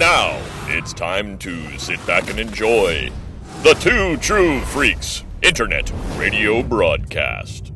Now, 0.00 0.40
it's 0.66 0.94
time 0.94 1.36
to 1.40 1.78
sit 1.78 2.04
back 2.06 2.30
and 2.30 2.40
enjoy 2.40 3.10
the 3.62 3.74
Two 3.74 4.16
True 4.16 4.62
Freaks 4.62 5.24
Internet 5.42 5.92
Radio 6.16 6.62
Broadcast. 6.62 7.70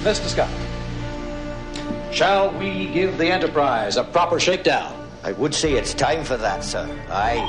Mr. 0.00 0.28
Scott, 0.28 0.48
shall 2.10 2.58
we 2.58 2.86
give 2.86 3.18
the 3.18 3.26
Enterprise 3.26 3.98
a 3.98 4.04
proper 4.04 4.40
shakedown? 4.40 5.05
I 5.26 5.32
would 5.32 5.52
say 5.52 5.72
it's 5.72 5.92
time 5.92 6.22
for 6.22 6.36
that, 6.36 6.62
sir. 6.62 6.88
Aye. 7.10 7.42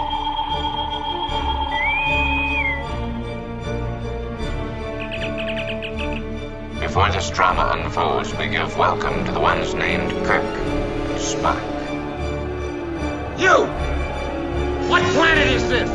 Before 6.79 7.11
this 7.11 7.29
drama 7.29 7.69
unfolds, 7.75 8.33
we 8.33 8.47
give 8.47 8.75
welcome 8.79 9.23
to 9.25 9.31
the 9.31 9.39
ones 9.39 9.75
named 9.75 10.09
Kirk 10.25 10.43
and 10.43 11.19
Spock. 11.19 11.61
You! 13.39 13.67
What 14.89 15.03
planet 15.13 15.47
is 15.49 15.69
this? 15.69 15.87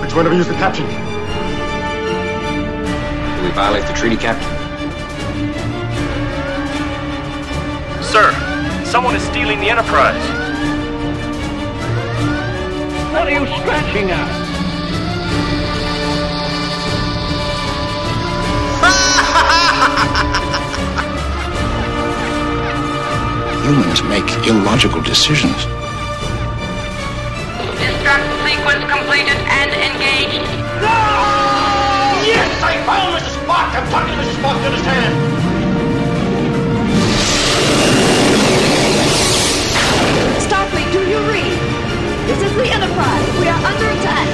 Which 0.00 0.14
one 0.14 0.26
of 0.26 0.32
you 0.32 0.40
is 0.40 0.48
the 0.48 0.54
captain? 0.54 0.86
Do 3.36 3.42
we 3.42 3.50
violate 3.50 3.86
the 3.86 3.92
treaty, 3.92 4.16
Captain? 4.16 4.61
Sir, 8.12 8.28
someone 8.84 9.16
is 9.16 9.22
stealing 9.22 9.58
the 9.58 9.70
Enterprise. 9.70 10.22
What 13.10 13.26
are 13.26 13.30
you 13.30 13.46
scratching 13.56 14.10
at? 14.10 14.20
Humans 23.64 24.02
make 24.02 24.28
illogical 24.46 25.00
decisions. 25.00 25.56
Destruct 27.80 28.28
sequence 28.44 28.84
completed 28.92 29.40
and 29.48 29.72
engaged. 29.72 30.44
Yes, 32.28 32.52
I 32.62 32.76
found 32.84 33.16
Mrs. 33.16 33.40
Spock! 33.40 33.72
I'm 33.72 33.88
talking 33.90 34.12
to 34.12 34.18
Mrs. 34.20 34.36
Spock, 34.36 34.60
you 34.60 34.66
understand? 34.66 35.51
Enterprise. 42.72 43.38
We 43.38 43.48
are 43.48 43.60
under 43.64 43.90
attack. 43.90 44.28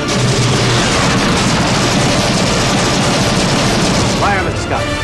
Fire, 4.20 4.41
Mr. 4.42 4.62
Scott. 4.64 4.97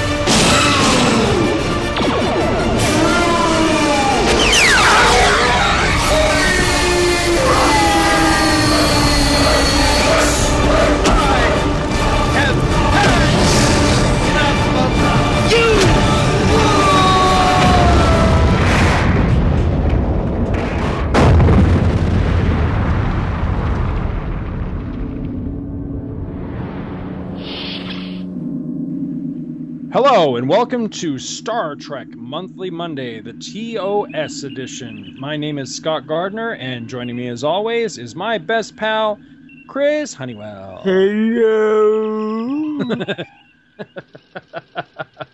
Hello, 30.16 30.36
and 30.36 30.48
welcome 30.48 30.88
to 30.91 31.19
Star 31.19 31.75
Trek 31.75 32.06
Monthly 32.10 32.70
Monday, 32.70 33.20
the 33.20 33.32
TOS 33.32 34.44
edition. 34.44 35.16
My 35.19 35.36
name 35.36 35.58
is 35.58 35.75
Scott 35.75 36.06
Gardner, 36.06 36.52
and 36.54 36.88
joining 36.88 37.16
me 37.16 37.26
as 37.26 37.42
always 37.42 37.98
is 37.98 38.14
my 38.14 38.38
best 38.38 38.76
pal, 38.76 39.19
Chris 39.66 40.14
Honeywell. 40.14 40.82
Hello. 40.84 42.78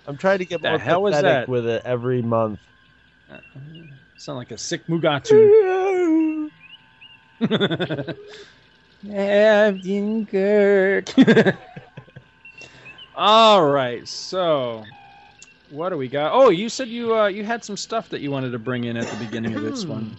I'm 0.09 0.17
trying 0.17 0.39
to 0.39 0.47
get 0.47 0.63
The 0.63 0.71
more 0.71 0.79
hell 0.79 1.03
was 1.03 1.15
pathetic 1.15 1.47
that? 1.47 1.49
with 1.51 1.67
it 1.67 1.83
every 1.85 2.23
month. 2.23 2.59
Uh, 3.31 3.37
sound 4.17 4.39
like 4.39 4.51
a 4.51 4.57
sick 4.57 4.87
Mugatu. 4.87 6.49
Captain 9.07 10.25
Kirk. 10.31 11.11
All 13.23 13.67
right, 13.67 14.09
so 14.09 14.83
what 15.71 15.91
do 15.91 15.99
we 15.99 16.09
got? 16.09 16.33
Oh, 16.33 16.49
you 16.49 16.71
said 16.71 16.89
you 16.89 17.15
uh, 17.15 17.27
you 17.27 17.45
had 17.45 17.63
some 17.63 17.77
stuff 17.77 18.09
that 18.09 18.23
you 18.23 18.31
wanted 18.31 18.53
to 18.53 18.59
bring 18.59 18.85
in 18.85 18.97
at 18.97 19.07
the 19.07 19.23
beginning 19.23 19.55
of 19.55 19.63
this 19.63 19.85
one. 19.85 20.17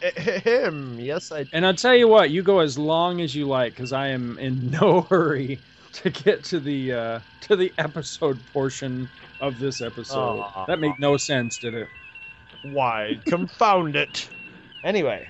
Him, 0.16 1.00
yes, 1.00 1.32
I. 1.32 1.46
And 1.52 1.66
I'll 1.66 1.74
tell 1.74 1.96
you 1.96 2.06
what, 2.06 2.30
you 2.30 2.44
go 2.44 2.60
as 2.60 2.78
long 2.78 3.20
as 3.20 3.34
you 3.34 3.48
like, 3.48 3.74
because 3.74 3.92
I 3.92 4.06
am 4.06 4.38
in 4.38 4.70
no 4.80 5.00
hurry 5.00 5.58
to 5.94 6.10
get 6.10 6.44
to 6.44 6.60
the 6.60 6.92
uh, 6.92 7.20
to 7.40 7.56
the 7.56 7.72
episode 7.76 8.38
portion 8.52 9.08
of 9.40 9.58
this 9.58 9.80
episode. 9.80 10.38
Aw. 10.38 10.66
That 10.66 10.78
made 10.78 10.94
no 11.00 11.16
sense, 11.16 11.58
did 11.58 11.74
it? 11.74 11.88
Why? 12.62 13.20
Confound 13.26 13.96
it. 13.96 14.28
Anyway, 14.84 15.26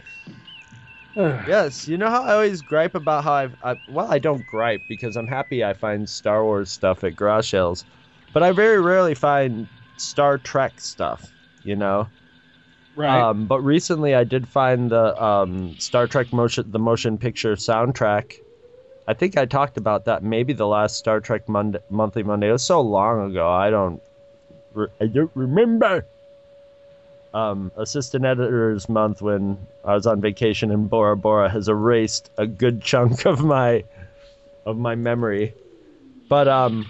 yes, 1.46 1.86
you 1.86 1.96
know 1.96 2.10
how 2.10 2.22
I 2.22 2.34
always 2.34 2.60
gripe 2.60 2.94
about 2.94 3.22
how 3.22 3.32
I've. 3.32 3.56
I, 3.62 3.76
well, 3.88 4.10
I 4.10 4.18
don't 4.18 4.44
gripe 4.46 4.82
because 4.88 5.16
I'm 5.16 5.28
happy 5.28 5.64
I 5.64 5.72
find 5.72 6.08
Star 6.08 6.42
Wars 6.44 6.72
stuff 6.72 7.04
at 7.04 7.14
garage 7.14 7.50
sales, 7.50 7.84
but 8.32 8.42
I 8.42 8.50
very 8.50 8.80
rarely 8.80 9.14
find 9.14 9.68
Star 9.96 10.38
Trek 10.38 10.80
stuff. 10.80 11.30
You 11.62 11.76
know. 11.76 12.08
right. 12.96 13.20
Um, 13.20 13.46
but 13.46 13.60
recently, 13.60 14.14
I 14.16 14.24
did 14.24 14.48
find 14.48 14.90
the 14.90 15.22
um, 15.22 15.78
Star 15.78 16.08
Trek 16.08 16.32
motion, 16.32 16.70
the 16.72 16.80
motion 16.80 17.16
picture 17.16 17.54
soundtrack. 17.54 18.34
I 19.06 19.14
think 19.14 19.36
I 19.36 19.44
talked 19.44 19.76
about 19.76 20.06
that 20.06 20.24
maybe 20.24 20.52
the 20.52 20.66
last 20.66 20.96
Star 20.96 21.20
Trek 21.20 21.48
Monday, 21.48 21.78
monthly 21.90 22.24
Monday. 22.24 22.48
It 22.48 22.52
was 22.52 22.64
so 22.64 22.80
long 22.80 23.30
ago, 23.30 23.48
I 23.48 23.70
don't, 23.70 24.02
I 25.00 25.06
don't 25.06 25.30
remember. 25.34 26.06
Um, 27.34 27.72
assistant 27.76 28.24
editors 28.24 28.88
month 28.88 29.20
when 29.20 29.58
I 29.84 29.94
was 29.94 30.06
on 30.06 30.20
vacation 30.20 30.70
in 30.70 30.86
Bora 30.86 31.16
Bora 31.16 31.50
has 31.50 31.68
erased 31.68 32.30
a 32.38 32.46
good 32.46 32.80
chunk 32.80 33.26
of 33.26 33.44
my, 33.44 33.82
of 34.66 34.78
my 34.78 34.94
memory. 34.94 35.52
But 36.28 36.48
um, 36.48 36.86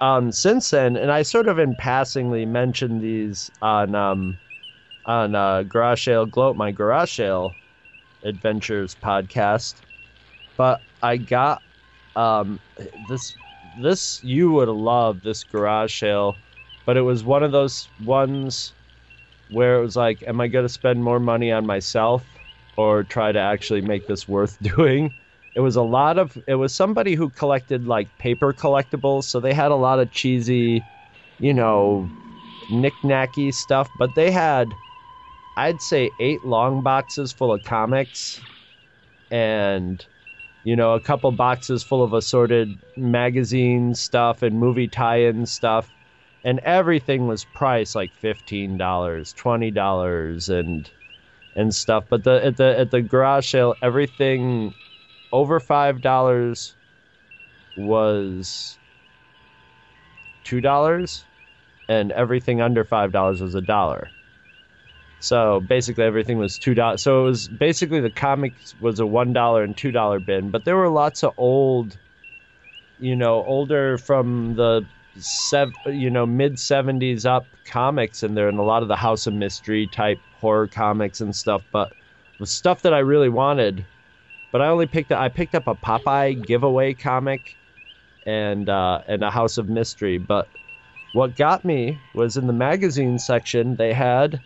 um, 0.00 0.32
since 0.32 0.70
then, 0.70 0.96
and 0.96 1.12
I 1.12 1.22
sort 1.22 1.46
of 1.46 1.58
in 1.58 1.74
passingly 1.74 2.46
mentioned 2.46 3.02
these 3.02 3.50
on 3.60 3.94
um, 3.94 4.38
on 5.06 5.34
uh, 5.34 5.62
Garage 5.64 6.04
Sale 6.04 6.26
Gloat, 6.26 6.56
my 6.56 6.70
Garage 6.70 7.16
Sale 7.16 7.52
Adventures 8.24 8.96
podcast. 9.02 9.74
But 10.56 10.80
I 11.02 11.16
got 11.16 11.62
um, 12.16 12.58
this. 13.08 13.34
This 13.80 14.22
you 14.24 14.50
would 14.50 14.68
love 14.68 15.22
this 15.22 15.44
garage 15.44 16.00
sale, 16.00 16.36
but 16.84 16.96
it 16.96 17.02
was 17.02 17.22
one 17.22 17.44
of 17.44 17.52
those 17.52 17.88
ones 18.04 18.72
where 19.50 19.78
it 19.78 19.82
was 19.82 19.96
like, 19.96 20.22
am 20.26 20.40
I 20.40 20.48
going 20.48 20.64
to 20.64 20.68
spend 20.72 21.02
more 21.02 21.20
money 21.20 21.52
on 21.52 21.66
myself 21.66 22.24
or 22.76 23.04
try 23.04 23.32
to 23.32 23.38
actually 23.38 23.82
make 23.82 24.06
this 24.06 24.28
worth 24.28 24.58
doing? 24.62 25.14
It 25.54 25.60
was 25.60 25.76
a 25.76 25.82
lot 25.82 26.18
of. 26.18 26.38
It 26.46 26.54
was 26.56 26.74
somebody 26.74 27.14
who 27.14 27.30
collected 27.30 27.86
like 27.86 28.16
paper 28.18 28.52
collectibles, 28.54 29.24
so 29.24 29.40
they 29.40 29.52
had 29.54 29.72
a 29.72 29.76
lot 29.76 29.98
of 30.00 30.10
cheesy, 30.12 30.86
you 31.38 31.54
know, 31.54 32.12
knick-knacky 32.68 33.52
stuff. 33.54 33.90
But 33.98 34.14
they 34.14 34.30
had 34.30 34.78
I'd 35.56 35.82
say 35.82 36.10
eight 36.18 36.44
long 36.44 36.82
boxes 36.82 37.32
full 37.32 37.52
of 37.52 37.62
comics 37.64 38.44
and 39.30 40.04
you 40.64 40.76
know 40.76 40.94
a 40.94 41.00
couple 41.00 41.32
boxes 41.32 41.82
full 41.82 42.02
of 42.02 42.12
assorted 42.12 42.78
magazine 42.96 43.94
stuff 43.94 44.42
and 44.42 44.58
movie 44.58 44.88
tie-in 44.88 45.46
stuff 45.46 45.92
and 46.44 46.58
everything 46.60 47.26
was 47.26 47.44
priced 47.44 47.94
like 47.94 48.12
$15 48.14 48.78
$20 48.78 50.60
and 50.60 50.90
and 51.56 51.74
stuff 51.74 52.04
but 52.08 52.24
the 52.24 52.44
at 52.44 52.56
the 52.56 52.78
at 52.78 52.90
the 52.90 53.02
garage 53.02 53.50
sale 53.50 53.76
everything 53.82 54.74
over 55.32 55.60
$5 55.60 56.74
was 57.76 58.78
$2 60.44 61.24
and 61.88 62.12
everything 62.12 62.60
under 62.60 62.84
$5 62.84 63.40
was 63.40 63.54
a 63.54 63.60
dollar 63.60 64.12
so 65.20 65.60
basically, 65.60 66.04
everything 66.04 66.38
was 66.38 66.58
two 66.58 66.72
dollars. 66.74 67.02
So 67.02 67.20
it 67.20 67.24
was 67.24 67.46
basically 67.48 68.00
the 68.00 68.10
comics 68.10 68.74
was 68.80 69.00
a 69.00 69.06
one 69.06 69.34
dollar 69.34 69.62
and 69.62 69.76
two 69.76 69.92
dollar 69.92 70.18
bin, 70.18 70.50
but 70.50 70.64
there 70.64 70.76
were 70.76 70.88
lots 70.88 71.22
of 71.22 71.34
old, 71.36 71.98
you 72.98 73.16
know, 73.16 73.44
older 73.44 73.98
from 73.98 74.54
the 74.54 74.86
sev- 75.16 75.74
you 75.86 76.10
know 76.10 76.26
mid 76.26 76.54
70s 76.54 77.26
up 77.26 77.46
comics 77.64 78.22
in 78.22 78.34
there 78.34 78.48
and 78.48 78.58
a 78.58 78.62
lot 78.62 78.82
of 78.82 78.88
the 78.88 78.96
House 78.96 79.26
of 79.26 79.34
Mystery 79.34 79.86
type 79.86 80.20
horror 80.32 80.66
comics 80.66 81.20
and 81.20 81.34
stuff, 81.34 81.62
but 81.70 81.92
the 82.38 82.46
stuff 82.46 82.82
that 82.82 82.94
I 82.94 83.00
really 83.00 83.28
wanted. 83.28 83.84
But 84.52 84.62
I 84.62 84.68
only 84.68 84.86
picked 84.86 85.12
up 85.12 85.20
I 85.20 85.28
picked 85.28 85.54
up 85.54 85.68
a 85.68 85.74
Popeye 85.74 86.44
giveaway 86.44 86.94
comic 86.94 87.56
and 88.26 88.68
uh, 88.68 89.02
and 89.06 89.22
a 89.22 89.30
House 89.30 89.58
of 89.58 89.68
Mystery. 89.68 90.18
But 90.18 90.48
what 91.12 91.36
got 91.36 91.64
me 91.64 91.98
was 92.14 92.36
in 92.36 92.46
the 92.46 92.52
magazine 92.52 93.18
section 93.18 93.76
they 93.76 93.92
had 93.92 94.40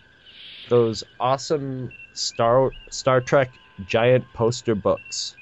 those 0.69 1.03
awesome 1.19 1.91
Star 2.13 2.73
Star 2.89 3.21
Trek 3.21 3.59
giant 3.85 4.31
poster 4.33 4.75
books. 4.75 5.35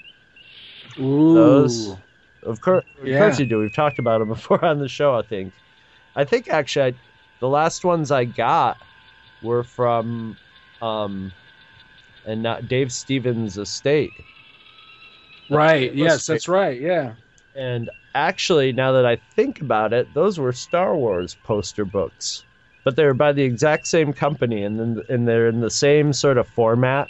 Ooh. 1.00 1.34
Those, 1.34 1.96
of 2.46 2.62
course, 2.62 2.86
of 3.02 3.06
course 3.18 3.40
you 3.40 3.46
do. 3.46 3.60
We've 3.60 3.72
talked 3.72 4.00
about 4.00 4.20
them 4.20 4.28
before 4.30 4.64
on 4.64 4.80
the 4.80 4.88
show. 4.88 5.16
I 5.16 5.22
think. 5.22 5.54
I 6.16 6.24
think 6.24 6.50
actually, 6.50 6.86
I, 6.86 6.94
the 7.40 7.50
last 7.50 7.84
ones 7.84 8.12
I 8.12 8.26
got 8.26 8.78
were 9.42 9.64
from, 9.64 10.38
um, 10.82 11.32
and 12.26 12.42
not 12.42 12.68
Dave 12.68 12.92
Stevens' 12.92 13.58
estate. 13.58 14.14
Right. 15.50 15.94
Yes, 15.94 16.26
fa- 16.26 16.34
that's 16.34 16.48
right. 16.48 16.80
Yeah. 16.80 17.14
And 17.56 17.90
actually, 18.16 18.74
now 18.74 18.94
that 18.94 19.06
I 19.06 19.18
think 19.36 19.62
about 19.62 19.94
it, 19.94 20.14
those 20.14 20.40
were 20.40 20.54
Star 20.54 20.96
Wars 20.96 21.36
poster 21.44 21.86
books, 21.86 22.46
but 22.84 22.96
they 22.96 23.06
were 23.06 23.14
by 23.14 23.34
the 23.34 23.44
exact 23.44 23.88
same 23.88 24.14
company, 24.14 24.64
and 24.64 24.80
then 24.80 25.02
and 25.10 25.28
they're 25.28 25.48
in 25.48 25.60
the 25.60 25.70
same 25.70 26.14
sort 26.14 26.38
of 26.38 26.48
format. 26.48 27.10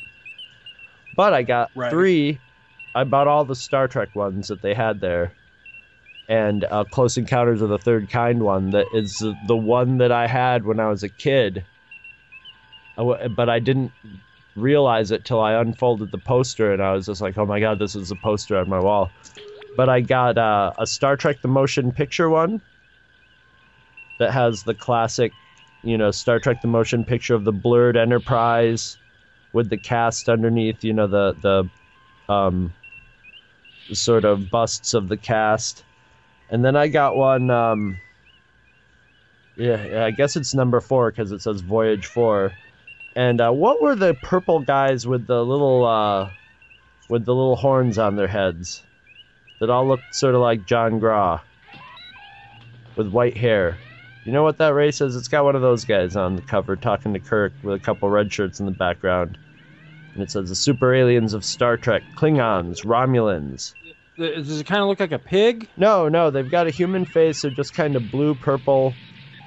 But 1.15 1.33
I 1.33 1.43
got 1.43 1.71
Right. 1.75 1.91
three. 1.91 2.39
I 2.95 3.03
bought 3.03 3.27
all 3.27 3.45
the 3.45 3.55
Star 3.55 3.87
Trek 3.87 4.15
ones 4.15 4.49
that 4.49 4.61
they 4.61 4.73
had 4.73 5.01
there, 5.01 5.33
and 6.29 6.63
uh, 6.63 6.83
Close 6.85 7.17
Encounters 7.17 7.61
of 7.61 7.69
the 7.69 7.79
Third 7.79 8.09
Kind 8.09 8.43
one 8.43 8.69
that 8.71 8.87
is 8.93 9.17
the- 9.47 9.55
one 9.55 9.97
that 9.97 10.11
I 10.11 10.27
had 10.27 10.65
when 10.65 10.79
I 10.79 10.89
was 10.89 11.03
a 11.03 11.09
kid. 11.09 11.63
But 12.95 13.49
I 13.49 13.59
didn't 13.59 13.91
realize 14.55 15.09
it 15.09 15.25
till 15.25 15.41
I 15.41 15.53
unfolded 15.53 16.11
the 16.11 16.19
poster, 16.19 16.71
and 16.73 16.81
I 16.81 16.93
was 16.93 17.07
just 17.07 17.21
like, 17.21 17.37
"Oh 17.37 17.45
my 17.45 17.59
god, 17.59 17.79
this 17.79 17.95
is 17.95 18.11
a 18.11 18.15
poster 18.15 18.57
on 18.57 18.69
my 18.69 18.79
wall." 18.79 19.09
But 19.75 19.89
I 19.89 20.01
got 20.01 20.37
uh, 20.37 20.73
a 20.77 20.85
Star 20.85 21.17
Trek 21.17 21.41
the 21.41 21.47
Motion 21.47 21.91
Picture 21.91 22.29
one 22.29 22.61
that 24.19 24.31
has 24.31 24.61
the 24.61 24.75
classic, 24.75 25.31
you 25.81 25.97
know, 25.97 26.11
Star 26.11 26.39
Trek 26.39 26.61
the 26.61 26.67
Motion 26.67 27.03
Picture 27.03 27.33
of 27.33 27.43
the 27.43 27.51
blurred 27.51 27.97
Enterprise 27.97 28.97
with 29.51 29.71
the 29.71 29.77
cast 29.77 30.29
underneath, 30.29 30.83
you 30.83 30.93
know, 30.93 31.07
the 31.07 31.35
the 32.27 32.31
um, 32.31 32.71
sort 33.91 34.25
of 34.25 34.49
busts 34.49 34.93
of 34.93 35.09
the 35.09 35.17
cast. 35.17 35.83
And 36.49 36.63
then 36.63 36.75
I 36.75 36.87
got 36.87 37.15
one. 37.15 37.49
Um, 37.49 37.97
yeah, 39.55 40.05
I 40.05 40.11
guess 40.11 40.35
it's 40.35 40.53
number 40.53 40.79
four 40.81 41.11
because 41.11 41.31
it 41.31 41.41
says 41.41 41.61
Voyage 41.61 42.05
Four. 42.05 42.53
And 43.15 43.39
uh, 43.39 43.51
what 43.51 43.81
were 43.81 43.95
the 43.95 44.15
purple 44.15 44.59
guys 44.59 45.05
with 45.05 45.27
the 45.27 45.43
little 45.43 45.85
uh, 45.85 46.29
with 47.09 47.25
the 47.25 47.33
little 47.33 47.55
horns 47.55 47.97
on 47.97 48.15
their 48.15 48.27
heads 48.27 48.83
that 49.59 49.69
all 49.69 49.87
looked 49.87 50.15
sort 50.15 50.35
of 50.35 50.41
like 50.41 50.65
John 50.65 50.99
Graw 50.99 51.41
with 52.95 53.07
white 53.07 53.37
hair? 53.37 53.77
You 54.25 54.31
know 54.31 54.43
what 54.43 54.57
that 54.59 54.73
race 54.73 55.01
is? 55.01 55.15
It's 55.15 55.27
got 55.27 55.43
one 55.43 55.55
of 55.55 55.61
those 55.61 55.85
guys 55.85 56.15
on 56.15 56.35
the 56.35 56.41
cover 56.41 56.75
talking 56.75 57.13
to 57.13 57.19
Kirk 57.19 57.51
with 57.61 57.75
a 57.75 57.83
couple 57.83 58.09
red 58.09 58.31
shirts 58.31 58.59
in 58.59 58.65
the 58.65 58.71
background. 58.71 59.37
And 60.13 60.23
it 60.23 60.29
says 60.31 60.49
the 60.49 60.55
super 60.55 60.93
aliens 60.93 61.33
of 61.33 61.43
Star 61.43 61.77
Trek, 61.77 62.03
Klingons, 62.17 62.85
Romulans. 62.85 63.73
Does 64.17 64.59
it 64.59 64.67
kind 64.67 64.81
of 64.81 64.87
look 64.87 64.99
like 64.99 65.11
a 65.11 65.17
pig? 65.19 65.69
No, 65.75 66.07
no, 66.07 66.29
they've 66.29 66.49
got 66.49 66.67
a 66.67 66.71
human 66.71 67.05
face. 67.05 67.41
They're 67.41 67.49
just 67.51 67.73
kind 67.73 67.95
of 67.95 68.11
blue, 68.11 68.35
purple, 68.35 68.95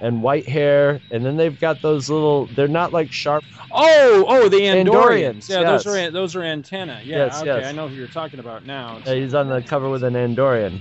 and 0.00 0.22
white 0.22 0.48
hair. 0.48 1.00
And 1.12 1.24
then 1.24 1.36
they've 1.36 1.58
got 1.58 1.82
those 1.82 2.10
little. 2.10 2.48
They're 2.48 2.66
not 2.66 2.92
like 2.92 3.12
sharp. 3.12 3.44
Oh, 3.70 4.24
oh, 4.26 4.48
the 4.48 4.58
Andorians. 4.58 4.88
Andorians, 4.88 5.48
yeah, 5.48 5.62
those 5.62 5.86
are 5.86 6.10
those 6.10 6.34
are 6.34 6.42
antenna. 6.42 7.00
Yeah, 7.04 7.26
Yes, 7.26 7.38
okay, 7.42 7.46
yes. 7.46 7.66
I 7.66 7.72
know 7.72 7.88
who 7.88 7.94
you're 7.94 8.08
talking 8.08 8.40
about 8.40 8.66
now. 8.66 9.00
Uh, 9.06 9.14
he's 9.14 9.34
on 9.34 9.48
the 9.48 9.62
cover 9.62 9.88
with 9.88 10.02
an 10.02 10.14
Andorian. 10.14 10.80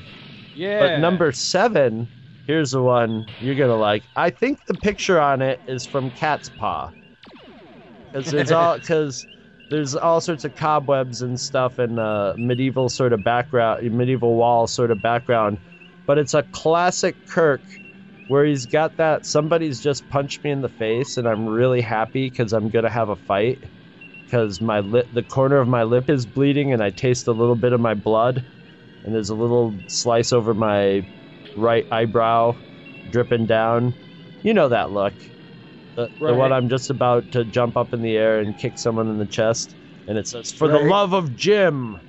yeah. 0.56 0.80
But 0.80 1.00
number 1.00 1.32
seven, 1.32 2.10
here's 2.48 2.72
the 2.72 2.82
one 2.82 3.26
you're 3.40 3.56
gonna 3.56 3.78
like. 3.78 4.04
I 4.16 4.32
think 4.32 4.66
the 4.66 4.74
picture 4.74 5.22
on 5.22 5.44
it 5.44 5.62
is 5.68 5.86
from 5.86 6.10
Cat's 6.10 6.50
Paw, 6.50 6.92
because 8.12 8.32
there's 8.32 8.52
all 8.52 8.76
because 8.80 9.28
there's 9.70 9.96
all 9.96 10.22
sorts 10.22 10.46
of 10.46 10.56
cobwebs 10.56 11.22
and 11.22 11.40
stuff 11.40 11.80
and 11.80 12.00
uh, 12.00 12.34
medieval 12.38 12.90
sort 12.90 13.14
of 13.14 13.24
background, 13.24 13.90
medieval 13.92 14.36
wall 14.36 14.68
sort 14.68 14.92
of 14.92 15.02
background. 15.02 15.58
But 16.06 16.18
it's 16.18 16.34
a 16.34 16.44
classic 16.44 17.16
Kirk, 17.28 17.64
where 18.28 18.46
he's 18.46 18.66
got 18.68 18.98
that 18.98 19.26
somebody's 19.26 19.80
just 19.82 20.08
punched 20.10 20.44
me 20.44 20.52
in 20.52 20.62
the 20.62 20.70
face, 20.70 21.18
and 21.18 21.28
I'm 21.28 21.46
really 21.46 21.82
happy 21.82 22.30
because 22.30 22.54
I'm 22.54 22.70
gonna 22.70 22.90
have 22.90 23.10
a 23.10 23.16
fight. 23.16 23.64
Because 24.26 24.60
my 24.60 24.80
lip, 24.80 25.08
the 25.14 25.24
corner 25.24 25.58
of 25.58 25.68
my 25.68 25.84
lip 25.84 26.10
is 26.10 26.26
bleeding, 26.26 26.74
and 26.74 26.84
I 26.84 26.90
taste 26.90 27.28
a 27.28 27.32
little 27.32 27.56
bit 27.56 27.74
of 27.74 27.80
my 27.80 27.94
blood, 27.94 28.44
and 29.04 29.14
there's 29.14 29.30
a 29.30 29.36
little 29.36 29.76
slice 29.88 30.34
over 30.34 30.54
my 30.54 31.08
right 31.56 31.86
eyebrow 31.92 32.56
dripping 33.12 33.46
down. 33.46 33.94
You 34.44 34.54
know 34.54 34.70
that 34.70 34.92
look. 34.92 35.14
The, 35.96 36.10
the 36.20 36.34
one 36.34 36.52
I'm 36.52 36.70
just 36.70 36.90
about 36.90 37.32
to 37.32 37.46
jump 37.46 37.78
up 37.78 37.94
in 37.94 38.02
the 38.02 38.18
air 38.18 38.40
and 38.40 38.58
kick 38.58 38.78
someone 38.78 39.10
in 39.10 39.18
the 39.18 39.26
chest. 39.26 39.76
And 40.08 40.18
it 40.18 40.28
says, 40.28 40.52
For 40.52 40.68
the 40.68 40.80
love 40.80 41.14
of 41.14 41.36
Jim 41.36 42.00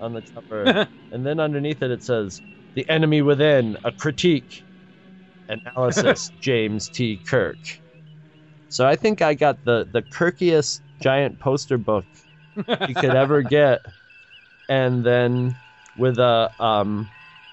on 0.00 0.14
the 0.14 0.22
cover. 0.22 0.88
and 1.12 1.26
then 1.26 1.40
underneath 1.40 1.82
it, 1.82 1.90
it 1.90 2.02
says, 2.02 2.40
The 2.74 2.88
enemy 2.88 3.22
within, 3.22 3.76
a 3.84 3.92
critique. 3.92 4.64
Analysis, 5.48 6.30
James 6.40 6.88
T. 6.88 7.20
Kirk. 7.26 7.58
So 8.68 8.86
I 8.86 8.96
think 8.96 9.20
I 9.22 9.34
got 9.34 9.64
the, 9.64 9.86
the 9.90 10.02
Kirkiest 10.02 10.80
giant 11.02 11.38
poster 11.38 11.78
book 11.78 12.06
you 12.56 12.94
could 12.94 13.04
ever 13.14 13.42
get. 13.42 13.84
And 14.68 15.04
then 15.04 15.56
with 15.96 16.18
a 16.18 16.50
um, 16.58 17.10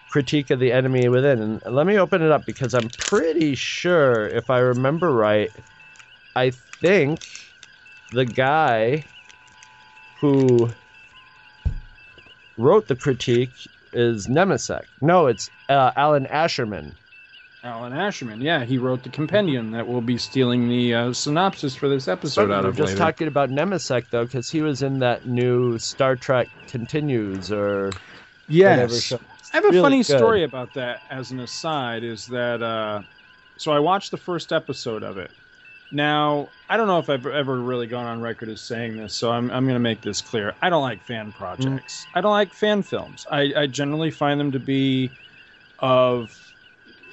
critique 0.09 0.51
of 0.51 0.59
the 0.59 0.71
enemy 0.71 1.09
within. 1.09 1.41
And 1.41 1.61
let 1.75 1.85
me 1.85 1.97
open 1.97 2.21
it 2.21 2.31
up 2.31 2.45
because 2.45 2.73
I'm 2.73 2.89
pretty 2.91 3.55
sure, 3.55 4.29
if 4.29 4.49
I 4.49 4.59
remember 4.59 5.13
right, 5.13 5.51
I 6.35 6.51
think 6.51 7.21
the 8.11 8.25
guy 8.25 9.05
who 10.19 10.69
wrote 12.57 12.87
the 12.87 12.95
critique 12.95 13.51
is 13.93 14.27
Nemecek. 14.27 14.83
No, 15.01 15.27
it's 15.27 15.49
uh, 15.69 15.91
Alan 15.95 16.25
Asherman. 16.25 16.93
Alan 17.63 17.93
Asherman. 17.93 18.41
Yeah, 18.41 18.63
he 18.65 18.77
wrote 18.77 19.03
the 19.03 19.09
compendium 19.09 19.71
that 19.71 19.87
we'll 19.87 20.01
be 20.01 20.17
stealing 20.17 20.67
the 20.67 20.93
uh, 20.95 21.13
synopsis 21.13 21.75
for 21.75 21.87
this 21.89 22.07
episode 22.07 22.49
out 22.51 22.63
We're 22.63 22.69
of 22.69 22.77
just 22.77 22.93
later. 22.93 22.97
talking 22.99 23.27
about 23.27 23.49
Nemecek 23.49 24.05
though, 24.09 24.25
because 24.25 24.49
he 24.49 24.61
was 24.61 24.81
in 24.81 24.99
that 24.99 25.27
new 25.27 25.77
Star 25.77 26.15
Trek 26.15 26.47
Continues 26.67 27.51
or 27.51 27.91
whatever 28.47 28.93
yes. 28.93 29.03
show. 29.03 29.19
I 29.53 29.57
have 29.57 29.65
a 29.65 29.69
Really 29.69 29.81
funny 29.81 29.97
good. 29.97 30.17
story 30.17 30.43
about 30.43 30.73
that 30.75 31.01
as 31.11 31.31
an 31.31 31.39
aside 31.41 32.03
is 32.03 32.25
that 32.27 32.63
uh, 32.63 33.01
so 33.57 33.71
I 33.73 33.79
watched 33.79 34.09
the 34.11 34.17
first 34.17 34.51
episode 34.53 35.03
of 35.03 35.17
it. 35.17 35.29
Now, 35.91 36.53
I 36.69 36.77
don't 36.77 36.87
know 36.87 36.99
if 36.99 37.09
I've 37.09 37.25
ever 37.25 37.61
really 37.61 37.87
gone 37.87 38.05
on 38.07 38.21
record 38.21 38.49
as 38.49 38.61
saying 38.61 38.95
this, 38.95 39.13
so 39.13 39.31
I'm, 39.31 39.51
I'm 39.51 39.65
going 39.65 39.75
to 39.75 39.79
make 39.79 40.01
this 40.01 40.21
clear. 40.21 40.55
I 40.61 40.69
don't 40.69 40.81
like 40.81 41.03
fan 41.03 41.33
projects. 41.33 42.07
Mm. 42.07 42.17
I 42.17 42.21
don't 42.21 42.31
like 42.31 42.53
fan 42.53 42.81
films. 42.83 43.25
I, 43.29 43.53
I 43.55 43.67
generally 43.67 44.11
find 44.11 44.39
them 44.39 44.53
to 44.53 44.59
be 44.59 45.13
of, 45.79 46.53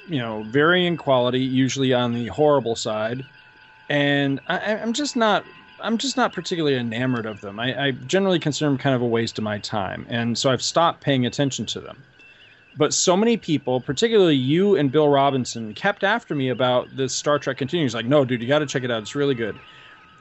you 0.07 0.19
know, 0.19 0.43
varying 0.43 0.97
quality, 0.97 1.41
usually 1.41 1.93
on 1.93 2.13
the 2.13 2.27
horrible 2.27 2.75
side, 2.75 3.25
and 3.89 4.41
I, 4.47 4.57
I- 4.59 4.81
I'm 4.81 4.93
just 4.93 5.15
not. 5.15 5.47
I'm 5.81 5.97
just 5.97 6.17
not 6.17 6.33
particularly 6.33 6.77
enamored 6.77 7.25
of 7.25 7.41
them. 7.41 7.59
I, 7.59 7.87
I 7.87 7.91
generally 7.91 8.39
consider 8.39 8.69
them 8.69 8.77
kind 8.77 8.95
of 8.95 9.01
a 9.01 9.07
waste 9.07 9.37
of 9.37 9.45
my 9.45 9.59
time, 9.59 10.05
and 10.09 10.37
so 10.37 10.51
I've 10.51 10.61
stopped 10.61 11.01
paying 11.01 11.25
attention 11.25 11.65
to 11.67 11.81
them 11.81 12.03
but 12.77 12.93
so 12.93 13.17
many 13.17 13.37
people, 13.37 13.81
particularly 13.81 14.35
you 14.35 14.75
and 14.75 14.91
Bill 14.91 15.09
Robinson, 15.09 15.73
kept 15.73 16.03
after 16.03 16.35
me 16.35 16.49
about 16.49 16.95
this 16.95 17.15
Star 17.15 17.39
Trek 17.39 17.57
Continues. 17.57 17.93
Like, 17.93 18.05
no, 18.05 18.23
dude, 18.23 18.41
you 18.41 18.47
got 18.47 18.59
to 18.59 18.65
check 18.65 18.83
it 18.83 18.91
out. 18.91 19.01
It's 19.01 19.15
really 19.15 19.35
good. 19.35 19.55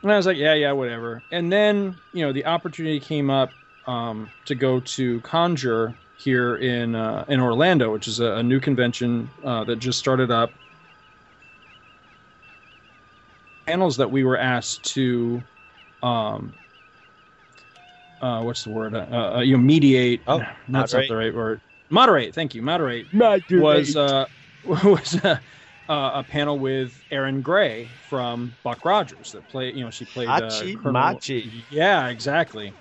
And 0.03 0.13
I 0.13 0.17
was 0.17 0.27
like, 0.27 0.37
yeah, 0.37 0.55
yeah, 0.55 0.73
whatever. 0.73 1.23
And 1.31 1.53
then, 1.53 1.97
you 2.13 2.25
know, 2.25 2.33
the 2.33 2.47
opportunity 2.47 3.01
came 3.01 3.31
up 3.31 3.53
um, 3.87 4.31
to 4.45 4.55
go 4.55 4.81
to 4.81 5.21
Conjure 5.21 5.95
here 6.17 6.57
in 6.57 6.95
uh, 6.95 7.25
in 7.29 7.41
Orlando, 7.41 7.93
which 7.93 8.09
is 8.09 8.21
a, 8.21 8.35
a 8.35 8.43
new 8.43 8.61
convention 8.61 9.29
uh, 9.45 9.65
that 9.65 9.77
just 9.77 9.99
started 9.99 10.31
up. 10.31 10.53
Panels 13.67 13.97
that 13.99 14.11
we 14.11 14.25
were 14.25 14.39
asked 14.39 14.85
to, 14.95 15.43
um, 16.03 16.55
uh, 18.21 18.41
what's 18.41 18.65
the 18.65 18.71
word? 18.71 18.95
Uh, 18.95 19.35
uh, 19.37 19.41
you 19.41 19.57
know, 19.57 19.63
mediate. 19.63 20.23
Oh, 20.27 20.39
that's 20.39 20.69
not 20.69 20.93
moderate. 20.93 21.09
the 21.09 21.17
right 21.17 21.35
word. 21.35 21.61
Moderate. 21.91 22.35
Thank 22.35 22.55
you. 22.55 22.63
Moderate 22.63 23.13
Moderate. 23.13 23.63
was 23.63 23.97
uh, 23.97 24.27
was 24.63 25.19
uh, 25.25 25.39
uh, 25.89 26.11
a 26.15 26.25
panel 26.25 26.59
with 26.59 27.03
Erin 27.11 27.43
Gray 27.43 27.97
from 28.09 28.57
Buck 28.63 28.85
Rogers 28.85 29.33
that 29.33 29.49
played. 29.49 29.75
You 29.75 29.85
know, 29.85 29.91
she 29.91 30.05
played 30.05 30.29
uh, 30.29 30.41
Hachi 30.41 30.77
Colonel- 30.77 30.93
Machi. 30.93 31.67
Yeah, 31.69 32.09
exactly. 32.09 32.75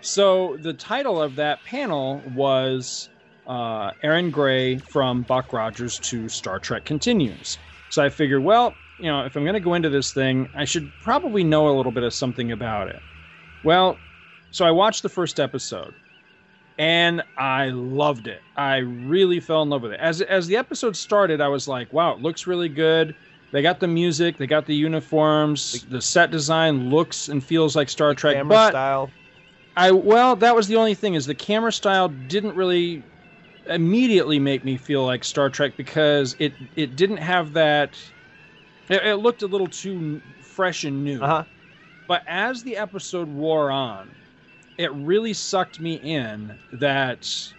So 0.00 0.56
the 0.60 0.72
title 0.72 1.20
of 1.20 1.36
that 1.36 1.62
panel 1.62 2.22
was 2.26 3.10
uh, 3.46 3.90
Erin 4.02 4.30
Gray 4.30 4.78
from 4.78 5.22
Buck 5.22 5.52
Rogers 5.52 5.98
to 6.00 6.28
Star 6.28 6.58
Trek 6.58 6.84
Continues. 6.84 7.58
So 7.90 8.02
I 8.02 8.08
figured, 8.08 8.42
well, 8.42 8.78
you 8.98 9.10
know, 9.10 9.24
if 9.24 9.36
I'm 9.36 9.44
going 9.44 9.54
to 9.54 9.60
go 9.60 9.74
into 9.74 9.90
this 9.90 10.12
thing, 10.12 10.48
I 10.54 10.64
should 10.64 10.98
probably 11.00 11.44
know 11.44 11.68
a 11.68 11.76
little 11.76 11.92
bit 11.92 12.04
of 12.04 12.14
something 12.14 12.52
about 12.52 12.88
it. 12.88 13.02
Well, 13.62 14.00
so 14.50 14.64
I 14.64 14.70
watched 14.70 15.02
the 15.02 15.08
first 15.08 15.38
episode 15.38 15.94
and 16.80 17.22
I 17.36 17.66
loved 17.66 18.26
it. 18.26 18.40
I 18.56 18.78
really 18.78 19.38
fell 19.38 19.60
in 19.60 19.68
love 19.68 19.82
with 19.82 19.92
it. 19.92 20.00
As 20.00 20.22
as 20.22 20.46
the 20.46 20.56
episode 20.56 20.96
started, 20.96 21.38
I 21.42 21.48
was 21.48 21.68
like, 21.68 21.92
wow, 21.92 22.14
it 22.14 22.20
looks 22.20 22.46
really 22.46 22.70
good. 22.70 23.14
They 23.52 23.60
got 23.60 23.80
the 23.80 23.86
music, 23.86 24.38
they 24.38 24.46
got 24.46 24.64
the 24.64 24.74
uniforms, 24.74 25.84
the 25.90 26.00
set 26.00 26.30
design 26.30 26.88
looks 26.88 27.28
and 27.28 27.44
feels 27.44 27.76
like 27.76 27.90
Star 27.90 28.14
Trek, 28.14 28.34
Camera 28.34 28.48
but 28.48 28.70
style. 28.70 29.10
I 29.76 29.90
well, 29.90 30.34
that 30.36 30.56
was 30.56 30.68
the 30.68 30.76
only 30.76 30.94
thing 30.94 31.14
is 31.14 31.26
the 31.26 31.34
camera 31.34 31.70
style 31.70 32.08
didn't 32.08 32.56
really 32.56 33.02
immediately 33.66 34.38
make 34.38 34.64
me 34.64 34.78
feel 34.78 35.04
like 35.04 35.22
Star 35.22 35.50
Trek 35.50 35.76
because 35.76 36.34
it 36.38 36.54
it 36.76 36.96
didn't 36.96 37.18
have 37.18 37.52
that. 37.52 37.94
It, 38.88 39.04
it 39.04 39.16
looked 39.16 39.42
a 39.42 39.46
little 39.46 39.68
too 39.68 40.22
fresh 40.40 40.84
and 40.84 41.04
new. 41.04 41.20
Uh-huh. 41.20 41.44
But 42.08 42.22
as 42.26 42.62
the 42.62 42.78
episode 42.78 43.28
wore 43.28 43.70
on, 43.70 44.10
it 44.80 44.90
really 44.92 45.34
sucked 45.34 45.78
me 45.78 45.96
in 45.96 46.58
that 46.72 47.52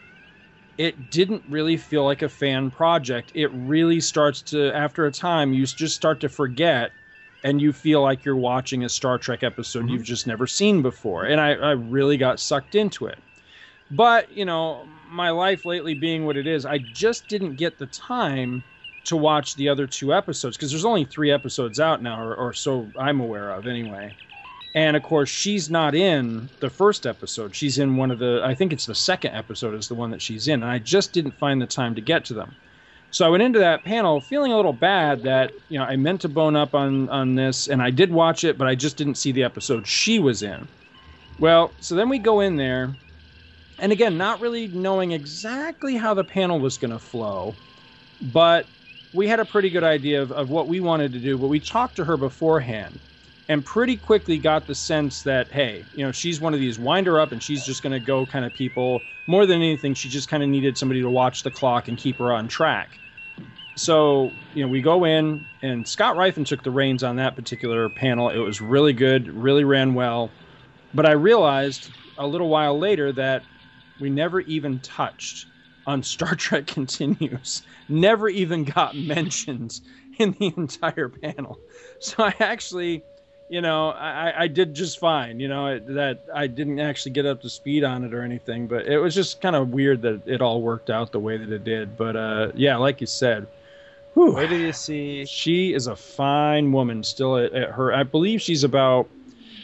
it 0.79 1.11
didn't 1.11 1.43
really 1.47 1.77
feel 1.77 2.03
like 2.03 2.23
a 2.23 2.29
fan 2.29 2.71
project. 2.71 3.31
It 3.35 3.51
really 3.53 3.99
starts 3.99 4.41
to, 4.43 4.75
after 4.75 5.05
a 5.05 5.11
time, 5.11 5.53
you 5.53 5.63
just 5.67 5.95
start 5.95 6.19
to 6.21 6.29
forget 6.29 6.91
and 7.43 7.61
you 7.61 7.73
feel 7.73 8.01
like 8.01 8.25
you're 8.25 8.35
watching 8.35 8.85
a 8.85 8.89
Star 8.89 9.19
Trek 9.19 9.43
episode 9.43 9.81
mm-hmm. 9.81 9.89
you've 9.89 10.03
just 10.03 10.25
never 10.25 10.47
seen 10.47 10.81
before. 10.81 11.25
And 11.25 11.39
I, 11.39 11.51
I 11.51 11.71
really 11.73 12.17
got 12.17 12.39
sucked 12.39 12.73
into 12.73 13.05
it. 13.05 13.19
But, 13.91 14.35
you 14.35 14.45
know, 14.45 14.87
my 15.07 15.29
life 15.29 15.63
lately 15.63 15.93
being 15.93 16.25
what 16.25 16.37
it 16.37 16.47
is, 16.47 16.65
I 16.65 16.79
just 16.79 17.27
didn't 17.27 17.55
get 17.55 17.77
the 17.77 17.85
time 17.85 18.63
to 19.03 19.15
watch 19.15 19.55
the 19.57 19.69
other 19.69 19.85
two 19.85 20.11
episodes 20.11 20.57
because 20.57 20.71
there's 20.71 20.85
only 20.85 21.05
three 21.05 21.29
episodes 21.29 21.79
out 21.79 22.01
now, 22.01 22.19
or, 22.19 22.33
or 22.33 22.53
so 22.53 22.87
I'm 22.97 23.19
aware 23.19 23.51
of 23.51 23.67
anyway. 23.67 24.15
And 24.73 24.95
of 24.95 25.03
course, 25.03 25.29
she's 25.29 25.69
not 25.69 25.95
in 25.95 26.49
the 26.59 26.69
first 26.69 27.05
episode. 27.05 27.55
She's 27.55 27.77
in 27.77 27.97
one 27.97 28.09
of 28.09 28.19
the, 28.19 28.41
I 28.43 28.55
think 28.55 28.71
it's 28.71 28.85
the 28.85 28.95
second 28.95 29.35
episode, 29.35 29.75
is 29.75 29.87
the 29.87 29.95
one 29.95 30.11
that 30.11 30.21
she's 30.21 30.47
in. 30.47 30.63
And 30.63 30.71
I 30.71 30.79
just 30.79 31.11
didn't 31.11 31.37
find 31.39 31.61
the 31.61 31.67
time 31.67 31.95
to 31.95 32.01
get 32.01 32.23
to 32.25 32.33
them. 32.33 32.55
So 33.11 33.25
I 33.25 33.29
went 33.29 33.43
into 33.43 33.59
that 33.59 33.83
panel 33.83 34.21
feeling 34.21 34.53
a 34.53 34.55
little 34.55 34.71
bad 34.71 35.23
that, 35.23 35.51
you 35.67 35.77
know, 35.77 35.83
I 35.83 35.97
meant 35.97 36.21
to 36.21 36.29
bone 36.29 36.55
up 36.55 36.73
on, 36.73 37.09
on 37.09 37.35
this 37.35 37.67
and 37.67 37.81
I 37.81 37.89
did 37.89 38.09
watch 38.09 38.45
it, 38.45 38.57
but 38.57 38.67
I 38.67 38.75
just 38.75 38.95
didn't 38.95 39.15
see 39.15 39.33
the 39.33 39.43
episode 39.43 39.85
she 39.85 40.19
was 40.19 40.43
in. 40.43 40.65
Well, 41.37 41.73
so 41.81 41.95
then 41.95 42.07
we 42.07 42.19
go 42.19 42.39
in 42.39 42.55
there, 42.55 42.95
and 43.79 43.91
again, 43.91 44.17
not 44.17 44.39
really 44.39 44.67
knowing 44.67 45.11
exactly 45.11 45.97
how 45.97 46.13
the 46.13 46.23
panel 46.23 46.59
was 46.59 46.77
going 46.77 46.91
to 46.91 46.99
flow, 46.99 47.55
but 48.21 48.65
we 49.11 49.27
had 49.27 49.39
a 49.39 49.45
pretty 49.45 49.69
good 49.69 49.83
idea 49.83 50.21
of, 50.21 50.31
of 50.31 50.49
what 50.49 50.67
we 50.67 50.79
wanted 50.79 51.11
to 51.13 51.19
do. 51.19 51.37
But 51.37 51.47
we 51.47 51.59
talked 51.59 51.95
to 51.97 52.05
her 52.05 52.15
beforehand 52.15 52.97
and 53.51 53.65
pretty 53.65 53.97
quickly 53.97 54.39
got 54.39 54.65
the 54.65 54.73
sense 54.73 55.23
that 55.23 55.51
hey 55.51 55.89
you 55.91 56.05
know 56.05 56.11
she's 56.13 56.39
one 56.39 56.53
of 56.53 56.61
these 56.61 56.79
wind 56.79 57.05
her 57.05 57.19
up 57.19 57.33
and 57.33 57.43
she's 57.43 57.65
just 57.65 57.83
going 57.83 57.91
to 57.91 57.99
go 57.99 58.25
kind 58.25 58.45
of 58.45 58.53
people. 58.53 59.05
More 59.27 59.45
than 59.45 59.57
anything 59.57 59.93
she 59.93 60.07
just 60.07 60.29
kind 60.29 60.41
of 60.41 60.47
needed 60.47 60.77
somebody 60.77 61.01
to 61.01 61.09
watch 61.09 61.43
the 61.43 61.51
clock 61.51 61.89
and 61.89 61.97
keep 61.97 62.17
her 62.19 62.31
on 62.31 62.47
track. 62.47 63.01
So 63.75 64.37
you 64.53 64.63
know 64.63 64.69
we 64.69 64.81
go 64.81 65.03
in 65.03 65.45
and 65.61 65.85
scott 65.85 66.15
Rifen 66.15 66.45
took 66.45 66.63
the 66.63 66.71
reins 66.71 67.03
on 67.03 67.17
that 67.17 67.35
particular 67.35 67.89
panel. 67.89 68.29
It 68.29 68.37
was 68.37 68.61
really 68.61 68.93
good 68.93 69.27
really 69.27 69.65
ran 69.65 69.95
well. 69.95 70.33
But 70.93 71.05
i 71.05 71.11
realized 71.11 71.91
a 72.17 72.25
little 72.25 72.47
while 72.47 72.79
later 72.79 73.11
that 73.11 73.47
we 73.99 74.09
never 74.09 74.39
even 74.39 74.79
touched 74.79 75.47
on 75.85 76.03
star 76.13 76.35
trek 76.35 76.67
continues. 76.67 77.63
Never 77.89 78.29
even 78.29 78.63
got 78.63 78.95
mentioned 79.15 79.77
in 80.17 80.37
the 80.39 80.53
entire 80.55 81.09
panel. 81.09 81.59
So 81.99 82.23
i 82.23 82.33
actually 82.39 83.03
you 83.51 83.59
know, 83.59 83.89
I, 83.89 84.43
I 84.43 84.47
did 84.47 84.73
just 84.73 84.97
fine. 84.97 85.41
You 85.41 85.49
know, 85.49 85.67
it, 85.67 85.85
that 85.93 86.19
I 86.33 86.47
didn't 86.47 86.79
actually 86.79 87.11
get 87.11 87.25
up 87.25 87.41
to 87.41 87.49
speed 87.49 87.83
on 87.83 88.05
it 88.05 88.13
or 88.13 88.21
anything, 88.23 88.65
but 88.65 88.87
it 88.87 88.97
was 88.97 89.13
just 89.13 89.41
kind 89.41 89.57
of 89.57 89.69
weird 89.71 90.01
that 90.03 90.21
it 90.25 90.41
all 90.41 90.61
worked 90.61 90.89
out 90.89 91.11
the 91.11 91.19
way 91.19 91.35
that 91.35 91.51
it 91.51 91.65
did. 91.65 91.97
But 91.97 92.15
uh, 92.15 92.51
yeah, 92.55 92.77
like 92.77 93.01
you 93.01 93.07
said, 93.07 93.45
whew, 94.13 94.31
Where 94.31 94.47
do 94.47 94.55
you 94.55 94.71
see? 94.71 95.25
she 95.25 95.73
is 95.73 95.87
a 95.87 95.97
fine 95.97 96.71
woman 96.71 97.03
still 97.03 97.35
at, 97.37 97.51
at 97.51 97.71
her. 97.71 97.93
I 97.93 98.03
believe 98.03 98.41
she's 98.41 98.63
about. 98.63 99.09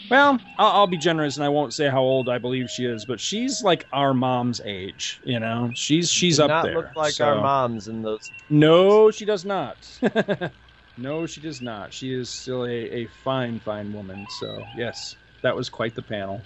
Well, 0.10 0.38
I'll, 0.58 0.72
I'll 0.72 0.88
be 0.88 0.98
generous 0.98 1.36
and 1.38 1.46
I 1.46 1.50
won't 1.50 1.74
say 1.74 1.90
how 1.90 2.02
old 2.02 2.28
I 2.30 2.38
believe 2.40 2.70
she 2.70 2.86
is, 2.86 3.06
but 3.06 3.20
she's 3.22 3.64
like 3.64 3.86
our 3.94 4.14
mom's 4.14 4.60
age. 4.66 5.20
You 5.24 5.40
know, 5.40 5.72
she's 5.74 6.12
she's 6.12 6.42
up 6.42 6.50
not 6.50 6.64
there. 6.66 6.76
look 6.76 6.96
like 6.96 7.14
so- 7.14 7.26
our 7.26 7.42
moms 7.42 7.88
in 7.88 8.02
those. 8.02 8.32
no, 8.50 9.12
she 9.12 9.24
does 9.24 9.46
not. 9.46 9.78
no, 10.98 11.26
she 11.26 11.42
does 11.42 11.62
not. 11.62 11.94
She 11.94 12.14
is 12.14 12.30
still 12.30 12.66
a, 12.66 12.72
a 12.72 13.08
fine, 13.24 13.60
fine 13.60 13.94
woman. 13.94 14.26
So, 14.40 14.68
yes, 14.76 15.16
that 15.42 15.56
was 15.56 15.70
quite 15.70 15.96
the 15.96 16.02
panel. 16.02 16.42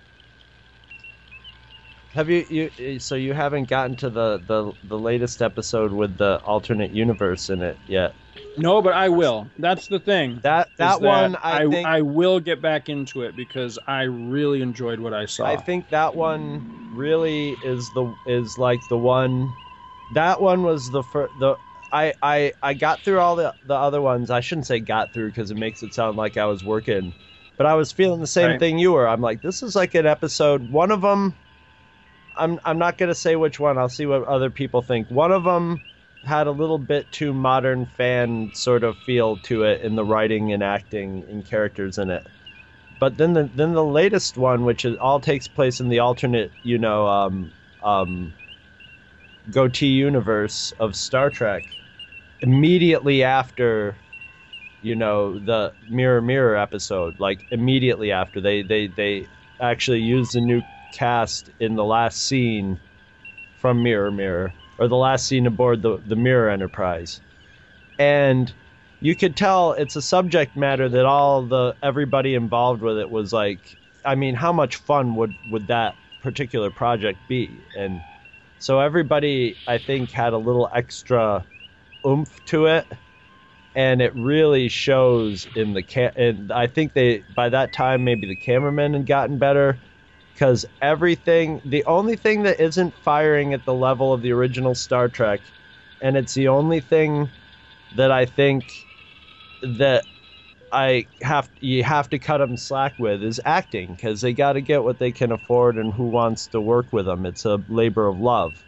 Have 2.14 2.30
you 2.30 2.46
you 2.50 2.72
eh, 2.78 3.00
so 3.00 3.16
you 3.16 3.34
haven't 3.34 3.70
gotten 3.70 3.96
to 3.98 4.10
the 4.10 4.42
the 4.46 4.74
the 4.84 5.00
latest 5.00 5.42
episode 5.42 5.94
with 5.94 6.18
the 6.18 6.42
alternate 6.44 6.92
universe 6.92 7.50
in 7.50 7.62
it 7.62 7.78
yet? 7.88 8.14
No, 8.58 8.82
but 8.82 8.94
I 8.94 9.08
will. 9.08 9.50
That's 9.58 9.88
the 9.88 10.00
thing. 10.00 10.40
That 10.44 10.68
is 10.68 10.74
that 10.78 11.02
one 11.02 11.38
I, 11.38 11.64
I, 11.64 11.68
think 11.70 11.88
I 11.88 12.02
will 12.02 12.42
get 12.42 12.62
back 12.62 12.90
into 12.90 13.22
it 13.22 13.36
because 13.36 13.80
I 13.88 14.04
really 14.04 14.62
enjoyed 14.62 15.00
what 15.00 15.14
I 15.14 15.26
saw. 15.26 15.46
I 15.46 15.56
think 15.56 15.90
that 15.90 16.14
one 16.14 16.92
really 16.94 17.58
is 17.64 17.92
the 17.92 18.14
is 18.26 18.58
like 18.58 18.86
the 18.90 18.98
one. 18.98 19.54
That 20.12 20.42
one 20.42 20.64
was 20.64 20.92
the 20.92 21.04
fir- 21.04 21.32
the 21.38 21.58
I 21.92 22.14
I 22.22 22.54
I 22.62 22.74
got 22.74 23.04
through 23.04 23.20
all 23.20 23.36
the 23.36 23.56
the 23.66 23.76
other 23.76 24.02
ones. 24.02 24.30
I 24.32 24.40
shouldn't 24.40 24.68
say 24.68 24.80
got 24.80 25.14
through 25.14 25.32
because 25.32 25.52
it 25.52 25.58
makes 25.58 25.84
it 25.84 25.94
sound 25.94 26.18
like 26.18 26.38
I 26.38 26.46
was 26.46 26.64
working, 26.64 27.14
but 27.58 27.66
I 27.66 27.76
was 27.76 27.92
feeling 27.92 28.22
the 28.22 28.28
same 28.28 28.52
Right. 28.52 28.60
thing 28.60 28.78
you 28.80 28.94
were. 28.94 29.08
I'm 29.08 29.22
like, 29.22 29.42
this 29.42 29.64
is 29.64 29.76
like 29.76 29.96
an 29.96 30.06
episode. 30.06 30.70
One 30.70 30.92
of 30.92 31.02
them. 31.02 31.36
I'm 32.36 32.60
I'm 32.64 32.78
not 32.80 32.98
gonna 32.98 33.16
say 33.16 33.36
which 33.36 33.60
one. 33.60 33.78
I'll 33.78 33.90
see 33.90 34.06
what 34.06 34.24
other 34.24 34.50
people 34.50 34.82
think. 34.82 35.10
One 35.12 35.32
of 35.32 35.44
them 35.44 35.82
had 36.24 36.48
a 36.48 36.52
little 36.52 36.78
bit 36.78 37.12
too 37.12 37.34
modern 37.34 37.86
fan 37.88 38.52
sort 38.54 38.84
of 38.84 38.98
feel 39.00 39.38
to 39.38 39.64
it 39.64 39.82
in 39.82 39.96
the 39.96 40.06
writing 40.06 40.54
and 40.54 40.64
acting 40.64 41.26
and 41.30 41.44
characters 41.46 41.98
in 41.98 42.10
it. 42.10 42.26
But 43.00 43.18
then 43.18 43.34
the 43.34 43.50
then 43.54 43.74
the 43.74 43.84
latest 43.84 44.38
one, 44.38 44.64
which 44.64 44.86
is 44.86 44.96
all 44.98 45.20
takes 45.20 45.48
place 45.48 45.80
in 45.82 45.90
the 45.90 46.00
alternate, 46.00 46.52
you 46.64 46.78
know, 46.78 47.08
um, 47.08 47.52
um, 47.82 48.34
goatee 49.50 49.88
universe 49.88 50.72
of 50.80 50.96
Star 50.96 51.30
Trek, 51.30 51.64
immediately 52.42 53.24
after, 53.24 53.98
you 54.82 54.96
know, 54.96 55.40
the 55.40 55.74
Mirror 55.88 56.22
Mirror 56.22 56.58
episode, 56.58 57.20
like 57.20 57.46
immediately 57.52 58.12
after 58.12 58.42
they 58.42 58.64
they 58.64 58.88
they 58.88 59.30
actually 59.60 60.02
used 60.02 60.34
the 60.34 60.42
new 60.42 60.64
cast 60.92 61.50
in 61.60 61.76
the 61.76 61.86
last 61.86 62.26
scene 62.26 62.80
from 63.56 63.84
Mirror 63.84 64.12
Mirror 64.12 64.56
or 64.78 64.88
the 64.88 64.96
last 64.98 65.28
scene 65.28 65.46
aboard 65.48 65.82
the 65.82 66.02
the 66.06 66.16
Mirror 66.16 66.50
Enterprise, 66.50 67.22
and 68.00 68.54
you 69.00 69.16
could 69.16 69.36
tell 69.36 69.74
it's 69.74 69.96
a 69.96 70.02
subject 70.02 70.56
matter 70.56 70.90
that 70.90 71.06
all 71.06 71.44
the 71.44 71.76
everybody 71.84 72.36
involved 72.36 72.82
with 72.82 72.98
it 72.98 73.10
was 73.10 73.34
like 73.34 73.78
i 74.06 74.16
mean 74.16 74.36
how 74.36 74.54
much 74.54 74.78
fun 74.78 75.16
would 75.16 75.36
would 75.48 75.68
that 75.68 75.98
particular 76.22 76.72
project 76.72 77.28
be? 77.28 77.68
And 77.76 78.04
so 78.60 78.80
everybody 78.80 79.58
i 79.68 79.78
think 79.78 80.12
had 80.12 80.34
a 80.34 80.38
little 80.38 80.70
extra 80.74 81.46
oomph 82.06 82.44
to 82.46 82.68
it 82.68 82.92
and 83.76 84.02
it 84.02 84.16
really 84.16 84.70
shows 84.70 85.48
in 85.56 85.74
the 85.74 85.84
ca- 85.84 86.12
and 86.16 86.52
i 86.52 86.68
think 86.68 86.94
they 86.94 87.20
by 87.30 87.50
that 87.50 87.74
time 87.74 88.04
maybe 88.04 88.28
the 88.28 88.36
cameramen 88.36 88.94
had 88.94 89.06
gotten 89.06 89.38
better 89.38 89.82
because 90.34 90.66
everything 90.82 91.62
the 91.66 91.86
only 91.86 92.16
thing 92.18 92.44
that 92.44 92.60
isn't 92.62 92.98
firing 93.04 93.54
at 93.54 93.66
the 93.66 93.74
level 93.74 94.14
of 94.14 94.22
the 94.22 94.32
original 94.32 94.76
star 94.76 95.10
trek 95.10 95.54
and 96.02 96.18
it's 96.18 96.34
the 96.34 96.48
only 96.50 96.82
thing 96.82 97.32
that 97.92 98.12
i 98.12 98.26
think 98.26 98.88
that 99.62 100.06
I 100.72 101.08
have 101.24 101.50
you 101.62 101.84
have 101.84 102.10
to 102.12 102.20
cut 102.20 102.40
them 102.40 102.58
slack 102.58 103.00
with 103.00 103.24
is 103.24 103.42
acting 103.46 103.96
because 103.96 104.22
they 104.22 104.34
got 104.36 104.54
to 104.54 104.62
get 104.62 104.84
what 104.84 105.00
they 105.00 105.14
can 105.14 105.34
afford 105.34 105.80
and 105.80 105.94
who 105.94 106.10
wants 106.10 106.50
to 106.50 106.62
work 106.62 106.94
with 106.94 107.08
them. 107.08 107.26
It's 107.26 107.46
a 107.46 107.64
labor 107.70 108.08
of 108.08 108.20
love. 108.20 108.66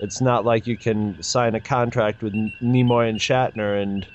It's 0.00 0.20
not 0.20 0.44
like 0.44 0.66
you 0.66 0.76
can 0.76 1.22
sign 1.22 1.54
a 1.54 1.60
contract 1.60 2.22
with 2.22 2.32
Nimoy 2.62 3.08
and 3.08 3.18
Shatner 3.18 3.82
and 3.82 4.06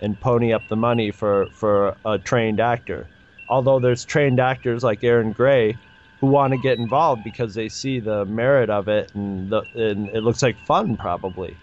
and 0.00 0.18
pony 0.20 0.52
up 0.52 0.68
the 0.68 0.76
money 0.76 1.10
for 1.12 1.46
for 1.46 1.96
a 2.04 2.18
trained 2.18 2.60
actor. 2.60 3.06
Although 3.48 3.78
there's 3.78 4.04
trained 4.04 4.40
actors 4.40 4.82
like 4.82 5.04
Erin 5.04 5.32
Gray 5.32 5.76
who 6.20 6.26
want 6.26 6.52
to 6.52 6.58
get 6.58 6.78
involved 6.78 7.22
because 7.24 7.54
they 7.54 7.68
see 7.68 8.00
the 8.00 8.24
merit 8.24 8.70
of 8.70 8.88
it 8.88 9.14
and 9.14 9.50
the 9.50 9.62
and 9.74 10.08
it 10.10 10.22
looks 10.22 10.42
like 10.42 10.56
fun 10.66 10.96
probably. 10.96 11.56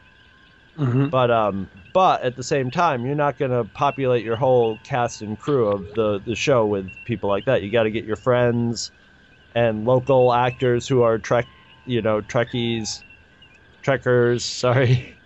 Mhm. 0.78 1.10
But 1.12 1.30
um, 1.30 1.68
but 1.94 2.22
at 2.24 2.38
the 2.38 2.44
same 2.44 2.72
time, 2.72 3.06
you're 3.06 3.16
not 3.16 3.38
going 3.38 3.52
to 3.52 3.66
populate 3.66 4.24
your 4.24 4.38
whole 4.38 4.78
cast 4.84 5.22
and 5.22 5.38
crew 5.38 5.68
of 5.68 5.94
the 5.96 6.20
the 6.20 6.36
show 6.36 6.66
with 6.66 6.90
people 7.04 7.30
like 7.30 7.46
that. 7.46 7.62
You 7.64 7.70
got 7.72 7.84
to 7.84 7.92
get 7.92 8.06
your 8.06 8.16
friends 8.16 8.92
and 9.56 9.86
local 9.86 10.34
actors 10.34 10.88
who 10.88 11.02
are 11.02 11.18
Trek, 11.18 11.48
you 11.86 12.02
know, 12.02 12.22
Trekkies, 12.22 13.04
Trekkers. 13.82 14.44
Sorry, 14.44 15.18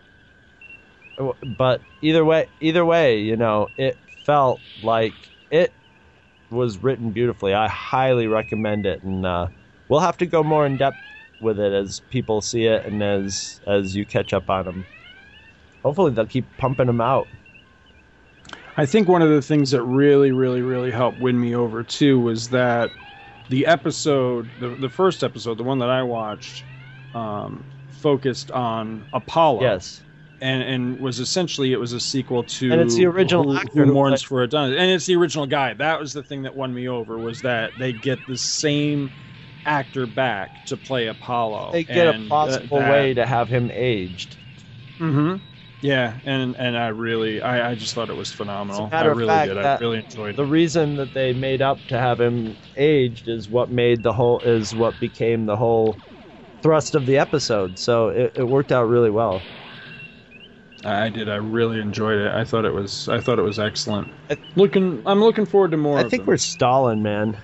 but 1.18 1.82
either 2.02 2.24
way, 2.26 2.48
either 2.60 2.86
way, 2.86 3.20
you 3.20 3.36
know, 3.36 3.70
it 3.78 3.98
felt 4.24 4.62
like 4.82 5.14
it 5.52 5.74
was 6.50 6.78
written 6.78 7.12
beautifully. 7.12 7.54
I 7.54 7.68
highly 7.68 8.28
recommend 8.28 8.86
it, 8.86 9.04
and 9.04 9.26
uh, 9.26 9.48
we'll 9.90 10.00
have 10.00 10.18
to 10.18 10.26
go 10.26 10.44
more 10.44 10.66
in 10.66 10.78
depth 10.78 10.98
with 11.40 11.60
it 11.60 11.74
as 11.74 12.00
people 12.10 12.42
see 12.42 12.66
it 12.66 12.86
and 12.86 13.04
as 13.04 13.60
as 13.68 13.96
you 13.96 14.06
catch 14.06 14.34
up 14.34 14.50
on 14.50 14.66
them. 14.66 14.86
Hopefully, 15.84 16.12
they'll 16.12 16.26
keep 16.26 16.46
pumping 16.58 16.88
them 16.88 17.02
out. 17.02 17.28
I 18.76 18.86
think 18.86 19.08
one 19.08 19.22
of 19.22 19.30
the 19.30 19.42
things 19.42 19.72
that 19.72 19.84
really, 19.84 20.32
really, 20.32 20.62
really 20.62 20.90
helped 20.90 21.20
win 21.20 21.40
me 21.40 21.56
over 21.56 21.84
too 21.84 22.20
was 22.20 22.50
that 22.50 22.90
the 23.50 23.68
episode, 23.68 24.50
the, 24.60 24.70
the 24.70 24.90
first 24.90 25.24
episode, 25.24 25.60
the 25.60 25.64
one 25.64 25.80
that 25.80 25.90
I 25.90 26.02
watched, 26.02 26.64
um, 27.14 27.64
focused 28.04 28.52
on 28.52 29.06
Apollo. 29.14 29.62
Yes. 29.62 30.02
And, 30.42 30.62
and 30.62 31.00
was 31.00 31.20
essentially 31.22 31.72
it 31.72 31.80
was 31.80 31.94
a 31.94 32.02
sequel 32.02 32.44
to 32.44 32.70
and 32.74 32.82
it's 32.82 32.96
the 32.98 33.06
original 33.06 33.54
who, 33.54 33.58
actor 33.58 33.86
who 33.86 33.94
mourns 33.94 34.22
for 34.22 34.44
Adonais 34.44 34.78
and 34.78 34.92
it's 34.92 35.06
the 35.06 35.16
original 35.16 35.48
guy 35.48 35.74
that 35.76 35.98
was 35.98 36.12
the 36.12 36.22
thing 36.22 36.42
that 36.44 36.54
won 36.54 36.74
me 36.74 36.90
over 36.90 37.18
was 37.18 37.42
that 37.44 37.72
they 37.80 37.94
get 37.94 38.20
the 38.28 38.38
same 38.38 39.10
actor 39.66 40.06
back 40.06 40.50
to 40.66 40.76
play 40.76 41.08
Apollo 41.08 41.72
They 41.72 41.86
get 41.86 42.14
and 42.14 42.26
a 42.26 42.28
possible 42.28 42.80
that- 42.80 42.92
way 42.92 43.14
to 43.14 43.26
have 43.26 43.48
him 43.48 43.72
aged. 43.72 44.36
Mm-hmm. 45.00 45.38
Yeah, 45.80 46.18
and 46.26 46.56
and 46.58 46.78
I 46.78 46.88
really, 46.88 47.42
I, 47.42 47.72
I 47.72 47.76
just 47.76 47.94
thought 47.94 48.10
it 48.10 48.16
was 48.16 48.32
phenomenal. 48.32 48.86
As 48.86 48.88
a 48.88 48.96
matter 48.96 49.12
I 49.12 49.14
really 49.16 49.28
fact, 49.28 49.50
did. 49.50 49.58
I 49.58 49.78
really 49.80 50.00
enjoyed 50.00 50.30
it. 50.30 50.38
The 50.38 50.44
it. 50.44 50.48
reason 50.48 50.96
that 50.96 51.14
they 51.14 51.34
made 51.34 51.62
up 51.62 51.78
to 51.90 52.00
have 52.00 52.22
him 52.22 52.56
aged 52.78 53.28
is 53.28 53.50
what 53.50 53.70
made 53.70 54.02
the 54.02 54.14
whole 54.14 54.40
is 54.42 54.74
what 54.74 54.98
became 55.02 55.46
the 55.46 55.58
whole 55.58 55.98
thrust 56.64 56.96
of 56.96 57.06
the 57.06 57.18
episode. 57.18 57.78
So 57.80 58.10
it, 58.10 58.34
it 58.38 58.44
worked 58.46 58.72
out 58.72 58.86
really 58.86 59.12
well. 59.12 59.48
I 60.86 61.10
did. 61.10 61.30
I 61.30 61.36
really 61.36 61.80
enjoyed 61.80 62.20
it. 62.20 62.32
I 62.32 62.44
thought 62.46 62.66
it 62.66 62.74
was. 62.74 63.08
I 63.10 63.20
thought 63.20 63.40
it 63.40 63.44
was 63.44 63.60
excellent. 63.60 64.14
Looking, 64.56 65.02
I'm 65.06 65.20
looking 65.22 65.46
forward 65.46 65.72
to 65.72 65.78
more. 65.78 66.00
I 66.00 66.04
think 66.04 66.28
we're 66.28 66.38
stalling, 66.38 67.02
man. 67.02 67.44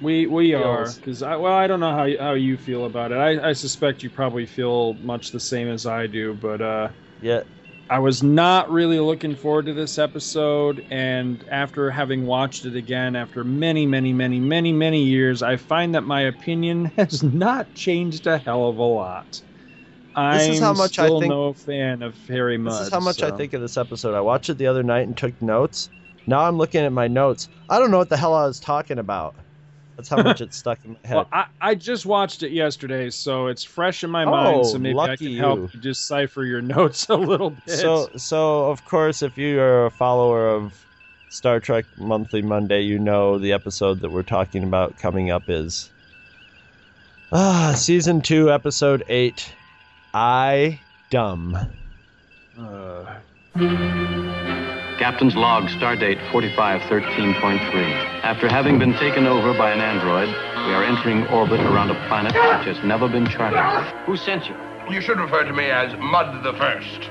We 0.00 0.26
we 0.26 0.52
are 0.54 0.92
because 0.92 1.22
I 1.22 1.36
well 1.36 1.54
I 1.54 1.66
don't 1.66 1.80
know 1.80 1.92
how 1.92 2.04
you- 2.04 2.18
how 2.18 2.34
you 2.34 2.56
feel 2.58 2.84
about 2.84 3.12
it. 3.12 3.16
I, 3.16 3.50
I 3.50 3.52
suspect 3.54 4.02
you 4.02 4.10
probably 4.10 4.44
feel 4.46 4.94
much 4.94 5.30
the 5.30 5.40
same 5.40 5.68
as 5.68 5.86
I 5.86 6.06
do, 6.06 6.34
but 6.34 6.60
uh, 6.60 6.88
Yeah, 7.20 7.42
I 7.88 8.00
was 8.00 8.22
not 8.22 8.68
really 8.70 8.98
looking 8.98 9.36
forward 9.36 9.66
to 9.66 9.72
this 9.72 9.96
episode, 9.96 10.84
and 10.90 11.44
after 11.50 11.88
having 11.90 12.26
watched 12.26 12.64
it 12.64 12.74
again 12.74 13.14
after 13.14 13.44
many 13.44 13.86
many 13.86 14.12
many 14.12 14.40
many 14.40 14.72
many 14.72 15.04
years, 15.04 15.40
I 15.42 15.56
find 15.56 15.94
that 15.94 16.00
my 16.02 16.22
opinion 16.22 16.86
has 16.96 17.22
not 17.22 17.72
changed 17.74 18.26
a 18.26 18.38
hell 18.38 18.66
of 18.68 18.78
a 18.78 18.82
lot. 18.82 19.40
I'm 20.16 20.38
This 20.38 20.48
is 20.56 20.60
how 20.60 20.72
much 20.72 20.98
I 20.98 21.08
think- 21.08 21.26
no 21.26 21.52
fan 21.52 22.02
of 22.02 22.16
Harry 22.26 22.58
Mudd. 22.58 22.72
this 22.72 22.80
is 22.88 22.92
how 22.92 23.00
much 23.00 23.22
I 23.22 23.30
think 23.30 23.52
of 23.52 23.60
this 23.60 23.76
episode. 23.76 24.14
I 24.16 24.20
watched 24.20 24.48
it 24.48 24.58
the 24.58 24.66
other 24.66 24.82
night 24.82 25.06
and 25.06 25.16
took 25.16 25.40
notes. 25.40 25.88
Now 26.26 26.40
I'm 26.40 26.56
looking 26.56 26.80
at 26.84 26.92
my 26.92 27.06
notes. 27.06 27.48
I 27.68 27.78
don't 27.78 27.92
know 27.92 27.98
what 27.98 28.08
the 28.08 28.16
hell 28.16 28.34
I 28.34 28.46
was 28.46 28.58
talking 28.58 28.98
about. 28.98 29.36
That's 29.96 30.08
how 30.10 30.22
much 30.22 30.40
it's 30.42 30.56
stuck 30.58 30.78
in 30.84 30.92
my 30.92 30.98
head. 31.08 31.14
Well, 31.16 31.28
I, 31.32 31.46
I 31.60 31.74
just 31.74 32.04
watched 32.06 32.42
it 32.42 32.52
yesterday, 32.52 33.08
so 33.10 33.46
it's 33.46 33.64
fresh 33.64 34.04
in 34.04 34.10
my 34.10 34.24
Oh, 34.24 34.30
mind. 34.30 34.66
So 34.66 34.78
maybe 34.78 34.92
I 34.98 35.06
lucky 35.06 35.26
can 35.34 35.36
help 35.36 35.58
you. 35.58 35.68
you 35.72 35.80
decipher 35.80 36.44
your 36.44 36.60
notes 36.76 37.08
a 37.08 37.16
little 37.16 37.50
bit. 37.50 37.70
So, 37.78 38.10
so 38.16 38.70
of 38.70 38.84
course, 38.84 39.22
if 39.22 39.38
you 39.38 39.58
are 39.60 39.86
a 39.86 39.90
follower 39.90 40.48
of 40.48 40.74
Star 41.30 41.60
Trek 41.60 41.86
Monthly 41.98 42.42
Monday, 42.42 42.82
you 42.82 42.98
know 42.98 43.38
the 43.38 43.52
episode 43.52 44.00
that 44.00 44.10
we're 44.10 44.22
talking 44.22 44.62
about 44.62 44.98
coming 44.98 45.30
up 45.30 45.48
is 45.48 45.90
ah, 47.32 47.72
season 47.76 48.20
two, 48.20 48.52
episode 48.52 49.02
eight. 49.08 49.50
I 50.12 50.78
dumb. 51.10 51.56
Uh, 52.58 53.16
Captain's 54.98 55.36
log, 55.36 55.64
stardate 55.68 56.18
4513.3. 56.30 57.60
After 58.24 58.48
having 58.48 58.78
been 58.78 58.94
taken 58.94 59.26
over 59.26 59.52
by 59.52 59.70
an 59.70 59.80
android, 59.80 60.28
we 60.66 60.72
are 60.72 60.82
entering 60.82 61.26
orbit 61.26 61.60
around 61.60 61.90
a 61.90 62.08
planet 62.08 62.32
which 62.32 62.74
has 62.74 62.82
never 62.82 63.06
been 63.06 63.26
charted. 63.26 63.60
Who 64.06 64.16
sent 64.16 64.46
you? 64.46 64.56
You 64.90 65.02
should 65.02 65.18
refer 65.18 65.44
to 65.44 65.52
me 65.52 65.64
as 65.64 65.92
Mudd 65.98 66.42
the 66.42 66.54
First. 66.54 67.10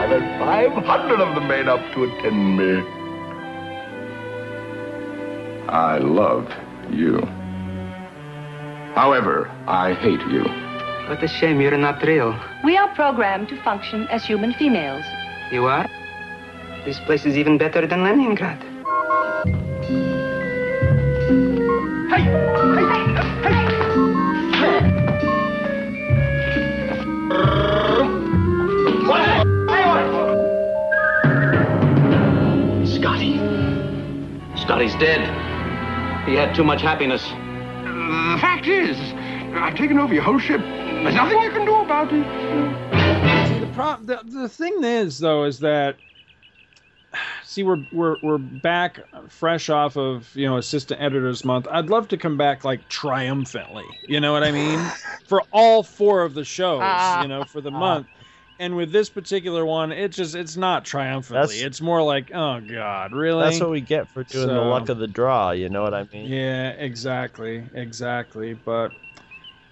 I've 0.00 0.10
had 0.10 0.40
500 0.40 1.20
of 1.20 1.34
them 1.34 1.48
made 1.48 1.68
up 1.68 1.80
to 1.92 2.04
attend 2.04 2.56
me. 2.56 2.82
I 5.68 5.98
love 5.98 6.50
you. 6.90 7.20
However, 8.94 9.50
I 9.66 9.92
hate 9.94 10.20
you. 10.32 10.63
What 11.06 11.22
a 11.22 11.28
shame 11.28 11.60
you're 11.60 11.76
not 11.76 12.02
real. 12.02 12.34
We 12.64 12.78
are 12.78 12.88
programmed 12.94 13.48
to 13.50 13.62
function 13.62 14.08
as 14.08 14.24
human 14.24 14.54
females. 14.54 15.04
You 15.52 15.66
are? 15.66 15.86
This 16.86 16.98
place 17.00 17.26
is 17.26 17.36
even 17.36 17.58
better 17.58 17.86
than 17.86 18.02
Leningrad. 18.02 18.58
Hey! 22.08 22.24
Scotty. 32.96 33.36
Scotty's 34.56 34.94
dead. 34.94 35.20
He 36.26 36.34
had 36.34 36.54
too 36.54 36.64
much 36.64 36.80
happiness. 36.80 37.22
The 37.28 38.38
fact 38.40 38.66
is, 38.66 38.96
I've 39.54 39.74
taken 39.76 39.98
over 39.98 40.14
your 40.14 40.22
whole 40.22 40.38
ship. 40.38 40.62
There's 41.04 41.16
nothing 41.16 41.42
you 41.42 41.50
can 41.50 41.66
do 41.66 41.74
about 41.74 42.10
it. 42.14 43.48
see, 43.48 43.58
the, 43.60 43.66
pro- 43.74 43.98
the 44.02 44.22
the 44.24 44.48
thing 44.48 44.82
is 44.82 45.18
though 45.18 45.44
is 45.44 45.58
that 45.58 45.96
see 47.44 47.62
we're 47.62 47.84
we're 47.92 48.16
we're 48.22 48.38
back 48.38 49.00
fresh 49.28 49.68
off 49.68 49.98
of 49.98 50.34
you 50.34 50.46
know 50.46 50.56
assistant 50.56 51.02
editors 51.02 51.44
month. 51.44 51.66
I'd 51.70 51.90
love 51.90 52.08
to 52.08 52.16
come 52.16 52.38
back 52.38 52.64
like 52.64 52.88
triumphantly. 52.88 53.84
You 54.08 54.18
know 54.18 54.32
what 54.32 54.44
I 54.44 54.50
mean? 54.50 54.80
for 55.26 55.42
all 55.52 55.82
four 55.82 56.22
of 56.22 56.32
the 56.32 56.42
shows, 56.42 56.80
ah. 56.82 57.20
you 57.20 57.28
know, 57.28 57.44
for 57.44 57.60
the 57.60 57.70
month. 57.70 58.06
And 58.58 58.74
with 58.74 58.90
this 58.90 59.10
particular 59.10 59.66
one, 59.66 59.92
it 59.92 60.10
just 60.10 60.34
it's 60.34 60.56
not 60.56 60.86
triumphantly. 60.86 61.56
That's- 61.56 61.66
it's 61.66 61.80
more 61.82 62.02
like, 62.02 62.30
oh 62.32 62.60
god, 62.60 63.12
really? 63.12 63.44
That's 63.44 63.60
what 63.60 63.68
we 63.68 63.82
get 63.82 64.08
for 64.08 64.24
doing 64.24 64.46
the 64.46 64.54
luck 64.54 64.88
of 64.88 64.96
the 64.96 65.06
draw. 65.08 65.50
You 65.50 65.68
know 65.68 65.82
what 65.82 65.92
I 65.92 66.06
mean? 66.10 66.30
Yeah, 66.30 66.70
exactly, 66.70 67.62
exactly. 67.74 68.54
But 68.54 68.92